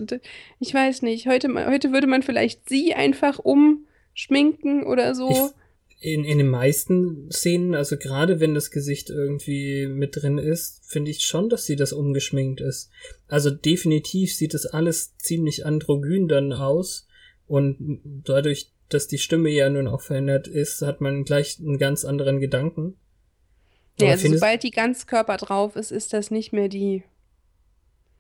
ich 0.60 0.74
weiß 0.74 1.02
nicht, 1.02 1.26
heute, 1.26 1.48
heute 1.66 1.92
würde 1.92 2.06
man 2.06 2.22
vielleicht 2.22 2.68
sie 2.68 2.94
einfach 2.94 3.38
umschminken 3.38 4.84
oder 4.84 5.14
so. 5.14 5.30
Ich, 5.30 6.12
in, 6.12 6.24
in 6.24 6.36
den 6.36 6.50
meisten 6.50 7.30
Szenen, 7.30 7.74
also 7.74 7.96
gerade 7.96 8.38
wenn 8.38 8.54
das 8.54 8.70
Gesicht 8.70 9.08
irgendwie 9.08 9.86
mit 9.86 10.16
drin 10.16 10.36
ist, 10.36 10.82
finde 10.84 11.10
ich 11.10 11.24
schon, 11.24 11.48
dass 11.48 11.64
sie 11.64 11.76
das 11.76 11.94
umgeschminkt 11.94 12.60
ist. 12.60 12.90
Also 13.26 13.50
definitiv 13.50 14.34
sieht 14.34 14.52
das 14.52 14.66
alles 14.66 15.16
ziemlich 15.16 15.64
androgyn 15.64 16.28
dann 16.28 16.52
aus. 16.52 17.06
Und 17.46 18.00
dadurch, 18.04 18.72
dass 18.90 19.08
die 19.08 19.18
Stimme 19.18 19.48
ja 19.48 19.70
nun 19.70 19.88
auch 19.88 20.02
verändert 20.02 20.46
ist, 20.46 20.82
hat 20.82 21.00
man 21.00 21.24
gleich 21.24 21.58
einen 21.58 21.78
ganz 21.78 22.04
anderen 22.04 22.40
Gedanken. 22.40 22.96
Aber 24.00 24.10
also 24.10 24.28
sobald 24.28 24.62
die 24.62 24.70
Ganzkörper 24.70 25.36
drauf 25.36 25.76
ist, 25.76 25.92
ist 25.92 26.12
das 26.12 26.30
nicht 26.30 26.52
mehr 26.52 26.68
die. 26.68 27.04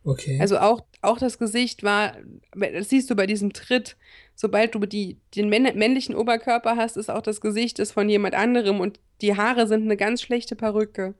Okay. 0.04 0.38
Also 0.40 0.58
auch, 0.58 0.82
auch 1.00 1.18
das 1.18 1.38
Gesicht 1.38 1.82
war, 1.82 2.16
das 2.54 2.90
siehst 2.90 3.10
du 3.10 3.16
bei 3.16 3.26
diesem 3.26 3.52
Tritt, 3.52 3.96
sobald 4.34 4.74
du 4.74 4.80
die, 4.80 5.18
den 5.34 5.48
männ 5.48 5.76
männlichen 5.76 6.14
Oberkörper 6.14 6.76
hast, 6.76 6.96
ist 6.96 7.10
auch 7.10 7.22
das 7.22 7.40
Gesicht 7.40 7.78
ist 7.78 7.92
von 7.92 8.08
jemand 8.08 8.34
anderem 8.34 8.80
und 8.80 9.00
die 9.22 9.36
Haare 9.36 9.66
sind 9.66 9.82
eine 9.84 9.96
ganz 9.96 10.20
schlechte 10.20 10.56
Perücke. 10.56 11.14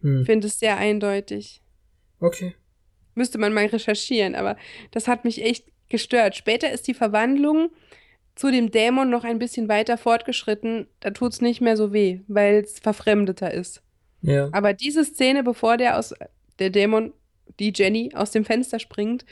hm. 0.00 0.20
Ich 0.20 0.26
finde 0.26 0.46
es 0.46 0.58
sehr 0.58 0.76
eindeutig. 0.76 1.60
Okay. 2.20 2.54
Müsste 3.14 3.38
man 3.38 3.52
mal 3.52 3.66
recherchieren, 3.66 4.34
aber 4.34 4.56
das 4.92 5.08
hat 5.08 5.24
mich 5.24 5.42
echt 5.42 5.66
gestört. 5.88 6.36
Später 6.36 6.70
ist 6.70 6.86
die 6.86 6.94
Verwandlung 6.94 7.70
zu 8.36 8.50
dem 8.50 8.70
Dämon 8.70 9.10
noch 9.10 9.24
ein 9.24 9.38
bisschen 9.38 9.68
weiter 9.68 9.98
fortgeschritten. 9.98 10.86
Da 11.00 11.10
tut 11.10 11.32
es 11.32 11.40
nicht 11.40 11.60
mehr 11.60 11.76
so 11.76 11.92
weh, 11.92 12.20
weil 12.28 12.60
es 12.60 12.78
verfremdeter 12.78 13.52
ist. 13.52 13.82
Ja. 14.22 14.48
Aber 14.52 14.72
diese 14.72 15.04
Szene, 15.04 15.42
bevor 15.42 15.76
der 15.76 15.98
aus 15.98 16.14
der 16.58 16.70
Dämon, 16.70 17.12
die 17.58 17.72
Jenny, 17.74 18.12
aus 18.14 18.30
dem 18.30 18.44
Fenster 18.44 18.78
springt, 18.78 19.24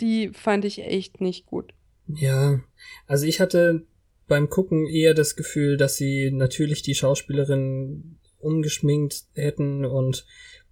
die 0.00 0.30
fand 0.30 0.64
ich 0.64 0.80
echt 0.80 1.20
nicht 1.20 1.46
gut. 1.46 1.72
Ja, 2.06 2.60
also 3.06 3.26
ich 3.26 3.40
hatte 3.40 3.86
beim 4.28 4.48
Gucken 4.48 4.86
eher 4.86 5.14
das 5.14 5.36
Gefühl, 5.36 5.76
dass 5.76 5.96
sie 5.96 6.30
natürlich 6.32 6.82
die 6.82 6.94
Schauspielerin 6.94 8.18
umgeschminkt 8.38 9.24
hätten 9.34 9.84
und 9.84 10.26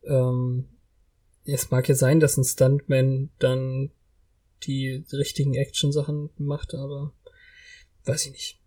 ähm, 0.05 0.69
es 1.45 1.71
mag 1.71 1.89
ja 1.89 1.95
sein, 1.95 2.21
dass 2.21 2.37
ein 2.37 2.45
Stuntman 2.45 3.31
dann 3.39 3.91
die 4.63 5.05
richtigen 5.13 5.55
Action-Sachen 5.55 6.31
macht, 6.37 6.75
aber 6.75 7.13
weiß 8.05 8.27
ich 8.27 8.33
nicht. 8.33 8.61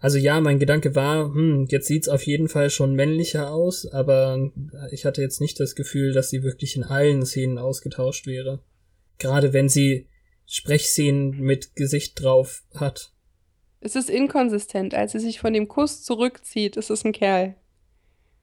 Also 0.00 0.16
ja, 0.16 0.40
mein 0.40 0.58
Gedanke 0.58 0.94
war, 0.94 1.26
hm, 1.26 1.66
jetzt 1.68 1.86
sieht's 1.86 2.08
auf 2.08 2.22
jeden 2.26 2.48
Fall 2.48 2.70
schon 2.70 2.94
männlicher 2.94 3.52
aus, 3.52 3.86
aber 3.86 4.50
ich 4.90 5.04
hatte 5.04 5.20
jetzt 5.20 5.40
nicht 5.42 5.60
das 5.60 5.74
Gefühl, 5.74 6.12
dass 6.12 6.30
sie 6.30 6.42
wirklich 6.42 6.74
in 6.74 6.84
allen 6.84 7.24
Szenen 7.26 7.58
ausgetauscht 7.58 8.26
wäre. 8.26 8.60
Gerade 9.18 9.52
wenn 9.52 9.68
sie 9.68 10.08
Sprechszenen 10.46 11.38
mit 11.40 11.76
Gesicht 11.76 12.20
drauf 12.20 12.62
hat. 12.74 13.12
Es 13.80 13.94
ist 13.94 14.10
inkonsistent. 14.10 14.94
Als 14.94 15.12
sie 15.12 15.20
sich 15.20 15.38
von 15.38 15.52
dem 15.52 15.68
Kuss 15.68 16.02
zurückzieht, 16.02 16.76
ist 16.76 16.90
es 16.90 17.04
ein 17.04 17.12
Kerl. 17.12 17.54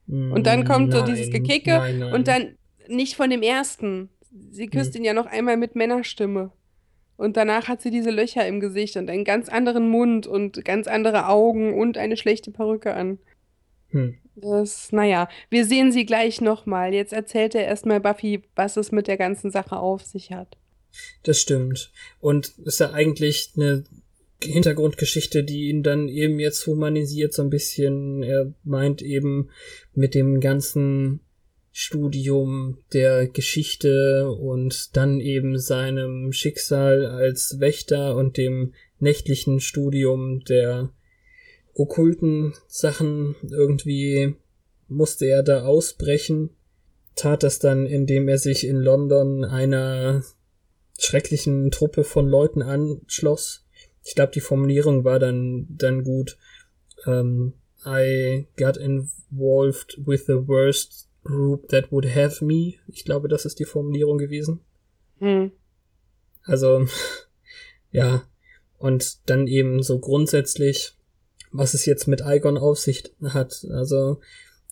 Und 0.07 0.47
dann 0.47 0.63
kommt 0.63 0.93
so 0.93 1.01
dieses 1.01 1.27
Nein, 1.29 1.43
Gekicke 1.43 1.71
nein, 1.71 1.99
nein. 1.99 2.13
und 2.13 2.27
dann 2.29 2.55
nicht 2.87 3.15
von 3.15 3.29
dem 3.29 3.41
ersten. 3.41 4.09
Sie 4.51 4.67
küsst 4.67 4.93
Hm. 4.93 5.01
ihn 5.01 5.05
ja 5.05 5.13
noch 5.13 5.25
einmal 5.25 5.57
mit 5.57 5.75
Männerstimme. 5.75 6.53
Und 7.17 7.35
danach 7.35 7.67
hat 7.67 7.81
sie 7.81 7.89
diese 7.89 8.11
Löcher 8.11 8.47
im 8.47 8.59
Gesicht 8.59 8.95
und 8.95 9.09
einen 9.09 9.25
ganz 9.25 9.49
anderen 9.49 9.89
Mund 9.89 10.27
und 10.27 10.63
ganz 10.63 10.87
andere 10.87 11.27
Augen 11.27 11.73
und 11.73 11.97
eine 11.97 12.15
schlechte 12.15 12.51
Perücke 12.51 12.93
an. 12.93 13.17
Hm. 13.89 14.17
Das, 14.35 14.91
naja, 14.91 15.27
wir 15.49 15.65
sehen 15.65 15.91
sie 15.91 16.05
gleich 16.05 16.41
nochmal. 16.41 16.93
Jetzt 16.93 17.13
erzählt 17.13 17.55
er 17.55 17.65
erstmal 17.65 17.99
Buffy, 17.99 18.43
was 18.55 18.77
es 18.77 18.91
mit 18.91 19.07
der 19.07 19.17
ganzen 19.17 19.49
Sache 19.49 19.77
auf 19.77 20.05
sich 20.05 20.31
hat. 20.31 20.57
Das 21.23 21.41
stimmt. 21.41 21.91
Und 22.19 22.53
ist 22.59 22.79
ja 22.79 22.91
eigentlich 22.91 23.53
eine 23.55 23.83
Hintergrundgeschichte, 24.43 25.43
die 25.43 25.69
ihn 25.69 25.81
dann 25.81 26.07
eben 26.07 26.39
jetzt 26.39 26.67
humanisiert 26.67 27.33
so 27.33 27.41
ein 27.41 27.49
bisschen. 27.49 28.21
Er 28.21 28.53
meint 28.63 29.01
eben 29.01 29.49
mit 29.95 30.13
dem 30.13 30.39
ganzen 30.39 31.21
Studium 31.79 32.79
der 32.91 33.27
Geschichte 33.27 34.31
und 34.31 34.97
dann 34.97 35.19
eben 35.19 35.59
seinem 35.59 36.33
Schicksal 36.33 37.05
als 37.05 37.59
Wächter 37.59 38.15
und 38.15 38.37
dem 38.37 38.73
nächtlichen 38.97 39.59
Studium 39.59 40.43
der 40.45 40.89
okkulten 41.75 42.55
Sachen 42.67 43.35
irgendwie 43.47 44.33
musste 44.87 45.27
er 45.27 45.43
da 45.43 45.65
ausbrechen, 45.65 46.49
tat 47.15 47.43
das 47.43 47.59
dann, 47.59 47.85
indem 47.85 48.27
er 48.27 48.39
sich 48.39 48.65
in 48.65 48.77
London 48.77 49.45
einer 49.45 50.23
schrecklichen 50.97 51.69
Truppe 51.69 52.03
von 52.03 52.27
Leuten 52.27 52.63
anschloss. 52.63 53.67
Ich 54.03 54.15
glaube, 54.15 54.31
die 54.31 54.41
Formulierung 54.41 55.03
war 55.03 55.19
dann, 55.19 55.67
dann 55.69 56.03
gut. 56.03 56.39
Ähm, 57.05 57.53
I 57.85 58.47
got 58.57 58.77
involved 58.77 59.99
with 60.03 60.25
the 60.25 60.47
worst 60.47 61.06
group 61.27 61.67
that 61.69 61.91
would 61.91 62.15
have 62.15 62.43
me. 62.43 62.75
Ich 62.87 63.03
glaube, 63.05 63.27
das 63.27 63.45
ist 63.45 63.59
die 63.59 63.65
Formulierung 63.65 64.17
gewesen. 64.17 64.61
Hm. 65.19 65.51
Also, 66.43 66.87
ja. 67.91 68.23
Und 68.77 69.29
dann 69.29 69.47
eben 69.47 69.81
so 69.83 69.99
grundsätzlich, 69.99 70.93
was 71.51 71.73
es 71.73 71.85
jetzt 71.85 72.07
mit 72.07 72.21
Igon 72.25 72.57
auf 72.57 72.77
sich 72.77 73.03
hat. 73.23 73.65
Also, 73.71 74.19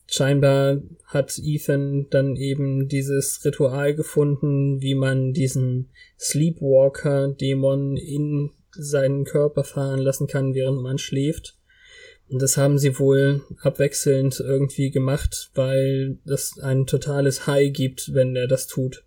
scheinbar 0.08 0.82
hat 1.06 1.38
Ethan 1.39 2.08
dann 2.10 2.36
eben 2.36 2.88
dieses 2.88 3.43
Ritual 3.43 3.95
gefunden, 3.95 4.82
wie 4.82 4.95
man 4.95 5.34
diesen 5.34 5.89
Sleepwalker-Dämon 6.20 7.97
in 7.97 8.51
seinen 8.72 9.24
Körper 9.24 9.64
fahren 9.64 9.99
lassen 9.99 10.28
kann, 10.28 10.53
während 10.53 10.82
man 10.82 10.97
schläft. 10.97 11.58
Und 12.30 12.41
das 12.41 12.57
haben 12.57 12.78
sie 12.80 12.97
wohl 12.97 13.43
abwechselnd 13.61 14.39
irgendwie 14.39 14.89
gemacht, 14.89 15.51
weil 15.53 16.17
das 16.26 16.57
ein 16.59 16.88
totales 16.88 17.45
High 17.45 17.71
gibt, 17.71 18.13
wenn 18.13 18.36
er 18.36 18.47
das 18.47 18.67
tut. 18.67 19.03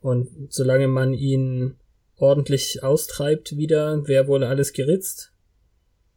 Und 0.00 0.28
solange 0.48 0.88
man 0.88 1.12
ihn 1.12 1.76
ordentlich 2.16 2.82
austreibt 2.82 3.56
wieder, 3.56 4.06
wäre 4.08 4.26
wohl 4.26 4.44
alles 4.44 4.72
geritzt. 4.72 5.32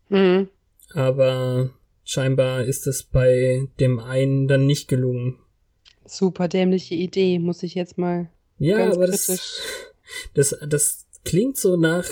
Hm. 0.07 0.47
Aber 0.93 1.71
scheinbar 2.03 2.63
ist 2.63 2.87
es 2.87 3.03
bei 3.03 3.67
dem 3.79 3.99
einen 3.99 4.47
dann 4.47 4.65
nicht 4.65 4.87
gelungen. 4.87 5.39
Super 6.05 6.47
dämliche 6.47 6.95
Idee, 6.95 7.39
muss 7.39 7.63
ich 7.63 7.75
jetzt 7.75 7.97
mal. 7.97 8.29
Ja, 8.59 8.77
Ganz 8.77 8.95
aber 8.95 9.05
kritisch. 9.07 9.59
das, 10.33 10.49
das, 10.59 10.69
das 10.69 11.02
klingt 11.23 11.57
so 11.57 11.75
nach 11.77 12.07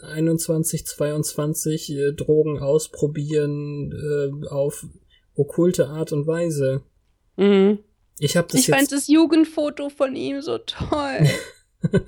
21, 0.00 0.86
22 0.86 1.90
äh, 1.90 2.12
Drogen 2.12 2.58
ausprobieren 2.58 3.92
äh, 3.92 4.48
auf 4.48 4.86
okkulte 5.34 5.88
Art 5.88 6.12
und 6.12 6.26
Weise. 6.26 6.82
Mhm. 7.36 7.78
Ich 8.18 8.36
habe 8.36 8.48
das 8.50 8.60
Ich 8.60 8.66
fand 8.66 8.82
jetzt. 8.82 8.92
das 8.92 9.08
Jugendfoto 9.08 9.88
von 9.88 10.14
ihm 10.14 10.42
so 10.42 10.58
toll. 10.58 11.28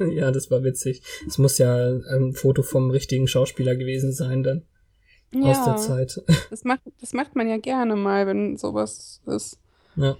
ja, 0.12 0.30
das 0.30 0.50
war 0.50 0.62
witzig. 0.62 1.02
Es 1.26 1.38
muss 1.38 1.56
ja 1.58 1.74
ein 1.74 2.34
Foto 2.34 2.62
vom 2.62 2.90
richtigen 2.90 3.26
Schauspieler 3.26 3.74
gewesen 3.74 4.12
sein 4.12 4.42
dann 4.42 4.66
aus 5.40 5.64
der 5.64 5.74
ja, 5.74 5.76
Zeit. 5.76 6.20
das 6.50 6.64
macht, 6.64 6.82
das 7.00 7.14
macht 7.14 7.34
man 7.34 7.48
ja 7.48 7.56
gerne 7.56 7.96
mal, 7.96 8.26
wenn 8.26 8.58
sowas 8.58 9.22
ist. 9.26 9.58
Ja. 9.96 10.18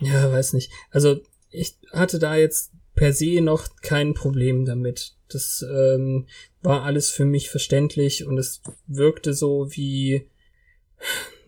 Ja, 0.00 0.32
weiß 0.32 0.52
nicht. 0.54 0.72
Also 0.90 1.20
ich 1.50 1.78
hatte 1.92 2.18
da 2.18 2.34
jetzt 2.34 2.72
per 2.96 3.12
se 3.12 3.40
noch 3.40 3.68
kein 3.82 4.14
Problem 4.14 4.64
damit. 4.64 5.14
Das 5.28 5.64
ähm, 5.68 6.26
war 6.62 6.82
alles 6.82 7.10
für 7.10 7.24
mich 7.24 7.50
verständlich 7.50 8.26
und 8.26 8.38
es 8.38 8.62
wirkte 8.86 9.34
so 9.34 9.68
wie 9.70 10.28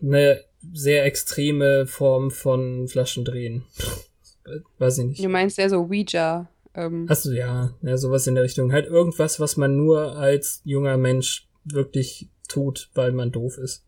eine 0.01 0.45
sehr 0.73 1.03
extreme 1.05 1.85
Form 1.87 2.31
von 2.31 2.87
Flaschendrehen. 2.87 3.65
Weiß 4.77 4.99
ich 4.99 5.05
nicht. 5.05 5.23
Du 5.23 5.29
meinst 5.29 5.57
ja 5.57 5.67
so 5.67 5.87
Ouija. 5.89 6.49
Ähm, 6.73 7.07
Achso, 7.09 7.31
ja, 7.31 7.75
ja, 7.81 7.97
sowas 7.97 8.27
in 8.27 8.35
der 8.35 8.43
Richtung. 8.43 8.71
Halt 8.71 8.85
irgendwas, 8.85 9.39
was 9.39 9.57
man 9.57 9.75
nur 9.75 10.15
als 10.17 10.61
junger 10.63 10.97
Mensch 10.97 11.49
wirklich 11.65 12.29
tut, 12.47 12.89
weil 12.93 13.11
man 13.11 13.31
doof 13.31 13.57
ist. 13.57 13.85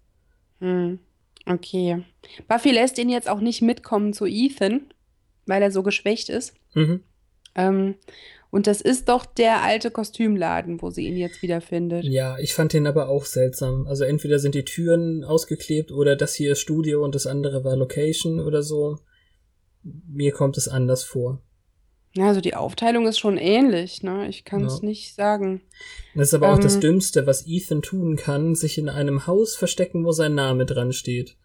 hm. 0.59 0.99
Okay. 1.47 2.03
Buffy 2.47 2.72
lässt 2.72 2.99
ihn 2.99 3.09
jetzt 3.09 3.28
auch 3.28 3.39
nicht 3.39 3.64
mitkommen 3.64 4.14
zu 4.14 4.28
Ethan, 4.28 4.93
weil 5.47 5.64
er 5.64 5.72
so 5.72 5.82
geschwächt 5.82 6.30
ist. 6.30 6.53
Mhm. 6.76 7.03
Ähm, 7.56 7.95
und 8.49 8.68
das 8.68 8.82
ist 8.82 9.08
doch 9.08 9.26
der 9.26 9.62
alte 9.64 9.91
Kostümladen, 9.91 10.82
wo 10.82 10.89
sie 10.89 11.08
ihn 11.08 11.16
jetzt 11.16 11.41
wiederfindet. 11.41 12.04
Ja, 12.04 12.38
ich 12.38 12.54
fand 12.54 12.74
den 12.74 12.86
aber 12.86 13.08
auch 13.08 13.24
seltsam. 13.26 13.88
Also 13.88 14.04
entweder 14.04 14.39
sind 14.39 14.56
die 14.56 14.66
Türen 14.66 15.24
ausgeklebt 15.24 15.91
oder 15.91 16.16
das 16.18 16.34
hier 16.36 16.52
ist 16.52 16.60
Studio 16.60 17.04
und 17.04 17.16
das 17.16 17.28
andere 17.28 17.64
war 17.64 17.76
Location 17.78 18.39
oder 18.41 18.62
so. 18.62 18.99
Mir 19.84 20.32
kommt 20.34 20.58
es 20.58 20.68
anders 20.68 21.04
vor. 21.04 21.41
Ja, 22.14 22.28
also 22.28 22.41
die 22.41 22.56
Aufteilung 22.56 23.08
ist 23.08 23.20
schon 23.20 23.38
ähnlich, 23.38 24.04
ne? 24.04 24.28
Ich 24.28 24.43
kann 24.43 24.66
es 24.66 24.82
Ja. 24.82 24.88
nicht 24.89 25.16
sagen. 25.16 25.62
Das 26.14 26.28
ist 26.28 26.34
aber 26.34 26.52
auch 26.52 26.60
das 26.60 26.76
Ähm. 26.76 26.82
Dümmste, 26.82 27.26
was 27.26 27.47
Ethan 27.47 27.82
tun 27.82 28.18
kann, 28.18 28.54
sich 28.54 28.78
in 28.78 28.89
einem 28.89 29.28
Haus 29.28 29.56
verstecken, 29.56 30.04
wo 30.04 30.12
sein 30.12 30.36
Name 30.36 30.66
dran 30.66 30.91
steht. 30.91 31.38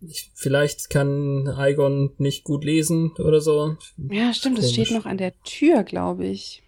Ich, 0.00 0.30
vielleicht 0.34 0.88
kann 0.88 1.46
Igon 1.58 2.12
nicht 2.18 2.44
gut 2.44 2.64
lesen 2.64 3.12
oder 3.18 3.40
so. 3.40 3.76
Ja, 3.96 4.32
stimmt, 4.32 4.58
es 4.58 4.72
steht 4.72 4.90
noch 4.90 5.06
an 5.06 5.18
der 5.18 5.38
Tür, 5.42 5.82
glaube 5.82 6.26
ich. 6.26 6.62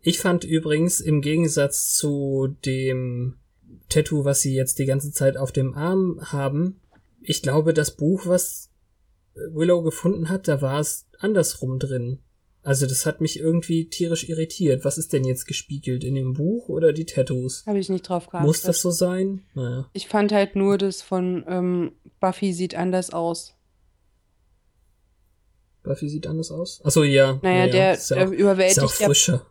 Ich 0.00 0.20
fand 0.20 0.44
übrigens 0.44 1.00
im 1.00 1.20
Gegensatz 1.20 1.94
zu 1.94 2.54
dem 2.64 3.36
Tattoo, 3.88 4.24
was 4.24 4.42
sie 4.42 4.54
jetzt 4.54 4.78
die 4.78 4.86
ganze 4.86 5.10
Zeit 5.10 5.36
auf 5.36 5.50
dem 5.50 5.74
Arm 5.74 6.20
haben, 6.22 6.80
ich 7.28 7.42
glaube, 7.42 7.74
das 7.74 7.90
Buch, 7.90 8.26
was 8.26 8.70
Willow 9.34 9.82
gefunden 9.82 10.28
hat, 10.28 10.46
da 10.46 10.62
war 10.62 10.78
es 10.78 11.06
andersrum 11.18 11.78
drin. 11.78 12.20
Also 12.66 12.86
das 12.86 13.06
hat 13.06 13.20
mich 13.20 13.38
irgendwie 13.38 13.88
tierisch 13.88 14.28
irritiert. 14.28 14.84
Was 14.84 14.98
ist 14.98 15.12
denn 15.12 15.22
jetzt 15.22 15.46
gespiegelt 15.46 16.02
in 16.02 16.16
dem 16.16 16.32
Buch 16.32 16.68
oder 16.68 16.92
die 16.92 17.06
Tattoos? 17.06 17.64
Habe 17.64 17.78
ich 17.78 17.88
nicht 17.88 18.08
drauf 18.08 18.26
geachtet. 18.26 18.44
Muss 18.44 18.62
das 18.62 18.80
so 18.82 18.90
sein? 18.90 19.44
Naja. 19.54 19.88
Ich 19.92 20.08
fand 20.08 20.32
halt 20.32 20.56
nur, 20.56 20.76
das 20.76 21.00
von 21.00 21.44
ähm, 21.46 21.92
Buffy 22.18 22.52
sieht 22.52 22.74
anders 22.74 23.10
aus. 23.10 23.54
Buffy 25.84 26.08
sieht 26.08 26.26
anders 26.26 26.50
aus. 26.50 26.84
Achso, 26.84 27.04
ja. 27.04 27.38
Naja, 27.40 27.66
ja, 27.66 27.70
der, 27.70 27.92
ist 27.94 28.10
ja 28.10 28.16
der 28.16 28.26
auch, 28.26 28.32
ist 28.32 28.40
überwältigt, 28.40 28.78
ja 28.78 28.84
auch 28.86 29.10
frischer. 29.10 29.46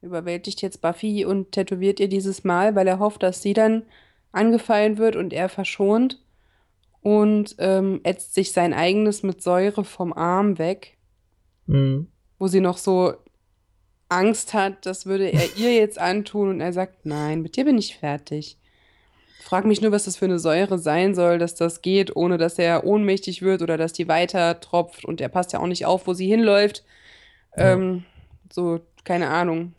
überwältigt 0.00 0.62
jetzt 0.62 0.80
Buffy 0.80 1.24
und 1.24 1.50
tätowiert 1.50 1.98
ihr 1.98 2.08
dieses 2.08 2.44
Mal, 2.44 2.76
weil 2.76 2.86
er 2.86 3.00
hofft, 3.00 3.24
dass 3.24 3.42
sie 3.42 3.54
dann 3.54 3.82
angefallen 4.30 4.98
wird 4.98 5.16
und 5.16 5.32
er 5.32 5.48
verschont. 5.48 6.22
Und 7.00 7.56
ähm, 7.58 7.98
ätzt 8.04 8.34
sich 8.34 8.52
sein 8.52 8.72
eigenes 8.72 9.24
mit 9.24 9.42
Säure 9.42 9.84
vom 9.84 10.12
Arm 10.12 10.60
weg, 10.60 10.96
Mhm. 11.66 12.08
Wo 12.42 12.48
sie 12.48 12.60
noch 12.60 12.76
so 12.76 13.14
Angst 14.08 14.52
hat, 14.52 14.84
das 14.84 15.06
würde 15.06 15.28
er 15.28 15.56
ihr 15.56 15.72
jetzt 15.76 16.00
antun 16.00 16.48
und 16.48 16.60
er 16.60 16.72
sagt, 16.72 17.06
nein, 17.06 17.40
mit 17.40 17.54
dir 17.54 17.64
bin 17.64 17.78
ich 17.78 17.96
fertig. 17.96 18.58
Frag 19.40 19.64
mich 19.64 19.80
nur, 19.80 19.92
was 19.92 20.06
das 20.06 20.16
für 20.16 20.24
eine 20.24 20.40
Säure 20.40 20.80
sein 20.80 21.14
soll, 21.14 21.38
dass 21.38 21.54
das 21.54 21.82
geht, 21.82 22.16
ohne 22.16 22.38
dass 22.38 22.58
er 22.58 22.82
ohnmächtig 22.82 23.42
wird 23.42 23.62
oder 23.62 23.76
dass 23.76 23.92
die 23.92 24.08
weiter 24.08 24.58
tropft 24.58 25.04
und 25.04 25.20
er 25.20 25.28
passt 25.28 25.52
ja 25.52 25.60
auch 25.60 25.68
nicht 25.68 25.86
auf, 25.86 26.08
wo 26.08 26.14
sie 26.14 26.26
hinläuft. 26.26 26.82
Ja. 27.56 27.74
Ähm, 27.74 28.02
so, 28.52 28.80
keine 29.04 29.28
Ahnung. 29.28 29.74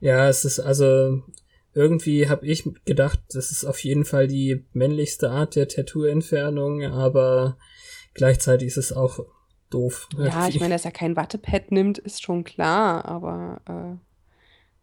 Ja, 0.00 0.28
es 0.28 0.44
ist 0.44 0.58
also 0.58 1.22
irgendwie 1.72 2.28
habe 2.28 2.44
ich 2.48 2.68
gedacht, 2.84 3.20
das 3.32 3.52
ist 3.52 3.64
auf 3.64 3.78
jeden 3.84 4.04
Fall 4.04 4.26
die 4.26 4.64
männlichste 4.72 5.30
Art 5.30 5.54
der 5.54 5.68
Tattoo-Entfernung, 5.68 6.82
aber 6.82 7.58
gleichzeitig 8.12 8.66
ist 8.66 8.76
es 8.76 8.92
auch 8.92 9.24
doof. 9.72 10.08
Ja, 10.18 10.48
ich 10.48 10.60
meine, 10.60 10.74
dass 10.74 10.84
er 10.84 10.90
kein 10.92 11.16
Wattepad 11.16 11.70
nimmt, 11.72 11.98
ist 11.98 12.22
schon 12.22 12.44
klar, 12.44 13.04
aber 13.04 13.60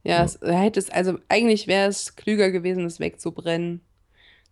äh, 0.04 0.10
ja, 0.10 0.24
es, 0.24 0.36
er 0.38 0.60
hätte 0.60 0.80
es, 0.80 0.90
also 0.90 1.18
eigentlich 1.30 1.68
wäre 1.68 1.88
es 1.90 2.16
klüger 2.16 2.52
gewesen, 2.52 2.86
es 2.86 3.00
wegzubrennen. 3.00 3.82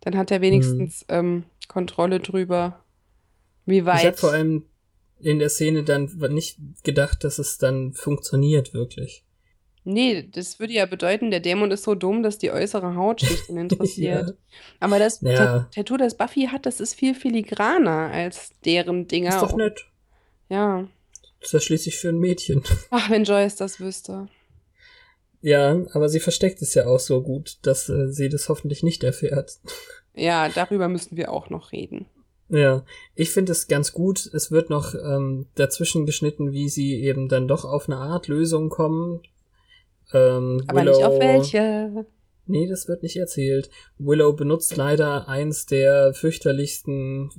Dann 0.00 0.16
hat 0.16 0.30
er 0.30 0.40
wenigstens 0.40 1.04
ähm, 1.08 1.44
Kontrolle 1.68 2.20
drüber, 2.20 2.84
wie 3.66 3.78
ich 3.78 3.84
habe 3.86 4.04
weit. 4.04 4.18
vor 4.20 4.32
allem 4.32 4.64
in 5.20 5.38
der 5.40 5.48
Szene 5.48 5.82
dann 5.82 6.04
nicht 6.30 6.58
gedacht, 6.84 7.24
dass 7.24 7.38
es 7.38 7.58
dann 7.58 7.92
funktioniert 7.92 8.72
wirklich. 8.74 9.24
Nee, 9.84 10.28
das 10.30 10.60
würde 10.60 10.74
ja 10.74 10.84
bedeuten, 10.86 11.30
der 11.30 11.40
Dämon 11.40 11.70
ist 11.70 11.82
so 11.84 11.94
dumm, 11.94 12.22
dass 12.22 12.36
die 12.36 12.50
äußere 12.52 12.94
Hautschicht 12.94 13.48
ihn 13.48 13.56
interessiert. 13.58 14.28
Ja. 14.28 14.34
Aber 14.80 14.98
das 14.98 15.22
Ja. 15.22 15.34
Ta- 15.34 15.68
Tattoo, 15.74 15.96
das 15.96 16.14
Buffy 16.16 16.48
hat, 16.52 16.66
das 16.66 16.78
ist 16.80 16.94
viel 16.94 17.14
filigraner 17.14 18.10
als 18.12 18.52
deren 18.66 19.08
Dinger. 19.08 19.30
Ist 19.30 19.42
doch 19.42 19.56
nett. 19.56 19.86
Ja. 20.48 20.88
Das 21.40 21.48
ist 21.48 21.52
ja 21.52 21.60
schließlich 21.60 21.98
für 21.98 22.08
ein 22.08 22.18
Mädchen. 22.18 22.62
Ach, 22.90 23.10
wenn 23.10 23.24
Joyce 23.24 23.56
das 23.56 23.80
wüsste. 23.80 24.28
Ja, 25.40 25.84
aber 25.92 26.08
sie 26.08 26.20
versteckt 26.20 26.62
es 26.62 26.74
ja 26.74 26.86
auch 26.86 26.98
so 26.98 27.22
gut, 27.22 27.58
dass 27.62 27.88
äh, 27.88 28.08
sie 28.08 28.28
das 28.28 28.48
hoffentlich 28.48 28.82
nicht 28.82 29.04
erfährt. 29.04 29.58
Ja, 30.14 30.48
darüber 30.48 30.88
müssen 30.88 31.16
wir 31.16 31.30
auch 31.30 31.48
noch 31.48 31.70
reden. 31.70 32.06
Ja, 32.48 32.84
ich 33.14 33.30
finde 33.30 33.52
es 33.52 33.68
ganz 33.68 33.92
gut. 33.92 34.26
Es 34.34 34.50
wird 34.50 34.68
noch 34.68 34.94
ähm, 34.94 35.46
dazwischen 35.54 36.06
geschnitten, 36.06 36.50
wie 36.50 36.68
sie 36.68 37.00
eben 37.00 37.28
dann 37.28 37.46
doch 37.46 37.64
auf 37.64 37.88
eine 37.88 37.98
Art 37.98 38.26
Lösung 38.26 38.68
kommen. 38.68 39.22
Ähm, 40.12 40.64
Aber 40.66 40.82
nicht 40.82 41.04
auf 41.04 41.20
welche. 41.20 42.04
Nee, 42.46 42.66
das 42.66 42.88
wird 42.88 43.02
nicht 43.04 43.16
erzählt. 43.16 43.70
Willow 43.98 44.32
benutzt 44.32 44.74
leider 44.76 45.28
eins 45.28 45.66
der 45.66 46.14
fürchterlichsten 46.14 47.30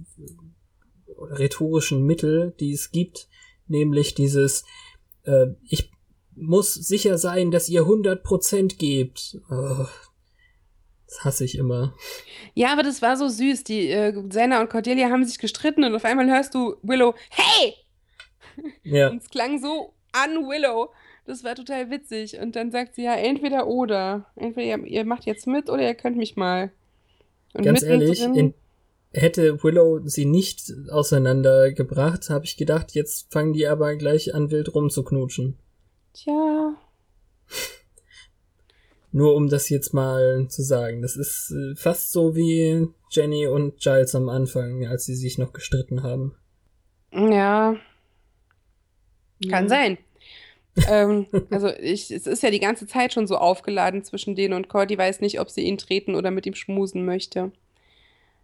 rhetorischen 1.22 2.04
Mittel, 2.04 2.54
die 2.60 2.74
es 2.74 2.92
gibt, 2.92 3.28
nämlich 3.68 4.16
dieses 4.16 4.66
äh, 5.24 5.48
ich 5.68 5.92
muss 6.36 6.74
sicher 6.74 7.18
sein, 7.18 7.52
dass 7.52 7.70
ihr 7.70 7.84
100% 7.84 8.78
gebt. 8.78 9.38
Oh, 9.50 9.86
das 11.06 11.26
hasse 11.26 11.44
ich 11.44 11.58
immer. 11.58 11.96
Ja, 12.54 12.72
aber 12.72 12.84
das 12.84 13.02
war 13.02 13.18
so 13.18 13.28
süß. 13.28 13.64
Die 13.64 13.90
äh, 13.90 14.14
Senna 14.30 14.62
und 14.62 14.70
Cordelia 14.70 15.10
haben 15.10 15.26
sich 15.26 15.40
gestritten 15.40 15.84
und 15.84 15.96
auf 15.96 16.06
einmal 16.06 16.30
hörst 16.30 16.54
du 16.56 16.76
Willow, 16.82 17.14
hey! 17.30 17.74
Ja, 18.84 19.10
Und 19.10 19.22
es 19.22 19.30
klang 19.30 19.60
so 19.60 19.94
an 20.12 20.48
Willow. 20.48 20.92
Das 21.26 21.44
war 21.44 21.56
total 21.56 21.90
witzig. 21.92 22.40
Und 22.40 22.56
dann 22.56 22.72
sagt 22.72 22.96
sie 22.96 23.04
ja, 23.04 23.14
entweder 23.14 23.68
oder. 23.68 24.26
Entweder 24.36 24.66
ihr, 24.66 24.86
ihr 24.86 25.06
macht 25.06 25.26
jetzt 25.26 25.48
mit 25.48 25.70
oder 25.70 25.84
ihr 25.84 25.96
könnt 25.96 26.18
mich 26.18 26.36
mal. 26.36 26.72
Und 27.54 27.64
ganz 27.64 27.84
ehrlich, 27.84 28.22
in, 28.22 28.54
hätte 29.12 29.64
Willow 29.64 30.02
sie 30.06 30.26
nicht 30.26 30.72
auseinandergebracht, 30.90 32.30
habe 32.30 32.46
ich 32.46 32.58
gedacht, 32.58 32.92
jetzt 32.94 33.32
fangen 33.32 33.54
die 33.54 33.68
aber 33.68 33.96
gleich 33.96 34.34
an 34.36 34.52
wild 34.52 34.74
rumzuknutschen. 34.74 35.58
Tja, 36.14 36.76
Nur 39.12 39.36
um 39.36 39.50
das 39.50 39.70
jetzt 39.70 39.92
mal 39.94 40.46
zu 40.50 40.62
sagen. 40.62 41.02
Das 41.02 41.16
ist 41.18 41.52
äh, 41.52 41.76
fast 41.76 42.12
so 42.12 42.36
wie 42.36 42.88
Jenny 43.10 43.48
und 43.48 43.80
Giles 43.80 44.14
am 44.14 44.30
Anfang, 44.30 44.86
als 44.86 45.06
sie 45.06 45.16
sich 45.16 45.40
noch 45.40 45.52
gestritten 45.52 46.04
haben. 46.04 46.36
ja, 47.12 47.76
kann 49.50 49.64
Ja. 49.64 49.68
sein. 49.70 49.98
ähm, 50.88 51.26
also 51.50 51.70
ich, 51.70 52.12
es 52.12 52.28
ist 52.28 52.44
ja 52.44 52.52
die 52.52 52.60
ganze 52.60 52.86
Zeit 52.86 53.12
schon 53.12 53.26
so 53.26 53.38
aufgeladen 53.38 54.04
zwischen 54.04 54.36
denen 54.36 54.54
und 54.54 54.70
Cordy 54.70 54.96
weiß 54.98 55.22
nicht, 55.22 55.40
ob 55.40 55.50
sie 55.50 55.62
ihn 55.62 55.80
treten 55.80 56.14
oder 56.14 56.30
mit 56.30 56.46
ihm 56.46 56.54
schmusen 56.54 57.04
möchte. 57.06 57.52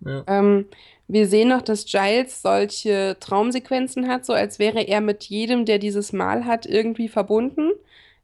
Ja. 0.01 0.23
Ähm, 0.27 0.65
wir 1.07 1.27
sehen 1.27 1.49
noch, 1.49 1.61
dass 1.61 1.85
Giles 1.85 2.41
solche 2.41 3.17
Traumsequenzen 3.19 4.07
hat, 4.07 4.25
so 4.25 4.33
als 4.33 4.59
wäre 4.59 4.81
er 4.81 5.01
mit 5.01 5.23
jedem, 5.25 5.65
der 5.65 5.77
dieses 5.79 6.13
Mal 6.13 6.45
hat, 6.45 6.65
irgendwie 6.65 7.07
verbunden. 7.07 7.71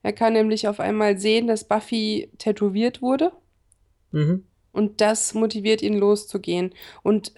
Er 0.03 0.13
kann 0.13 0.33
nämlich 0.33 0.67
auf 0.67 0.79
einmal 0.79 1.17
sehen, 1.17 1.47
dass 1.47 1.63
Buffy 1.67 2.29
tätowiert 2.39 3.01
wurde 3.01 3.31
Mhm. 4.11 4.45
und 4.73 4.99
das 4.99 5.33
motiviert 5.33 5.81
ihn 5.81 5.97
loszugehen. 5.97 6.73
Und 7.03 7.33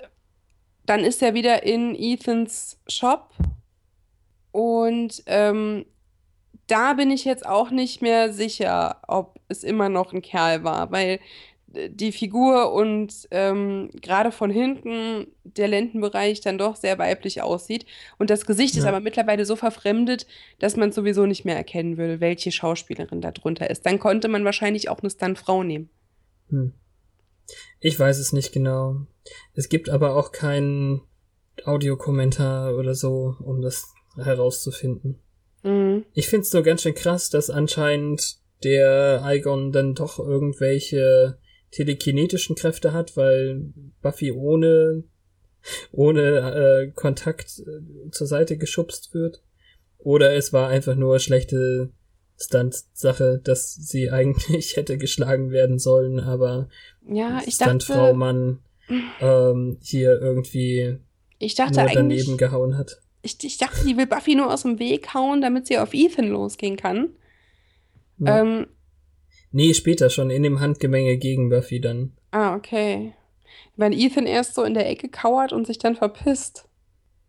dann 0.85 1.01
ist 1.01 1.21
er 1.21 1.33
wieder 1.33 1.63
in 1.63 1.93
Ethans 1.95 2.79
Shop 2.87 3.29
und 4.51 5.23
ähm, 5.25 5.85
da 6.67 6.93
bin 6.93 7.11
ich 7.11 7.25
jetzt 7.25 7.45
auch 7.45 7.71
nicht 7.71 8.01
mehr 8.01 8.31
sicher, 8.31 9.01
ob 9.07 9.39
es 9.49 9.63
immer 9.63 9.89
noch 9.89 10.13
ein 10.13 10.21
Kerl 10.21 10.63
war, 10.63 10.91
weil 10.91 11.19
die 11.89 12.11
Figur 12.11 12.71
und 12.73 13.27
ähm, 13.31 13.89
gerade 14.01 14.31
von 14.31 14.49
hinten 14.49 15.27
der 15.43 15.67
Lendenbereich 15.67 16.41
dann 16.41 16.57
doch 16.57 16.75
sehr 16.75 16.97
weiblich 16.99 17.41
aussieht. 17.41 17.85
Und 18.17 18.29
das 18.29 18.45
Gesicht 18.45 18.75
ist 18.75 18.83
Ja. 18.83 18.89
aber 18.89 18.99
mittlerweile 18.99 19.45
so 19.45 19.55
verfremdet, 19.55 20.27
dass 20.59 20.75
man 20.75 20.91
sowieso 20.91 21.25
nicht 21.25 21.45
mehr 21.45 21.55
erkennen 21.55 21.97
will, 21.97 22.19
welche 22.19 22.51
Schauspielerin 22.51 23.21
da 23.21 23.31
drunter 23.31 23.69
ist. 23.69 23.85
Dann 23.85 23.99
konnte 23.99 24.27
man 24.27 24.45
wahrscheinlich 24.45 24.89
auch 24.89 24.99
eine 24.99 25.09
Stuntfrau 25.09 25.63
nehmen. 25.63 25.89
Hm. 26.49 26.73
Ich 27.79 27.99
weiß 27.99 28.19
es 28.19 28.33
nicht 28.33 28.51
genau. 28.53 29.05
Es 29.53 29.69
gibt 29.69 29.89
aber 29.89 30.15
auch 30.15 30.31
keinen 30.31 31.01
Audiokommentar 31.65 32.75
oder 32.75 32.95
so, 32.95 33.35
um 33.39 33.61
das 33.61 33.93
herauszufinden. 34.15 35.19
Mhm. 35.63 36.05
Ich 36.13 36.27
find's 36.27 36.53
nur 36.53 36.63
ganz 36.63 36.81
schön 36.81 36.93
krass, 36.95 37.29
dass 37.29 37.49
anscheinend 37.49 38.37
der 38.63 39.21
Igon 39.25 39.71
dann 39.71 39.95
doch 39.95 40.19
irgendwelche 40.19 41.37
telekinetischen 41.73 42.55
Kräfte 42.55 42.93
hat, 42.93 43.17
weil 43.17 43.73
Buffy 44.01 44.31
ohne 44.31 45.03
ohne 45.91 46.21
äh, 46.21 46.91
Kontakt 46.91 47.59
äh, 47.59 48.11
zur 48.11 48.27
Seite 48.27 48.57
geschubst 48.57 49.13
wird. 49.13 49.41
Oder 49.97 50.35
es 50.35 50.51
war 50.51 50.67
einfach 50.67 50.95
nur 50.95 51.19
schlechte 51.19 51.91
Stunt-Sache, 52.37 53.39
dass 53.43 53.73
sie 53.73 54.11
eigentlich 54.11 54.75
hätte 54.75 54.97
geschlagen 54.97 55.51
werden 55.51 55.79
sollen, 55.79 56.19
aber 56.19 56.69
Ja, 57.07 57.41
ich 57.45 57.55
Stuntfrau 57.55 58.07
dachte, 58.07 58.17
Mann 58.17 58.59
ähm, 59.21 59.77
hier 59.81 60.21
irgendwie 60.21 60.97
ich 61.39 61.55
dachte 61.55 61.79
nur 61.79 61.83
eigentlich, 61.83 62.25
daneben 62.25 62.37
gehauen 62.37 62.77
hat. 62.77 63.01
ich, 63.21 63.41
ich 63.43 63.57
dachte, 63.57 63.85
die 63.85 63.97
will 63.97 64.07
Buffy 64.07 64.35
nur 64.35 64.53
aus 64.53 64.63
dem 64.63 64.79
Weg 64.79 65.13
hauen, 65.13 65.41
damit 65.41 65.67
sie 65.67 65.77
auf 65.77 65.93
Ethan 65.93 66.27
losgehen 66.27 66.75
kann. 66.75 67.09
Ja. 68.19 68.41
Ähm, 68.41 68.67
Nee, 69.53 69.73
später 69.75 70.09
schon 70.09 70.29
in 70.31 70.43
dem 70.43 70.59
Handgemenge 70.59 71.17
gegen 71.17 71.49
Buffy 71.49 71.79
dann. 71.79 72.11
ah, 72.31 72.55
okay. 72.55 73.13
Weil 73.75 73.93
Ethan 73.93 74.25
erst 74.25 74.55
so 74.55 74.63
in 74.63 74.73
der 74.73 74.89
Ecke 74.89 75.09
kauert 75.09 75.53
und 75.53 75.65
sich 75.65 75.77
dann 75.77 75.95
verpisst. 75.95 76.67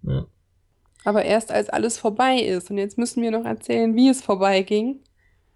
Ja. 0.03 0.27
Aber 1.05 1.25
erst 1.25 1.53
als 1.53 1.69
alles 1.69 1.99
vorbei 1.99 2.39
ist. 2.39 2.71
Und 2.71 2.79
jetzt 2.79 2.99
müssen 2.99 3.23
wir 3.23 3.31
noch 3.31 3.45
erzählen, 3.45 3.95
wie 3.95 4.09
es 4.09 4.23
vorbeiging. 4.23 5.01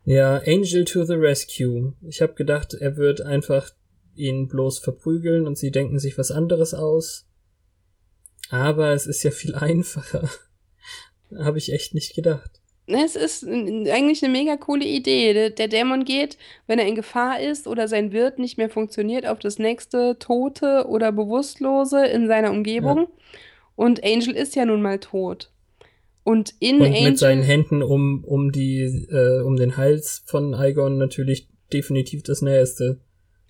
Ja, 0.05 0.37
Angel 0.47 0.85
to 0.85 1.05
the 1.05 1.15
Rescue. 1.15 1.95
Ich 2.03 2.21
habe 2.23 2.35
gedacht, 2.35 2.75
er 2.75 2.97
wird 2.97 3.21
einfach 3.23 3.71
ihn 4.15 4.49
bloß 4.49 4.79
verprügeln 4.79 5.47
und 5.47 5.57
sie 5.57 5.71
denken 5.71 5.99
sich 5.99 6.17
was 6.19 6.31
anderes 6.31 6.75
aus. 6.75 7.27
Aber 8.51 8.93
es 8.93 9.07
ist 9.07 9.23
ja 9.23 9.31
viel 9.31 9.55
einfacher. 9.55 10.29
habe 11.39 11.59
ich 11.59 11.73
echt 11.73 11.95
nicht 11.95 12.15
gedacht. 12.15 12.58
Es 12.89 13.17
ist 13.17 13.47
eigentlich 13.47 14.25
eine 14.25 14.33
mega 14.33 14.57
coole 14.57 14.85
Idee. 14.85 15.51
Der, 15.51 15.69
Dämon 15.69 16.05
geht, 16.05 16.39
wenn 16.67 16.79
er 16.79 16.87
in 16.87 16.95
Gefahr 16.95 17.41
ist 17.41 17.67
oder 17.67 17.87
sein 17.87 18.13
Wirt 18.13 18.39
nicht 18.39 18.57
mehr 18.57 18.71
funktioniert, 18.71 19.27
auf 19.27 19.39
das 19.39 19.59
nächste 19.59 20.19
Tote 20.19 20.87
oder 20.89 21.13
Bewusstlose 21.13 22.07
in 22.07 22.27
seiner 22.27 22.51
Umgebung. 22.51 23.09
Und 23.77 24.03
Angel 24.03 24.35
ist 24.35 24.57
ja 24.57 24.65
nun 24.65 24.83
mal 24.83 24.99
tot. 24.99 25.51
Und 26.25 26.55
in 26.61 26.81
Und 26.81 26.87
Angel. 26.89 27.11
mit 27.11 27.19
seinen 27.19 27.43
Händen 27.43 27.83
um, 27.83 28.25
um 28.25 28.53
die, 28.53 28.81
äh, 28.83 29.41
um 29.43 29.57
den 29.57 29.77
Hals 29.77 30.23
von 30.27 30.55
Igon 30.55 30.99
natürlich 30.99 31.49
definitiv 31.73 32.23
das 32.23 32.43
Nächste. 32.43 33.01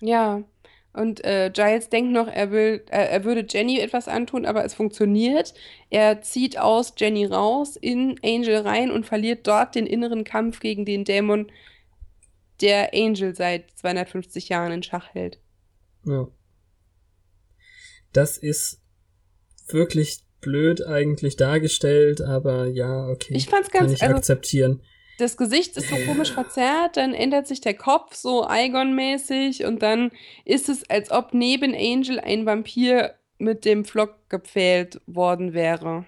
Ja. 0.01 0.43
Und 0.91 1.23
äh, 1.23 1.51
Giles 1.53 1.89
denkt 1.89 2.11
noch, 2.11 2.27
er 2.27 2.51
will, 2.51 2.83
äh, 2.89 3.05
er 3.05 3.23
würde 3.23 3.45
Jenny 3.47 3.79
etwas 3.79 4.07
antun, 4.07 4.45
aber 4.45 4.65
es 4.65 4.73
funktioniert. 4.73 5.53
Er 5.89 6.21
zieht 6.21 6.57
aus 6.57 6.93
Jenny 6.97 7.25
raus, 7.25 7.75
in 7.75 8.19
Angel 8.23 8.57
rein 8.57 8.89
und 8.89 9.05
verliert 9.05 9.45
dort 9.45 9.75
den 9.75 9.85
inneren 9.85 10.23
Kampf 10.23 10.59
gegen 10.59 10.85
den 10.85 11.05
Dämon, 11.05 11.51
der 12.61 12.93
Angel 12.93 13.35
seit 13.35 13.71
250 13.77 14.49
Jahren 14.49 14.71
in 14.71 14.83
Schach 14.83 15.13
hält. 15.13 15.39
Ja. 16.05 16.27
Das 18.11 18.37
ist 18.37 18.81
wirklich 19.67 20.21
blöd 20.41 20.85
eigentlich 20.85 21.35
dargestellt, 21.35 22.21
aber 22.21 22.65
ja, 22.65 23.07
okay. 23.07 23.35
Ich 23.35 23.47
fand's 23.47 23.69
Kann 23.69 23.81
ganz, 23.81 23.93
ich 23.93 24.03
also 24.03 24.15
akzeptieren. 24.15 24.81
Das 25.19 25.37
Gesicht 25.37 25.77
ist 25.77 25.89
so 25.89 25.95
komisch 26.05 26.31
verzerrt, 26.31 26.97
dann 26.97 27.13
ändert 27.13 27.47
sich 27.47 27.61
der 27.61 27.73
Kopf 27.73 28.15
so 28.15 28.47
Igon-mäßig 28.47 29.65
und 29.65 29.81
dann 29.81 30.11
ist 30.45 30.69
es, 30.69 30.89
als 30.89 31.11
ob 31.11 31.33
neben 31.33 31.73
Angel 31.75 32.19
ein 32.19 32.45
Vampir 32.45 33.15
mit 33.37 33.65
dem 33.65 33.85
Flock 33.85 34.15
gepfählt 34.29 35.01
worden 35.07 35.53
wäre. 35.53 36.05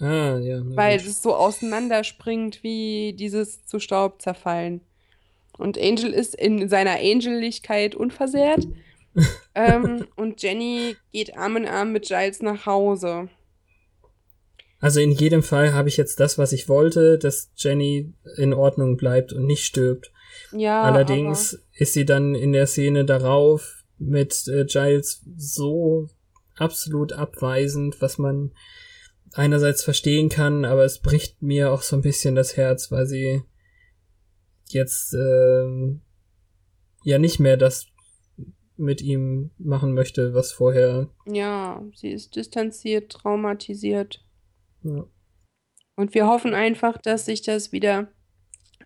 Ah, 0.00 0.38
ja. 0.38 0.60
Weil 0.64 0.98
gut. 0.98 1.06
es 1.06 1.22
so 1.22 1.34
auseinanderspringt 1.34 2.62
wie 2.62 3.12
dieses 3.12 3.64
zu 3.66 3.78
Staub 3.78 4.20
zerfallen. 4.20 4.80
Und 5.58 5.78
Angel 5.78 6.12
ist 6.12 6.34
in 6.34 6.68
seiner 6.68 6.98
Angeligkeit 6.98 7.94
unversehrt. 7.94 8.66
ähm, 9.54 10.06
und 10.16 10.42
Jenny 10.42 10.96
geht 11.12 11.36
Arm 11.36 11.56
in 11.56 11.68
Arm 11.68 11.92
mit 11.92 12.08
Giles 12.08 12.42
nach 12.42 12.66
Hause. 12.66 13.28
Also 14.82 14.98
in 14.98 15.12
jedem 15.12 15.44
Fall 15.44 15.72
habe 15.72 15.88
ich 15.88 15.96
jetzt 15.96 16.18
das, 16.18 16.38
was 16.38 16.52
ich 16.52 16.68
wollte, 16.68 17.16
dass 17.16 17.52
Jenny 17.54 18.12
in 18.36 18.52
Ordnung 18.52 18.96
bleibt 18.96 19.32
und 19.32 19.46
nicht 19.46 19.64
stirbt. 19.64 20.12
Ja, 20.50 20.82
Allerdings 20.82 21.64
ist 21.72 21.92
sie 21.92 22.04
dann 22.04 22.34
in 22.34 22.52
der 22.52 22.66
Szene 22.66 23.04
darauf 23.04 23.84
mit 23.98 24.48
äh, 24.48 24.64
Giles 24.64 25.24
so 25.36 26.08
absolut 26.56 27.12
abweisend, 27.12 28.02
was 28.02 28.18
man 28.18 28.50
einerseits 29.32 29.84
verstehen 29.84 30.28
kann, 30.28 30.64
aber 30.64 30.84
es 30.84 30.98
bricht 30.98 31.40
mir 31.42 31.70
auch 31.70 31.82
so 31.82 31.94
ein 31.94 32.02
bisschen 32.02 32.34
das 32.34 32.56
Herz, 32.56 32.90
weil 32.90 33.06
sie 33.06 33.44
jetzt 34.70 35.14
ähm, 35.14 36.00
ja 37.04 37.20
nicht 37.20 37.38
mehr 37.38 37.56
das 37.56 37.86
mit 38.76 39.00
ihm 39.00 39.52
machen 39.58 39.94
möchte, 39.94 40.34
was 40.34 40.50
vorher. 40.50 41.08
ja, 41.24 41.84
sie 41.94 42.10
ist 42.10 42.34
distanziert, 42.34 43.12
traumatisiert. 43.12 44.24
Ja, 44.82 45.04
Und 45.96 46.14
wir 46.14 46.26
hoffen 46.26 46.54
einfach, 46.54 46.98
dass 46.98 47.26
sich 47.26 47.42
das 47.42 47.72
wieder, 47.72 48.08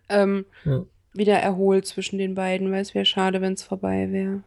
ähm, 0.09 0.45
Ja. 0.65 0.85
wieder 1.13 1.37
erholt 1.39 1.85
zwischen 1.87 2.17
den 2.17 2.35
beiden, 2.35 2.71
weil 2.71 2.81
es 2.81 2.93
wäre 2.93 3.05
schade, 3.05 3.41
wenn 3.41 3.53
es 3.53 3.63
vorbei 3.63 4.11
wäre. 4.11 4.43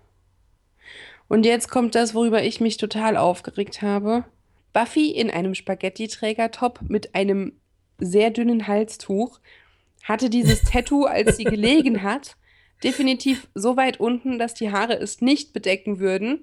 Und 1.29 1.47
jetzt 1.47 1.69
kommt 1.71 1.95
das, 1.95 2.15
worüber 2.15 2.43
ich 2.43 2.61
mich 2.61 2.77
total 2.77 3.17
aufgeregt 3.17 3.83
habe. 3.83 4.25
Buffy 4.73 5.11
in 5.11 5.31
einem 5.31 5.55
Spaghetti-Trägertop 5.55 6.81
mit 6.89 7.15
einem 7.15 7.53
sehr 7.99 8.31
dünnen 8.31 8.67
Halstuch 8.67 9.41
hatte 10.03 10.31
dieses 10.31 10.63
Tattoo, 10.63 11.05
als 11.05 11.37
sie 11.37 11.45
gelegen 11.45 12.03
hat, 12.03 12.37
definitiv 12.83 13.49
so 13.55 13.77
weit 13.77 14.01
unten, 14.01 14.39
dass 14.39 14.55
die 14.55 14.73
Haare 14.73 14.95
es 14.95 15.21
nicht 15.21 15.53
bedecken 15.53 15.99
würden. 15.99 16.43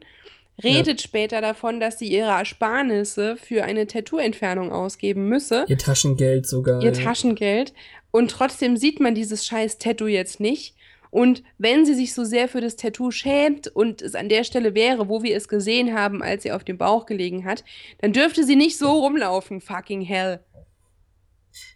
Redet 0.64 1.02
später 1.02 1.40
davon, 1.40 1.80
dass 1.80 2.00
sie 2.00 2.08
ihre 2.08 2.30
Ersparnisse 2.30 3.38
für 3.38 3.64
eine 3.64 3.86
Tattoo-Entfernung 3.86 4.72
ausgeben 4.72 5.30
müsse 5.30 5.66
ihr 5.68 5.78
Taschengeld 5.78 6.48
sogar. 6.48 6.82
ihr 6.82 6.92
ja. 6.92 7.04
Taschengeld 7.04 7.74
und 8.12 8.32
trotzdem 8.32 8.78
sieht 8.78 9.00
man 9.00 9.14
dieses 9.14 9.46
scheiß 9.46 9.78
Tattoo 9.78 10.08
jetzt 10.08 10.40
nicht. 10.40 10.76
Und 11.10 11.44
wenn 11.58 11.86
sie 11.86 11.94
sich 11.94 12.14
so 12.14 12.26
sehr 12.26 12.50
für 12.50 12.60
das 12.60 12.76
Tattoo 12.76 13.12
schämt 13.12 13.68
und 13.68 14.02
es 14.02 14.14
an 14.14 14.30
der 14.30 14.44
Stelle 14.44 14.76
wäre, 14.76 15.08
wo 15.08 15.24
wir 15.24 15.38
es 15.38 15.48
gesehen 15.48 15.94
haben, 15.94 16.22
als 16.22 16.44
sie 16.44 16.52
auf 16.52 16.64
dem 16.64 16.78
Bauch 16.78 17.06
gelegen 17.06 17.46
hat, 17.46 17.64
dann 18.00 18.12
dürfte 18.12 18.44
sie 18.44 18.56
nicht 18.56 18.78
so 18.78 18.92
rumlaufen, 18.92 19.62
fucking 19.62 20.02
hell. 20.02 20.42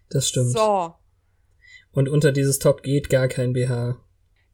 Das 0.10 0.28
stimmt. 0.28 0.52
So. 0.52 0.94
Und 1.92 2.10
unter 2.10 2.32
dieses 2.32 2.60
Top 2.60 2.84
geht 2.84 3.10
gar 3.10 3.28
kein 3.28 3.54
BH. 3.54 3.98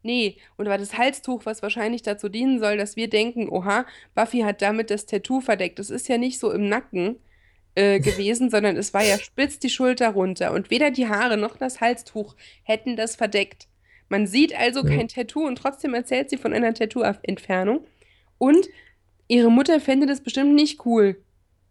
Nee, 0.08 0.38
und 0.56 0.66
war 0.70 0.78
das 0.78 0.96
Halstuch, 0.96 1.44
was 1.44 1.60
wahrscheinlich 1.60 2.00
dazu 2.00 2.30
dienen 2.30 2.60
soll, 2.60 2.78
dass 2.78 2.96
wir 2.96 3.10
denken, 3.10 3.50
oha, 3.50 3.84
Buffy 4.14 4.38
hat 4.40 4.62
damit 4.62 4.88
das 4.88 5.04
Tattoo 5.04 5.42
verdeckt. 5.42 5.78
Das 5.78 5.90
ist 5.90 6.08
ja 6.08 6.16
nicht 6.16 6.38
so 6.38 6.50
im 6.50 6.66
Nacken 6.66 7.16
äh, 7.74 8.00
gewesen, 8.08 8.48
sondern 8.48 8.78
es 8.78 8.94
war 8.94 9.04
ja 9.04 9.18
spitz 9.18 9.58
die 9.58 9.68
Schulter 9.68 10.08
runter. 10.08 10.54
Und 10.54 10.70
weder 10.70 10.90
die 10.90 11.08
Haare 11.08 11.36
noch 11.36 11.58
das 11.58 11.82
Halstuch 11.82 12.36
hätten 12.62 12.96
das 12.96 13.16
verdeckt. 13.16 13.68
Man 14.08 14.26
sieht 14.26 14.58
also 14.58 14.80
Ja. 14.82 14.96
kein 14.96 15.08
Tattoo 15.08 15.46
und 15.46 15.56
trotzdem 15.56 15.92
erzählt 15.92 16.30
sie 16.30 16.38
von 16.38 16.54
einer 16.54 16.72
Tattoo-Entfernung. 16.72 17.84
Und 18.38 18.66
ihre 19.26 19.50
Mutter 19.50 19.78
fände 19.78 20.06
das 20.06 20.22
bestimmt 20.22 20.54
nicht 20.54 20.86
cool. 20.86 21.22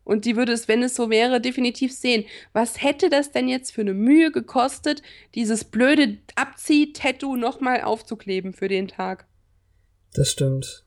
Und 0.08 0.24
die 0.24 0.38
würde 0.38 0.54
es, 0.54 0.70
wenn 0.70 0.84
es 0.84 0.96
so 0.96 1.10
wäre, 1.10 1.42
definitiv 1.42 1.94
sehen. 1.94 2.24
Was 2.54 2.82
hätte 2.82 3.10
das 3.10 3.34
denn 3.34 3.50
jetzt 3.50 3.72
für 3.74 3.82
eine 3.82 3.94
Mühe 3.94 4.32
gekostet, 4.32 5.02
dieses 5.36 5.66
blöde 5.66 6.18
Abzieh-Tattoo 6.36 7.36
nochmal 7.36 7.82
aufzukleben 7.82 8.54
für 8.54 8.70
den 8.70 8.88
Tag? 8.88 9.28
Das 10.14 10.32
stimmt. 10.32 10.86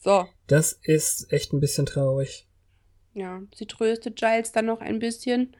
So, 0.00 0.26
Das 0.48 0.72
ist 0.82 1.32
echt 1.32 1.52
ein 1.52 1.60
bisschen 1.60 1.86
traurig. 1.86 2.48
ja, 3.14 3.40
sie 3.54 3.66
tröstet 3.66 4.16
Giles 4.16 4.50
dann 4.50 4.66
noch 4.66 4.80
ein 4.80 4.98
bisschen 4.98 5.56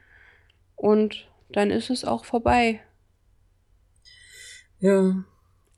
und 0.75 1.29
dann 1.47 1.71
ist 1.71 1.89
es 1.89 2.03
auch 2.03 2.25
vorbei. 2.25 2.81
Ja, 4.79 5.23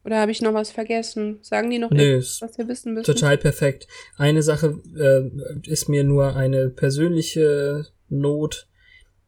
Oder 0.07 0.21
habe 0.21 0.31
ich 0.31 0.41
noch 0.41 0.53
was 0.53 0.71
vergessen? 0.71 1.39
Sagen 1.41 1.69
die 1.69 1.79
noch 1.79 1.91
nö, 1.91 2.01
irgendwas, 2.01 2.39
was 2.41 2.57
wir 2.57 2.69
wissen 2.69 2.93
müssen? 2.93 3.13
total 3.13 3.37
perfekt. 3.37 3.87
Eine 4.15 4.41
Sache 4.41 4.79
äh, 4.95 5.69
ist 5.69 5.89
mir 5.89 6.05
nur 6.05 6.33
eine 6.33 6.69
persönliche 6.69 7.85
Not. 8.07 8.69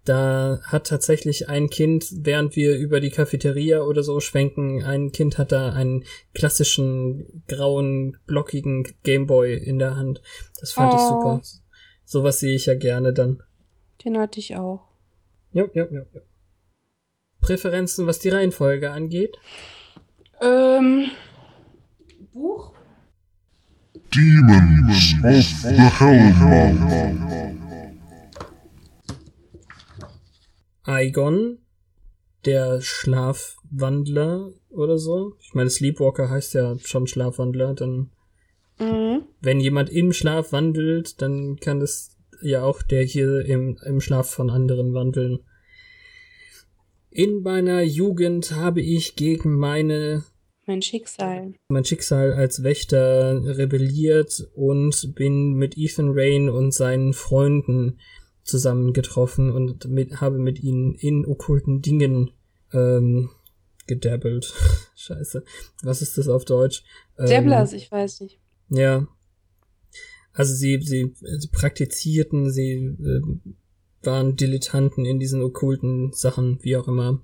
Da 0.05 0.61
hat 0.63 0.88
tatsächlich 0.88 1.49
ein 1.49 1.69
Kind, 1.69 2.05
während 2.23 2.55
wir 2.55 2.77
über 2.77 3.01
die 3.01 3.09
Cafeteria 3.09 3.82
oder 3.82 4.03
so 4.03 4.21
schwenken, 4.21 4.82
ein 4.82 5.11
Kind 5.11 5.38
hat 5.38 5.51
da 5.51 5.73
einen 5.73 6.05
klassischen 6.34 7.43
grauen, 7.49 8.15
blockigen 8.25 8.88
Gameboy 9.03 9.55
in 9.55 9.80
der 9.80 9.97
Hand. 9.97 10.21
Das 10.61 10.71
fand 10.71 10.93
ich 10.93 10.99
Oh. 11.01 11.09
super. 11.09 11.41
Sowas 12.05 12.39
sehe 12.39 12.55
ich 12.55 12.67
ja 12.67 12.75
gerne 12.75 13.11
dann. 13.11 13.43
Den 14.05 14.17
hatte 14.17 14.39
ich 14.39 14.55
auch. 14.55 14.88
Ja, 15.51 15.65
ja, 15.73 15.88
ja, 15.91 16.05
ja. 16.13 16.21
Präferenzen, 17.41 18.07
was 18.07 18.19
die 18.19 18.30
Reihenfolge 18.30 18.91
angeht? 18.91 19.38
Ähm, 20.41 21.11
Buch? 22.33 22.73
Demons 24.13 25.13
of 25.23 25.45
the 25.63 25.75
Hellmouth. 25.99 27.55
Aigon, 30.83 31.59
der 32.45 32.81
Schlafwandler 32.81 34.49
oder 34.69 34.97
so. 34.97 35.35
Ich 35.39 35.53
meine, 35.53 35.69
Sleepwalker 35.69 36.29
heißt 36.29 36.53
ja 36.55 36.77
schon 36.79 37.05
Schlafwandler. 37.07 37.73
Dann, 37.73 38.09
Mhm. 38.79 39.23
wenn 39.41 39.59
jemand 39.59 39.89
im 39.89 40.13
Schlaf 40.13 40.51
wandelt, 40.53 41.21
dann 41.21 41.57
kann 41.57 41.79
das 41.79 42.17
ja 42.41 42.63
auch 42.63 42.81
der 42.81 43.03
hier 43.03 43.45
im, 43.45 43.77
im 43.85 43.99
Schlaf 43.99 44.29
von 44.29 44.49
anderen 44.49 44.93
wandeln. 44.93 45.39
In 47.11 47.41
meiner 47.41 47.81
Jugend 47.81 48.51
habe 48.55 48.81
ich 48.81 49.15
gegen 49.15 49.55
meine 49.57 50.23
Mein 50.70 50.84
Schicksal. 50.84 51.53
mein 51.70 51.84
Schicksal 51.84 52.32
als 52.32 52.61
Wächter 52.61 53.41
rebelliert 53.43 54.47
und 54.53 55.15
bin 55.15 55.53
mit 55.53 55.76
Ethan 55.76 56.11
Rain 56.13 56.47
und 56.47 56.76
seinen 56.76 57.13
Freunden 57.13 57.97
zusammengetroffen 58.43 59.51
und 59.51 59.86
mit, 59.86 60.22
habe 60.22 60.38
mit 60.38 60.61
ihnen 60.61 60.93
in 60.93 61.26
okkulten 61.26 61.82
Dingen 61.82 62.30
ähm, 62.72 63.32
gedabbelt. 63.88 64.53
Scheiße. 64.95 65.43
Was 65.82 66.03
ist 66.03 66.20
das 66.20 66.28
auf 66.28 66.45
Deutsch? 66.45 66.84
Ähm, 67.17 67.26
Dabblers, 67.26 67.74
ich 67.74 67.91
weiß 67.91 68.22
nicht. 68.22 68.39
ja. 68.70 69.07
Also 70.34 70.53
sie, 70.53 70.80
sie, 70.84 71.15
sie 71.15 71.49
praktizierten, 71.51 72.51
sie 72.51 72.74
äh, 72.74 73.22
waren 74.03 74.36
Dilettanten 74.36 75.03
in 75.03 75.17
diesen 75.17 75.41
okkulten 75.41 76.13
Sachen, 76.13 76.59
wie 76.61 76.78
auch 76.78 76.88
immer. 76.88 77.24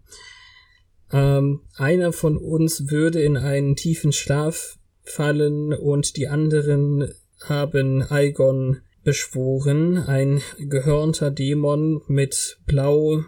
Ähm, 1.12 1.62
einer 1.76 2.12
von 2.14 2.38
uns 2.38 2.90
würde 2.90 3.22
in 3.22 3.38
einen 3.38 3.76
tiefen 3.76 4.12
Schlaf 4.12 4.78
fallen 5.04 5.74
und 5.74 6.18
die 6.18 6.28
anderen 6.28 7.14
haben 7.44 8.02
Aigon 8.02 8.82
beschworen, 9.04 9.98
ein 9.98 10.42
gehörnter 10.58 11.30
Dämon 11.30 12.02
mit 12.08 12.58
blau 12.66 13.24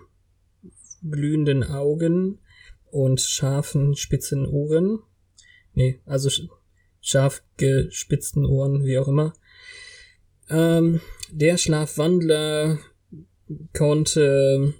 glühenden 1.07 1.63
Augen 1.63 2.39
und 2.89 3.21
scharfen, 3.21 3.95
spitzen 3.95 4.47
Ohren. 4.47 4.99
Nee, 5.73 6.01
also 6.05 6.29
sch- 6.29 6.49
scharf 6.99 7.43
gespitzten 7.57 8.43
Ohren, 8.43 8.85
wie 8.85 8.97
auch 8.97 9.07
immer. 9.07 9.33
Ähm, 10.49 10.99
der 11.31 11.57
Schlafwandler 11.57 12.79
konnte 13.73 14.73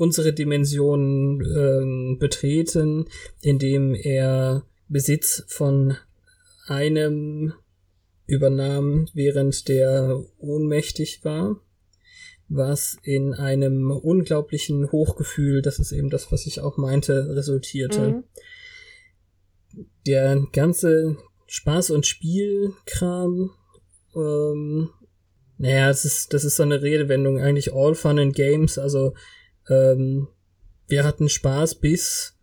unsere 0.00 0.32
Dimension 0.32 1.42
ähm, 1.54 2.16
betreten, 2.18 3.04
indem 3.42 3.94
er 3.94 4.64
Besitz 4.88 5.44
von 5.46 5.94
einem 6.66 7.52
übernahm, 8.26 9.08
während 9.12 9.68
der 9.68 10.24
ohnmächtig 10.38 11.22
war, 11.22 11.60
was 12.48 12.96
in 13.02 13.34
einem 13.34 13.90
unglaublichen 13.90 14.90
Hochgefühl, 14.90 15.60
das 15.60 15.78
ist 15.78 15.92
eben 15.92 16.08
das, 16.08 16.32
was 16.32 16.46
ich 16.46 16.60
auch 16.60 16.78
meinte, 16.78 17.36
resultierte 17.36 18.00
Mhm. 18.00 18.24
der 20.06 20.46
ganze 20.52 21.18
Spaß- 21.46 21.92
und 21.92 22.06
Spielkram, 22.06 23.50
ähm, 24.16 24.88
naja, 25.58 25.88
das 25.88 26.06
ist, 26.06 26.32
das 26.32 26.44
ist 26.44 26.56
so 26.56 26.62
eine 26.62 26.80
Redewendung, 26.80 27.38
eigentlich 27.38 27.74
all 27.74 27.94
fun 27.94 28.18
and 28.18 28.34
games, 28.34 28.78
also 28.78 29.12
ähm, 29.70 30.28
wir 30.88 31.04
hatten 31.04 31.28
Spaß, 31.28 31.76
bis 31.76 32.36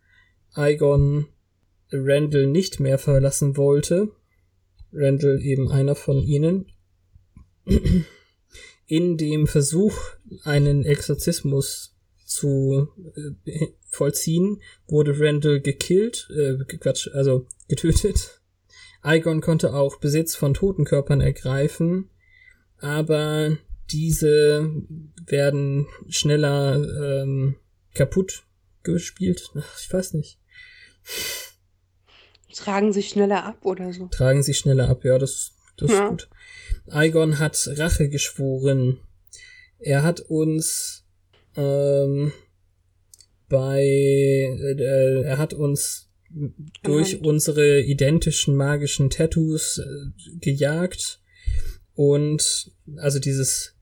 Aegon 0.53 1.27
Randall 1.91 2.47
nicht 2.47 2.79
mehr 2.79 2.97
verlassen 2.97 3.57
wollte. 3.57 4.11
Randall 4.93 5.41
eben 5.41 5.69
einer 5.69 5.95
von 5.95 6.23
ihnen. 6.23 6.71
In 8.87 9.17
dem 9.17 9.47
Versuch, 9.47 9.95
einen 10.43 10.85
Exorzismus 10.85 11.93
zu 12.25 12.87
äh, 13.45 13.67
vollziehen, 13.89 14.61
wurde 14.87 15.19
Randall 15.19 15.59
gekillt, 15.59 16.29
äh, 16.35 16.57
Quatsch, 16.77 17.09
also 17.13 17.47
getötet. 17.67 18.41
Aegon 19.01 19.41
konnte 19.41 19.73
auch 19.73 19.97
Besitz 19.97 20.35
von 20.35 20.53
Totenkörpern 20.53 21.21
ergreifen, 21.21 22.09
aber 22.79 23.57
diese 23.91 24.69
werden 25.25 25.87
schneller 26.09 27.21
ähm, 27.23 27.55
kaputt 27.93 28.43
gespielt. 28.83 29.51
Ach, 29.55 29.79
ich 29.79 29.91
weiß 29.91 30.13
nicht. 30.13 30.39
Tragen 32.53 32.91
sich 32.93 33.09
schneller 33.09 33.43
ab 33.45 33.65
oder 33.65 33.93
so. 33.93 34.07
Tragen 34.07 34.41
sich 34.43 34.57
schneller 34.57 34.89
ab, 34.89 35.03
ja, 35.03 35.17
das, 35.17 35.51
das 35.77 35.91
Ja. 35.91 36.03
ist 36.05 36.09
gut. 36.09 36.29
Aegon 36.89 37.39
hat 37.39 37.69
Rache 37.75 38.09
geschworen. 38.09 38.99
Er 39.79 40.03
hat 40.03 40.21
uns 40.21 41.05
ähm, 41.55 42.31
bei 43.49 43.81
äh, 43.83 45.21
er 45.23 45.37
hat 45.37 45.53
uns 45.53 46.09
durch 46.83 47.13
Hand. 47.13 47.25
unsere 47.25 47.81
identischen 47.81 48.55
magischen 48.55 49.09
Tattoos 49.09 49.77
äh, 49.77 49.85
gejagt 50.39 51.21
und 51.93 52.71
also 52.97 53.19
dieses 53.19 53.75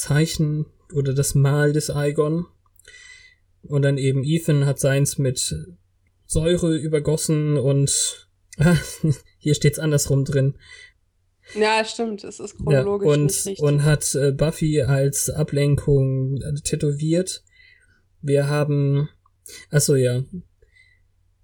Zeichen 0.00 0.66
oder 0.94 1.12
das 1.12 1.34
Mal 1.34 1.72
des 1.72 1.90
Aegon 1.90 2.46
und 3.62 3.82
dann 3.82 3.98
eben 3.98 4.24
Ethan 4.24 4.64
hat 4.64 4.80
seins 4.80 5.18
mit 5.18 5.54
Säure 6.26 6.76
übergossen 6.76 7.58
und 7.58 8.28
ah, 8.58 8.76
hier 9.38 9.54
steht's 9.54 9.78
andersrum 9.78 10.24
drin 10.24 10.54
Ja, 11.54 11.84
stimmt. 11.84 12.24
Es 12.24 12.40
ist 12.40 12.54
ja, 12.58 12.82
chronologisch 12.82 13.44
nicht 13.44 13.60
und, 13.60 13.74
und 13.74 13.84
hat 13.84 14.14
äh, 14.14 14.32
Buffy 14.32 14.82
als 14.82 15.28
Ablenkung 15.28 16.40
äh, 16.40 16.54
tätowiert. 16.62 17.44
Wir 18.22 18.48
haben, 18.48 19.08
achso 19.70 19.96
ja, 19.96 20.24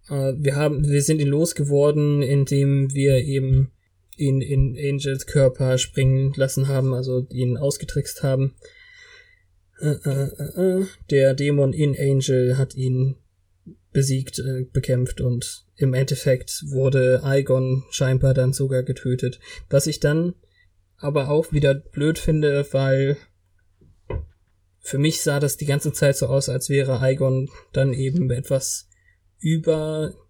äh, 0.08 0.32
wir 0.38 0.56
haben, 0.56 0.88
wir 0.88 1.02
sind 1.02 1.20
ihn 1.20 1.28
losgeworden, 1.28 2.22
indem 2.22 2.94
wir 2.94 3.18
eben 3.18 3.70
ihn 4.16 4.40
in 4.40 4.76
Angels 4.76 5.26
Körper 5.26 5.78
springen 5.78 6.32
lassen 6.36 6.68
haben, 6.68 6.94
also 6.94 7.26
ihn 7.30 7.56
ausgetrickst 7.56 8.22
haben. 8.22 8.54
Äh, 9.80 9.96
äh, 10.04 10.30
äh, 10.38 10.80
äh. 10.80 10.86
Der 11.10 11.34
Dämon 11.34 11.72
in 11.72 11.96
Angel 11.98 12.56
hat 12.56 12.74
ihn 12.74 13.16
besiegt, 13.92 14.38
äh, 14.38 14.64
bekämpft 14.72 15.20
und 15.20 15.64
im 15.76 15.94
Endeffekt 15.94 16.64
wurde 16.68 17.22
Aegon 17.22 17.84
scheinbar 17.90 18.34
dann 18.34 18.52
sogar 18.52 18.82
getötet. 18.82 19.38
Was 19.68 19.86
ich 19.86 20.00
dann 20.00 20.34
aber 20.98 21.28
auch 21.28 21.52
wieder 21.52 21.74
blöd 21.74 22.18
finde, 22.18 22.66
weil 22.72 23.16
für 24.80 24.98
mich 24.98 25.20
sah 25.20 25.40
das 25.40 25.56
die 25.56 25.66
ganze 25.66 25.92
Zeit 25.92 26.16
so 26.16 26.26
aus, 26.26 26.48
als 26.48 26.68
wäre 26.68 27.00
Aegon 27.00 27.50
dann 27.72 27.92
eben 27.92 28.30
etwas 28.30 28.88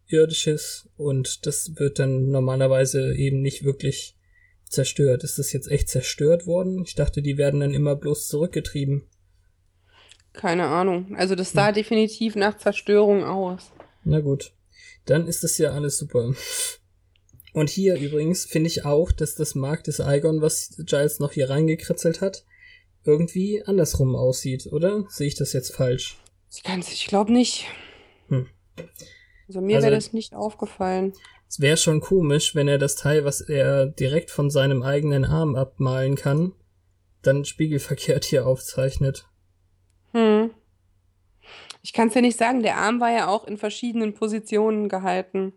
überirdisches 0.09 0.89
und 0.97 1.47
das 1.47 1.77
wird 1.77 1.99
dann 1.99 2.31
normalerweise 2.31 3.15
eben 3.17 3.41
nicht 3.41 3.65
wirklich 3.65 4.17
zerstört. 4.69 5.25
Ist 5.25 5.39
das 5.39 5.53
jetzt 5.53 5.71
echt 5.71 5.89
zerstört 5.89 6.47
worden? 6.47 6.83
Ich 6.85 6.95
dachte, 6.95 7.23
die 7.23 7.39
werden 7.39 7.61
dann 7.61 7.75
immer 7.75 7.97
bloß 7.97 8.29
zurückgetrieben. 8.29 9.05
Keine 10.33 10.67
Ahnung. 10.67 11.15
Also 11.17 11.35
das 11.35 11.51
Hm. 11.51 11.55
sah 11.55 11.73
definitiv 11.73 12.37
nach 12.37 12.59
Zerstörung 12.59 13.25
aus. 13.25 13.73
Na 14.05 14.21
gut. 14.21 14.53
Dann 15.07 15.27
ist 15.27 15.45
das 15.45 15.57
ja 15.59 15.71
alles 15.71 15.99
super. 15.99 16.35
Und 17.53 17.71
hier 17.71 17.97
übrigens 17.97 18.45
finde 18.45 18.69
ich 18.69 18.85
auch, 18.85 19.13
dass 19.13 19.35
das 19.35 19.55
Mark 19.55 19.85
des 19.85 20.01
Aegon, 20.01 20.43
was 20.43 20.75
Giles 20.85 21.21
noch 21.21 21.33
hier 21.33 21.49
reingekritzelt 21.49 22.21
hat, 22.21 22.45
irgendwie 23.05 23.63
andersrum 23.65 24.15
aussieht, 24.15 24.67
oder? 24.73 25.07
Sehe 25.09 25.29
ich 25.29 25.37
das 25.37 25.53
jetzt 25.53 25.75
falsch? 25.75 26.19
Ich 26.51 27.07
glaube 27.07 27.33
nicht. 27.33 27.67
Hm. 28.29 28.47
Also 29.49 29.61
mir 29.61 29.77
Also- 29.77 29.87
wäre 29.87 29.95
das 29.97 30.13
nicht 30.13 30.35
aufgefallen. 30.35 31.13
Es 31.49 31.61
wäre 31.61 31.77
schon 31.77 32.01
komisch, 32.01 32.55
wenn 32.55 32.67
er 32.67 32.79
das 32.79 32.97
Teil, 32.97 33.25
was 33.25 33.41
er 33.41 33.87
direkt 33.87 34.31
von 34.31 34.51
seinem 34.51 34.83
eigenen 34.83 35.25
Arm 35.25 35.55
abmalen 35.55 36.17
kann, 36.17 36.53
dann 37.23 37.45
spiegelverkehrt 37.45 38.25
hier 38.25 38.47
aufzeichnet. 38.47 39.29
Hm. 40.13 40.51
Ich 41.83 41.93
kann 41.93 42.09
es 42.09 42.15
ja 42.15 42.21
nicht 42.21 42.37
sagen. 42.39 42.63
Der 42.65 42.79
Arm 42.79 43.01
war 43.01 43.13
ja 43.13 43.29
auch 43.29 43.47
in 43.47 43.59
verschiedenen 43.59 44.15
Positionen 44.15 44.89
gehalten. 44.89 45.53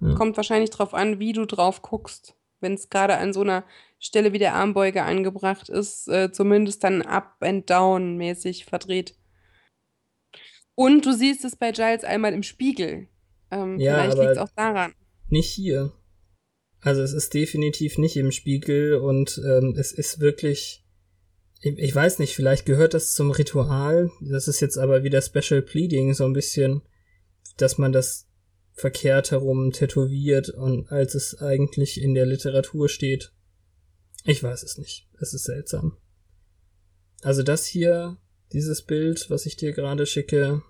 Ja. 0.00 0.14
Kommt 0.14 0.36
wahrscheinlich 0.36 0.70
drauf 0.70 0.92
an, 0.92 1.18
wie 1.18 1.32
du 1.32 1.46
drauf 1.46 1.80
guckst. 1.80 2.34
Wenn 2.60 2.74
es 2.74 2.90
gerade 2.90 3.16
an 3.16 3.32
so 3.32 3.40
einer 3.40 3.64
Stelle 3.98 4.32
wie 4.32 4.38
der 4.38 4.54
Armbeuge 4.54 5.02
angebracht 5.04 5.68
ist, 5.70 6.06
äh, 6.08 6.30
zumindest 6.32 6.84
dann 6.84 7.02
up 7.02 7.36
and 7.40 7.68
down 7.70 8.16
mäßig 8.16 8.66
verdreht. 8.66 9.14
Und 10.78 11.06
du 11.06 11.12
siehst 11.12 11.44
es 11.44 11.56
bei 11.56 11.72
Giles 11.72 12.04
einmal 12.04 12.32
im 12.32 12.44
Spiegel. 12.44 13.08
Ähm, 13.50 13.80
Ja, 13.80 13.94
vielleicht 13.94 14.16
liegt 14.16 14.30
es 14.30 14.38
auch 14.38 14.52
daran. 14.54 14.94
Nicht 15.28 15.50
hier. 15.50 15.92
Also 16.80 17.02
es 17.02 17.12
ist 17.12 17.34
definitiv 17.34 17.98
nicht 17.98 18.16
im 18.16 18.30
Spiegel 18.30 18.94
und 18.94 19.42
ähm, 19.44 19.74
es 19.76 19.90
ist 19.90 20.20
wirklich. 20.20 20.86
Ich, 21.62 21.76
ich 21.76 21.92
weiß 21.92 22.20
nicht, 22.20 22.36
vielleicht 22.36 22.64
gehört 22.64 22.94
das 22.94 23.14
zum 23.14 23.32
Ritual. 23.32 24.12
Das 24.20 24.46
ist 24.46 24.60
jetzt 24.60 24.78
aber 24.78 25.02
wieder 25.02 25.20
Special 25.20 25.62
Pleading, 25.62 26.14
so 26.14 26.24
ein 26.26 26.32
bisschen, 26.32 26.82
dass 27.56 27.76
man 27.78 27.90
das 27.90 28.28
verkehrt 28.72 29.32
herum 29.32 29.72
tätowiert 29.72 30.48
und 30.48 30.92
als 30.92 31.16
es 31.16 31.42
eigentlich 31.42 32.00
in 32.00 32.14
der 32.14 32.26
Literatur 32.26 32.88
steht. 32.88 33.32
Ich 34.22 34.44
weiß 34.44 34.62
es 34.62 34.78
nicht. 34.78 35.08
Es 35.18 35.34
ist 35.34 35.42
seltsam. 35.42 35.96
Also 37.22 37.42
das 37.42 37.66
hier, 37.66 38.16
dieses 38.52 38.82
Bild, 38.82 39.26
was 39.30 39.46
ich 39.46 39.56
dir 39.56 39.72
gerade 39.72 40.06
schicke, 40.06 40.62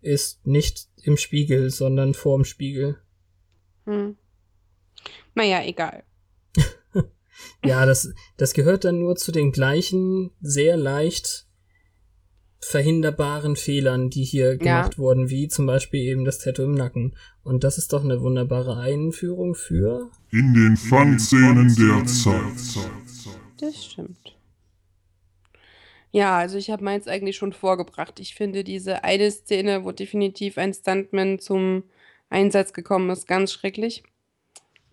ist 0.00 0.46
nicht 0.46 0.88
im 1.02 1.16
Spiegel, 1.16 1.70
sondern 1.70 2.14
vorm 2.14 2.44
Spiegel. 2.44 2.98
Hm. 3.84 4.16
Naja, 5.34 5.62
egal. 5.64 6.04
Ja, 7.64 7.84
das, 7.84 8.14
das 8.38 8.54
gehört 8.54 8.84
dann 8.84 9.00
nur 9.00 9.16
zu 9.16 9.30
den 9.30 9.52
gleichen, 9.52 10.30
sehr 10.40 10.76
leicht 10.76 11.46
verhinderbaren 12.60 13.56
Fehlern, 13.56 14.10
die 14.10 14.24
hier 14.24 14.56
gemacht 14.56 14.98
wurden, 14.98 15.28
wie 15.28 15.48
zum 15.48 15.66
Beispiel 15.66 16.00
eben 16.00 16.24
das 16.24 16.38
Tattoo 16.38 16.64
im 16.64 16.74
Nacken. 16.74 17.14
Und 17.42 17.62
das 17.62 17.78
ist 17.78 17.92
doch 17.92 18.02
eine 18.02 18.20
wunderbare 18.20 18.78
Einführung 18.78 19.54
für. 19.54 20.10
In 20.30 20.54
den 20.54 20.76
Fangszenen 20.76 21.74
der 21.76 22.06
Zeit. 22.06 22.84
Das 23.60 23.84
stimmt. 23.84 24.35
Ja, 26.16 26.38
also 26.38 26.56
ich 26.56 26.70
habe 26.70 26.82
meins 26.82 27.08
eigentlich 27.08 27.36
schon 27.36 27.52
vorgebracht. 27.52 28.20
Ich 28.20 28.34
finde 28.34 28.64
diese 28.64 29.04
eine 29.04 29.30
Szene, 29.30 29.84
wo 29.84 29.92
definitiv 29.92 30.56
ein 30.56 30.72
Stuntman 30.72 31.38
zum 31.40 31.82
Einsatz 32.30 32.72
gekommen 32.72 33.10
ist, 33.10 33.28
ganz 33.28 33.52
schrecklich. 33.52 34.02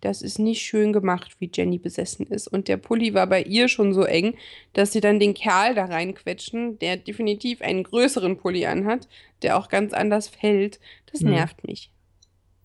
Das 0.01 0.21
ist 0.21 0.37
nicht 0.37 0.61
schön 0.61 0.91
gemacht, 0.91 1.37
wie 1.39 1.49
Jenny 1.53 1.77
besessen 1.77 2.27
ist. 2.27 2.49
Und 2.49 2.67
der 2.67 2.75
Pulli 2.75 3.13
war 3.13 3.25
bei 3.25 3.41
ihr 3.41 3.69
schon 3.69 3.93
so 3.93 4.03
eng, 4.03 4.35
dass 4.73 4.91
sie 4.91 4.99
dann 4.99 5.17
den 5.17 5.33
Kerl 5.33 5.75
da 5.75 5.85
reinquetschen, 5.85 6.77
der 6.79 6.97
definitiv 6.97 7.61
einen 7.61 7.83
größeren 7.83 8.35
Pulli 8.35 8.65
anhat, 8.65 9.07
der 9.43 9.57
auch 9.57 9.69
ganz 9.69 9.93
anders 9.93 10.27
fällt. 10.27 10.81
Das 11.09 11.21
Mhm. 11.21 11.29
nervt 11.29 11.65
mich. 11.65 11.89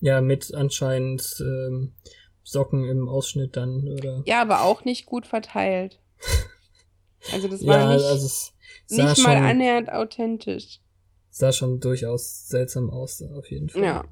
Ja, 0.01 0.19
mit 0.19 0.53
anscheinend 0.53 1.23
ähm, 1.39 1.93
Socken 2.43 2.83
im 2.89 3.07
Ausschnitt 3.07 3.55
dann, 3.55 3.87
oder? 3.87 4.21
Ja, 4.25 4.41
aber 4.41 4.63
auch 4.63 4.83
nicht 4.83 5.05
gut 5.05 5.25
verteilt. 5.25 6.01
Also 7.31 7.47
das 7.47 7.65
war 7.65 7.79
Ja, 7.79 7.93
nicht, 7.95 8.05
also 8.05 8.51
nicht 8.89 8.99
mal 8.99 9.15
schon, 9.15 9.43
annähernd 9.45 9.91
authentisch. 9.91 10.79
sah 11.29 11.51
schon 11.51 11.79
durchaus 11.79 12.47
seltsam 12.47 12.89
aus, 12.89 13.21
auf 13.21 13.49
jeden 13.49 13.69
Fall. 13.69 13.83
Ja. 13.83 14.05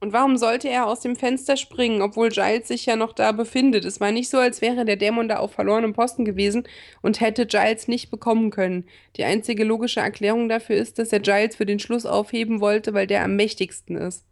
Und 0.00 0.12
warum 0.12 0.36
sollte 0.36 0.68
er 0.68 0.86
aus 0.86 1.00
dem 1.00 1.16
Fenster 1.16 1.56
springen, 1.56 2.02
obwohl 2.02 2.28
Giles 2.28 2.68
sich 2.68 2.86
ja 2.86 2.94
noch 2.94 3.12
da 3.12 3.32
befindet? 3.32 3.84
Es 3.84 3.98
war 3.98 4.12
nicht 4.12 4.28
so, 4.30 4.38
als 4.38 4.60
wäre 4.60 4.84
der 4.84 4.94
Dämon 4.94 5.28
da 5.28 5.38
auf 5.38 5.52
verlorenem 5.52 5.92
Posten 5.92 6.24
gewesen 6.24 6.68
und 7.02 7.20
hätte 7.20 7.46
Giles 7.46 7.88
nicht 7.88 8.08
bekommen 8.08 8.50
können. 8.50 8.84
Die 9.16 9.24
einzige 9.24 9.64
logische 9.64 9.98
Erklärung 9.98 10.48
dafür 10.48 10.76
ist, 10.76 11.00
dass 11.00 11.12
er 11.12 11.18
Giles 11.18 11.56
für 11.56 11.66
den 11.66 11.80
Schluss 11.80 12.06
aufheben 12.06 12.60
wollte, 12.60 12.94
weil 12.94 13.08
der 13.08 13.24
am 13.24 13.34
mächtigsten 13.34 13.96
ist. 13.96 14.24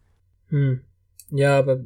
Hm. 0.47 0.81
Ja, 1.31 1.57
aber 1.59 1.83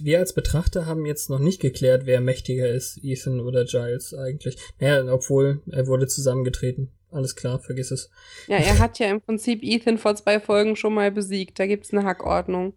wir 0.00 0.18
als 0.18 0.32
Betrachter 0.32 0.86
haben 0.86 1.04
jetzt 1.06 1.28
noch 1.30 1.38
nicht 1.38 1.60
geklärt, 1.60 2.06
wer 2.06 2.20
mächtiger 2.20 2.68
ist, 2.68 2.98
Ethan 3.02 3.40
oder 3.40 3.64
Giles 3.64 4.14
eigentlich. 4.14 4.56
Naja, 4.78 5.12
obwohl 5.12 5.62
er 5.70 5.86
wurde 5.86 6.06
zusammengetreten. 6.06 6.90
Alles 7.10 7.36
klar, 7.36 7.60
vergiss 7.60 7.90
es. 7.90 8.10
Ja, 8.46 8.56
er 8.56 8.78
hat 8.78 8.98
ja 8.98 9.08
im 9.08 9.20
Prinzip 9.20 9.62
Ethan 9.62 9.98
vor 9.98 10.16
zwei 10.16 10.40
Folgen 10.40 10.76
schon 10.76 10.94
mal 10.94 11.12
besiegt. 11.12 11.58
Da 11.58 11.66
gibt's 11.66 11.92
eine 11.92 12.04
Hackordnung. 12.04 12.74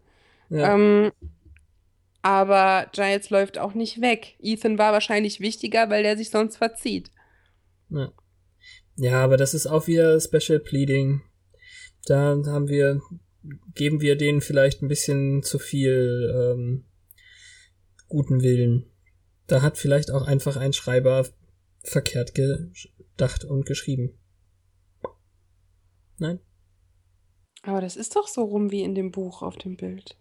Ja, 0.50 0.74
Ähm, 0.74 1.10
aber 2.20 2.88
Giles 2.92 3.30
läuft 3.30 3.56
auch 3.56 3.74
nicht 3.74 4.00
weg. 4.00 4.34
Ethan 4.40 4.78
war 4.78 4.92
wahrscheinlich 4.92 5.40
wichtiger, 5.40 5.88
weil 5.90 6.02
der 6.02 6.16
sich 6.16 6.30
sonst 6.30 6.56
verzieht. 6.56 7.10
ja. 7.88 8.12
ja, 8.96 9.22
aber 9.24 9.36
das 9.36 9.54
ist 9.54 9.66
auch 9.66 9.86
wieder 9.86 10.20
Special 10.20 10.58
Pleading. 10.58 11.22
Da 12.04 12.36
haben 12.46 12.68
wir, 12.68 13.00
geben 13.74 14.00
wir 14.00 14.16
denen 14.16 14.40
vielleicht 14.40 14.82
ein 14.82 14.88
bisschen 14.88 15.42
zu 15.42 15.58
viel 15.58 16.34
ähm, 16.36 16.84
guten 18.08 18.42
Willen. 18.42 18.86
Da 19.46 19.62
hat 19.62 19.78
vielleicht 19.78 20.10
auch 20.10 20.26
einfach 20.26 20.56
ein 20.56 20.72
Schreiber 20.72 21.26
verkehrt 21.82 22.34
gedacht 22.34 23.44
und 23.44 23.66
geschrieben. 23.66 24.18
Nein? 26.18 26.40
Aber 27.62 27.80
das 27.80 27.96
ist 27.96 28.16
doch 28.16 28.28
so 28.28 28.42
rum 28.44 28.70
wie 28.70 28.82
in 28.82 28.94
dem 28.94 29.10
Buch 29.10 29.42
auf 29.42 29.56
dem 29.56 29.76
Bild. 29.76 30.16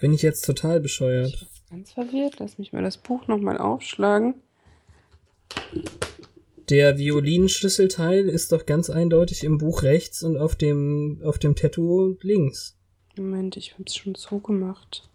Bin 0.00 0.12
ich 0.12 0.22
jetzt 0.22 0.44
total 0.44 0.80
bescheuert. 0.80 1.34
Ich 1.34 1.40
bin 1.68 1.78
ganz 1.78 1.92
verwirrt. 1.92 2.36
Lass 2.38 2.58
mich 2.58 2.72
mal 2.72 2.82
das 2.82 2.98
Buch 2.98 3.26
nochmal 3.26 3.58
aufschlagen. 3.58 4.34
Der 6.70 6.98
Violinschlüsselteil 6.98 8.28
ist 8.28 8.52
doch 8.52 8.64
ganz 8.64 8.90
eindeutig 8.90 9.44
im 9.44 9.58
Buch 9.58 9.82
rechts 9.82 10.22
und 10.22 10.36
auf 10.36 10.54
dem, 10.54 11.20
auf 11.24 11.38
dem 11.38 11.56
Tattoo 11.56 12.16
links. 12.22 12.78
Moment, 13.16 13.56
ich 13.56 13.76
hab's 13.76 13.96
schon 13.96 14.14
zugemacht. 14.14 15.09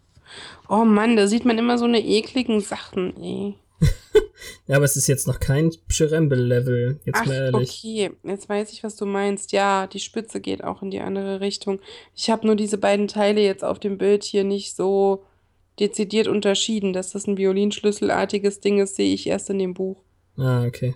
Oh 0.68 0.84
Mann, 0.84 1.16
da 1.16 1.26
sieht 1.26 1.44
man 1.44 1.58
immer 1.58 1.78
so 1.78 1.84
eine 1.84 2.00
ekligen 2.04 2.60
Sachen, 2.60 3.16
ey. 3.22 3.54
Ja, 4.66 4.76
aber 4.76 4.84
es 4.84 4.96
ist 4.96 5.06
jetzt 5.06 5.26
noch 5.26 5.40
kein 5.40 5.72
Pschirembel-Level, 5.88 7.00
jetzt 7.04 7.18
Ach, 7.20 7.26
mal 7.26 7.34
ehrlich. 7.34 7.82
okay. 7.84 8.10
Jetzt 8.24 8.48
weiß 8.48 8.72
ich, 8.72 8.82
was 8.82 8.96
du 8.96 9.06
meinst. 9.06 9.52
Ja, 9.52 9.86
die 9.86 10.00
Spitze 10.00 10.40
geht 10.40 10.62
auch 10.64 10.82
in 10.82 10.90
die 10.90 11.00
andere 11.00 11.40
Richtung. 11.40 11.80
Ich 12.14 12.30
habe 12.30 12.46
nur 12.46 12.56
diese 12.56 12.78
beiden 12.78 13.08
Teile 13.08 13.40
jetzt 13.40 13.64
auf 13.64 13.78
dem 13.78 13.96
Bild 13.96 14.24
hier 14.24 14.44
nicht 14.44 14.74
so 14.74 15.24
dezidiert 15.78 16.26
unterschieden. 16.26 16.92
Dass 16.92 17.12
das 17.12 17.26
ein 17.26 17.36
Violinschlüsselartiges 17.36 18.60
Ding 18.60 18.80
ist, 18.80 18.96
sehe 18.96 19.14
ich 19.14 19.26
erst 19.26 19.50
in 19.50 19.58
dem 19.58 19.74
Buch. 19.74 20.02
Ah, 20.36 20.64
okay. 20.64 20.94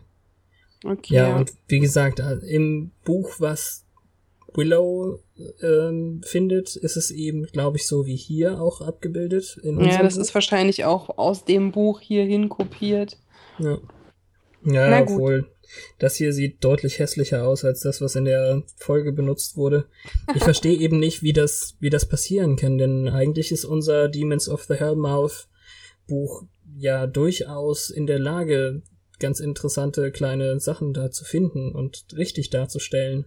Okay. 0.85 1.15
Ja, 1.15 1.37
und 1.37 1.53
wie 1.69 1.81
gesagt, 1.81 2.21
im 2.49 2.91
Buch, 3.05 3.35
was 3.39 3.85
Willow 4.55 5.23
ähm, 5.63 6.23
findet, 6.25 6.77
ist 6.77 6.97
es 6.97 7.11
eben, 7.11 7.45
glaube 7.47 7.77
ich, 7.77 7.87
so 7.87 8.07
wie 8.07 8.17
hier 8.17 8.61
auch 8.61 8.81
abgebildet. 8.81 9.61
Ja, 9.63 10.03
das 10.03 10.15
Buch. 10.15 10.23
ist 10.23 10.35
wahrscheinlich 10.35 10.85
auch 10.85 11.19
aus 11.19 11.45
dem 11.45 11.73
Buch 11.73 12.01
hierhin 12.01 12.49
kopiert. 12.49 13.19
Ja, 13.59 13.79
ja 14.65 14.91
Na 14.91 15.01
gut. 15.03 15.17
obwohl 15.17 15.51
das 15.99 16.17
hier 16.17 16.33
sieht 16.33 16.65
deutlich 16.65 16.99
hässlicher 16.99 17.47
aus 17.47 17.65
als 17.65 17.81
das, 17.81 18.01
was 18.01 18.17
in 18.17 18.25
der 18.25 18.65
Folge 18.77 19.13
benutzt 19.13 19.57
wurde. 19.57 19.87
Ich 20.35 20.43
verstehe 20.43 20.77
eben 20.81 20.99
nicht, 20.99 21.23
wie 21.23 21.33
das, 21.33 21.77
wie 21.81 21.91
das 21.91 22.09
passieren 22.09 22.57
kann, 22.57 22.79
denn 22.79 23.09
eigentlich 23.09 23.53
ist 23.53 23.65
unser 23.65 24.09
Demons 24.09 24.49
of 24.49 24.65
the 24.65 24.75
Hellmouth 24.75 25.49
Buch 26.09 26.45
ja 26.77 27.07
durchaus 27.07 27.91
in 27.91 28.07
der 28.07 28.19
Lage, 28.19 28.83
ganz 29.19 29.39
interessante 29.39 30.11
kleine 30.11 30.59
Sachen 30.61 30.93
da 30.93 31.11
zu 31.11 31.25
finden 31.25 31.73
und 31.73 32.07
richtig 32.17 32.51
darzustellen. 32.51 33.27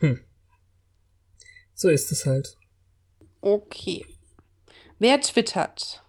Hm. 0.00 0.20
So 1.74 1.88
ist 1.88 2.10
es 2.12 2.26
halt. 2.26 2.56
Okay. 3.40 4.04
Wer 4.98 5.20
twittert? 5.20 6.02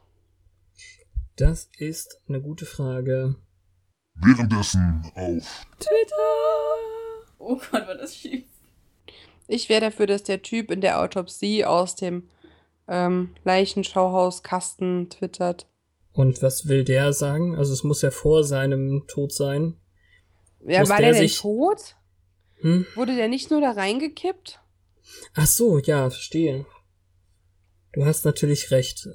Das 1.36 1.70
ist 1.78 2.20
eine 2.28 2.42
gute 2.42 2.66
Frage. 2.66 3.36
Währenddessen 4.16 5.10
auf 5.16 5.66
Oh 7.38 7.56
Gott, 7.56 7.88
war 7.88 7.96
das 7.96 8.16
schief. 8.16 8.46
Ich 9.48 9.70
wäre 9.70 9.82
dafür, 9.82 10.06
dass 10.08 10.24
der 10.24 10.42
Typ 10.42 10.70
in 10.72 10.82
der 10.82 11.00
Autopsie 11.02 11.64
aus 11.66 11.96
dem 11.96 12.30
ähm, 12.88 13.34
Leichenschauhauskasten 13.46 15.10
twittert. 15.10 15.68
Und 16.12 16.42
was 16.42 16.68
will 16.68 16.84
der 16.84 17.14
sagen? 17.14 17.56
Also 17.56 17.72
es 17.74 17.84
muss 17.84 18.02
ja 18.02 18.12
vor 18.12 18.44
seinem 18.44 19.06
Tod 19.08 19.32
sein. 19.32 19.80
Ja, 20.66 20.82
Muss 20.82 20.90
war 20.90 20.98
der 20.98 21.12
der 21.12 21.20
denn 21.22 21.28
sich- 21.30 21.40
tot? 21.40 21.96
Hm? 22.62 22.86
Wurde 22.96 23.16
der 23.16 23.28
nicht 23.28 23.52
nur 23.52 23.62
da 23.62 23.72
reingekippt? 23.72 24.60
Ach 25.36 25.48
so, 25.48 25.80
ja, 25.80 26.10
verstehe. 26.10 26.66
Du 27.94 28.06
hast 28.06 28.26
natürlich 28.26 28.70
recht. 28.72 29.08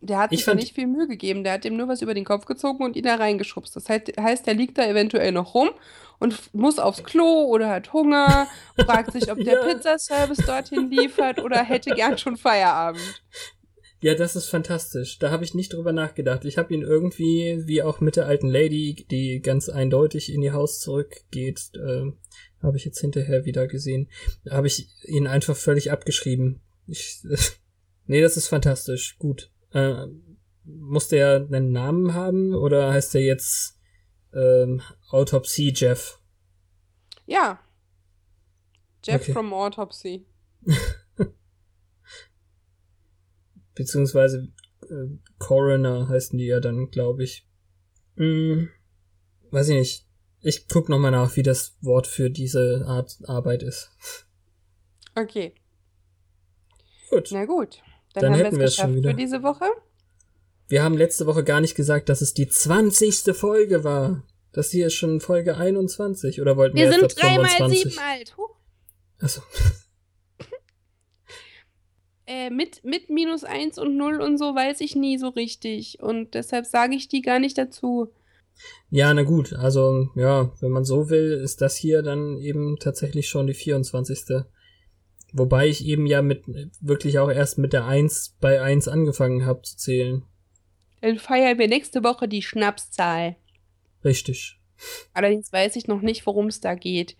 Der 0.00 0.18
hat 0.18 0.32
Ich 0.32 0.40
sich 0.40 0.44
fand- 0.44 0.60
nicht 0.60 0.74
viel 0.74 0.86
Mühe 0.86 1.08
gegeben. 1.08 1.42
Der 1.44 1.54
hat 1.54 1.64
ihm 1.64 1.76
nur 1.76 1.88
was 1.88 2.02
über 2.02 2.14
den 2.14 2.24
Kopf 2.24 2.44
gezogen 2.44 2.84
und 2.84 2.96
ihn 2.96 3.02
da 3.04 3.16
reingeschubst. 3.16 3.74
Das 3.74 3.88
heißt, 3.88 4.46
der 4.46 4.54
liegt 4.54 4.78
da 4.78 4.86
eventuell 4.86 5.32
noch 5.32 5.54
rum 5.54 5.70
und 6.18 6.54
muss 6.54 6.78
aufs 6.78 7.02
Klo 7.04 7.44
oder 7.46 7.68
hat 7.70 7.92
Hunger, 7.92 8.46
fragt 8.84 9.12
sich, 9.12 9.30
ob 9.32 9.38
der 9.38 9.54
Ja. 9.60 9.64
Pizzaservice 9.64 10.44
dorthin 10.46 10.90
liefert 10.90 11.38
oder 11.40 11.64
hätte 11.64 11.90
gern 11.94 12.18
schon 12.18 12.36
Feierabend. 12.36 13.22
Ja, 14.00 14.14
das 14.14 14.36
ist 14.36 14.46
fantastisch. 14.48 15.18
Da 15.18 15.30
habe 15.30 15.42
ich 15.44 15.54
nicht 15.54 15.72
drüber 15.72 15.92
nachgedacht. 15.92 16.44
Ich 16.44 16.56
habe 16.56 16.72
ihn 16.72 16.82
irgendwie, 16.82 17.66
wie 17.66 17.82
auch 17.82 18.00
mit 18.00 18.14
der 18.14 18.26
alten 18.26 18.48
Lady, 18.48 19.06
die 19.10 19.40
ganz 19.40 19.68
eindeutig 19.68 20.32
in 20.32 20.40
ihr 20.42 20.52
Haus 20.52 20.80
zurückgeht, 20.80 21.72
äh, 21.74 22.12
habe 22.62 22.76
ich 22.76 22.84
jetzt 22.84 23.00
hinterher 23.00 23.44
wieder 23.44 23.66
gesehen. 23.66 24.08
Habe 24.48 24.68
ich 24.68 24.88
ihn 25.04 25.26
einfach 25.26 25.56
völlig 25.56 25.90
abgeschrieben. 25.90 26.60
Ich, 26.86 27.22
nee, 28.06 28.20
das 28.20 28.36
ist 28.36 28.46
fantastisch. 28.46 29.18
Gut. 29.18 29.50
Äh, 29.72 30.06
muss 30.64 31.08
der 31.08 31.46
einen 31.50 31.72
Namen 31.72 32.14
haben 32.14 32.54
oder 32.54 32.92
heißt 32.92 33.14
der 33.14 33.22
jetzt 33.22 33.80
ähm, 34.32 34.80
Autopsie 35.10 35.72
Jeff? 35.74 36.20
Ja. 37.26 37.58
Jeff 39.04 39.22
Okay. 39.22 39.32
from 39.32 39.52
Autopsy. 39.52 40.26
beziehungsweise 43.78 44.48
äh, 44.82 45.06
Coroner 45.38 46.08
heißen 46.08 46.38
die 46.38 46.46
ja 46.46 46.60
dann, 46.60 46.90
glaube 46.90 47.24
ich. 47.24 47.46
Hm, 48.16 48.68
weiß 49.50 49.68
ich 49.70 49.76
nicht. 49.76 50.06
Ich 50.40 50.68
guck 50.68 50.88
noch 50.88 50.98
mal 50.98 51.10
nach, 51.10 51.34
wie 51.36 51.42
das 51.42 51.76
Wort 51.80 52.06
für 52.06 52.30
diese 52.30 52.84
Art 52.86 53.16
Arbeit 53.24 53.62
ist. 53.62 53.90
Okay, 55.14 55.52
Gut. 57.10 57.30
na 57.32 57.44
gut. 57.44 57.78
Dann, 58.14 58.22
Dann 58.22 58.32
haben 58.32 58.38
wir 58.38 58.44
hätten 58.44 58.54
es 58.56 58.58
wir 58.60 58.64
es 58.66 58.74
schon 58.74 58.84
geschafft 58.86 58.96
wieder. 58.98 59.10
für 59.10 59.16
diese 59.16 59.42
Woche. 59.42 59.64
Wir 60.68 60.82
haben 60.82 60.96
letzte 60.96 61.26
Woche 61.26 61.42
gar 61.44 61.60
nicht 61.60 61.74
gesagt, 61.74 62.08
dass 62.08 62.20
es 62.20 62.34
die 62.34 62.48
20. 62.48 63.34
Folge 63.34 63.84
war. 63.84 64.22
Das 64.52 64.70
hier 64.70 64.86
ist 64.88 64.94
schon 64.94 65.20
Folge 65.20 65.56
21. 65.56 66.40
Oder 66.40 66.56
wollten 66.56 66.76
wir, 66.76 66.90
Wir 66.90 66.98
erst 66.98 67.16
sind 67.16 67.24
ab 67.24 67.30
drei 67.30 67.36
mal 67.42 67.48
25? 67.48 67.92
sieben 67.94 67.98
alt. 68.04 68.36
Huch. 68.36 68.56
Achso. 69.20 69.42
Äh, 72.30 72.50
mit, 72.50 72.84
mit 72.84 73.08
minus 73.08 73.42
eins 73.42 73.78
und 73.78 73.96
null 73.96 74.20
und 74.20 74.36
so 74.36 74.54
weiß 74.54 74.82
ich 74.82 74.94
nie 74.94 75.16
so 75.16 75.28
richtig. 75.28 76.02
Und 76.02 76.34
deshalb 76.34 76.66
sage 76.66 76.94
ich 76.94 77.08
die 77.08 77.22
gar 77.22 77.38
nicht 77.38 77.56
dazu. 77.56 78.08
Ja, 78.90 79.14
na 79.14 79.22
gut. 79.22 79.54
Also, 79.54 80.10
ja, 80.14 80.52
wenn 80.60 80.70
man 80.70 80.84
so 80.84 81.08
will, 81.08 81.40
ist 81.42 81.62
das 81.62 81.74
hier 81.74 82.02
dann 82.02 82.36
eben 82.36 82.76
tatsächlich 82.78 83.30
schon 83.30 83.46
die 83.46 83.54
24. 83.54 84.44
Wobei 85.32 85.68
ich 85.68 85.86
eben 85.86 86.04
ja 86.04 86.20
mit 86.20 86.44
wirklich 86.82 87.18
auch 87.18 87.30
erst 87.30 87.56
mit 87.56 87.72
der 87.72 87.86
1 87.86 88.36
bei 88.42 88.60
1 88.60 88.88
angefangen 88.88 89.46
habe 89.46 89.62
zu 89.62 89.78
zählen. 89.78 90.22
Dann 91.00 91.18
feiern 91.18 91.58
wir 91.58 91.68
nächste 91.68 92.04
Woche 92.04 92.28
die 92.28 92.42
Schnapszahl. 92.42 93.36
Richtig. 94.04 94.60
Allerdings 95.14 95.50
weiß 95.50 95.76
ich 95.76 95.86
noch 95.86 96.02
nicht, 96.02 96.26
worum 96.26 96.48
es 96.48 96.60
da 96.60 96.74
geht. 96.74 97.16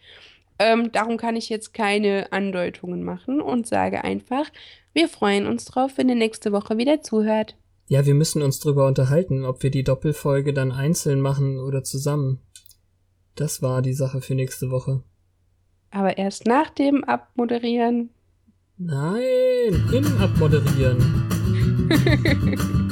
Ähm, 0.59 0.91
darum 0.93 1.17
kann 1.17 1.37
ich 1.37 1.49
jetzt 1.49 1.73
keine 1.73 2.33
Andeutungen 2.33 3.05
machen 3.05 3.41
und 3.41 3.67
sage 3.67 4.05
einfach, 4.05 4.47
wir 4.93 5.09
freuen 5.09 5.47
uns 5.47 5.65
drauf, 5.67 5.93
wenn 5.97 6.09
ihr 6.09 6.15
nächste 6.15 6.53
Woche 6.53 6.77
wieder 6.79 7.03
zuhört. 7.03 7.57
Ja, 7.87 8.05
wir 8.05 8.15
müssen 8.15 8.43
uns 8.43 8.59
drüber 8.61 8.87
unterhalten, 8.87 9.45
ob 9.45 9.63
wir 9.63 9.71
die 9.71 9.85
Doppelfolge 9.85 10.53
dann 10.53 10.73
einzeln 10.73 11.21
machen 11.21 11.59
oder 11.59 11.85
zusammen. 11.85 12.41
Das 13.35 13.63
war 13.63 13.83
die 13.83 13.95
Sache 13.95 14.21
für 14.21 14.35
nächste 14.35 14.71
Woche. 14.71 15.03
Aber 15.91 16.19
erst 16.19 16.47
nach 16.47 16.71
dem 16.71 17.05
Abmoderieren. 17.05 18.11
Nein, 18.77 19.89
im 19.93 20.21
Abmoderieren. 20.21 20.99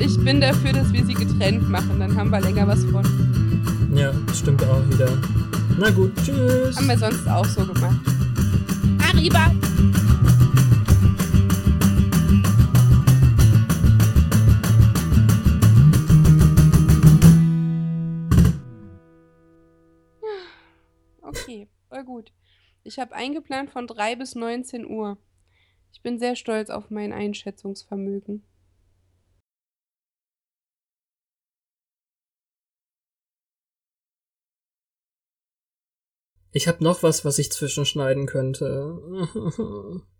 Ich 0.00 0.16
bin 0.22 0.40
dafür, 0.40 0.72
dass 0.72 0.92
wir 0.92 1.04
sie 1.04 1.14
getrennt 1.14 1.68
machen. 1.68 1.98
Dann 1.98 2.16
haben 2.16 2.30
wir 2.30 2.40
länger 2.40 2.68
was 2.68 2.84
von. 2.84 3.04
Ja, 3.94 4.12
stimmt 4.32 4.62
auch 4.62 4.88
wieder. 4.90 5.08
Na 5.80 5.90
gut, 5.90 6.12
tschüss. 6.24 6.76
Haben 6.76 6.88
wir 6.88 6.98
sonst 6.98 7.28
auch 7.28 7.44
so 7.44 7.64
gemacht. 7.64 8.00
Arriba! 9.00 9.52
Okay, 21.22 21.68
voll 21.88 22.04
gut. 22.04 22.32
Ich 22.82 22.98
habe 22.98 23.14
eingeplant 23.14 23.70
von 23.70 23.86
3 23.86 24.16
bis 24.16 24.34
19 24.34 24.84
Uhr. 24.84 25.16
Ich 25.92 26.02
bin 26.02 26.18
sehr 26.18 26.34
stolz 26.34 26.70
auf 26.70 26.90
mein 26.90 27.12
Einschätzungsvermögen. 27.12 28.42
Ich 36.52 36.68
habe 36.68 36.82
noch 36.82 37.02
was, 37.02 37.24
was 37.24 37.38
ich 37.38 37.52
zwischenschneiden 37.52 38.26
könnte. 38.26 38.98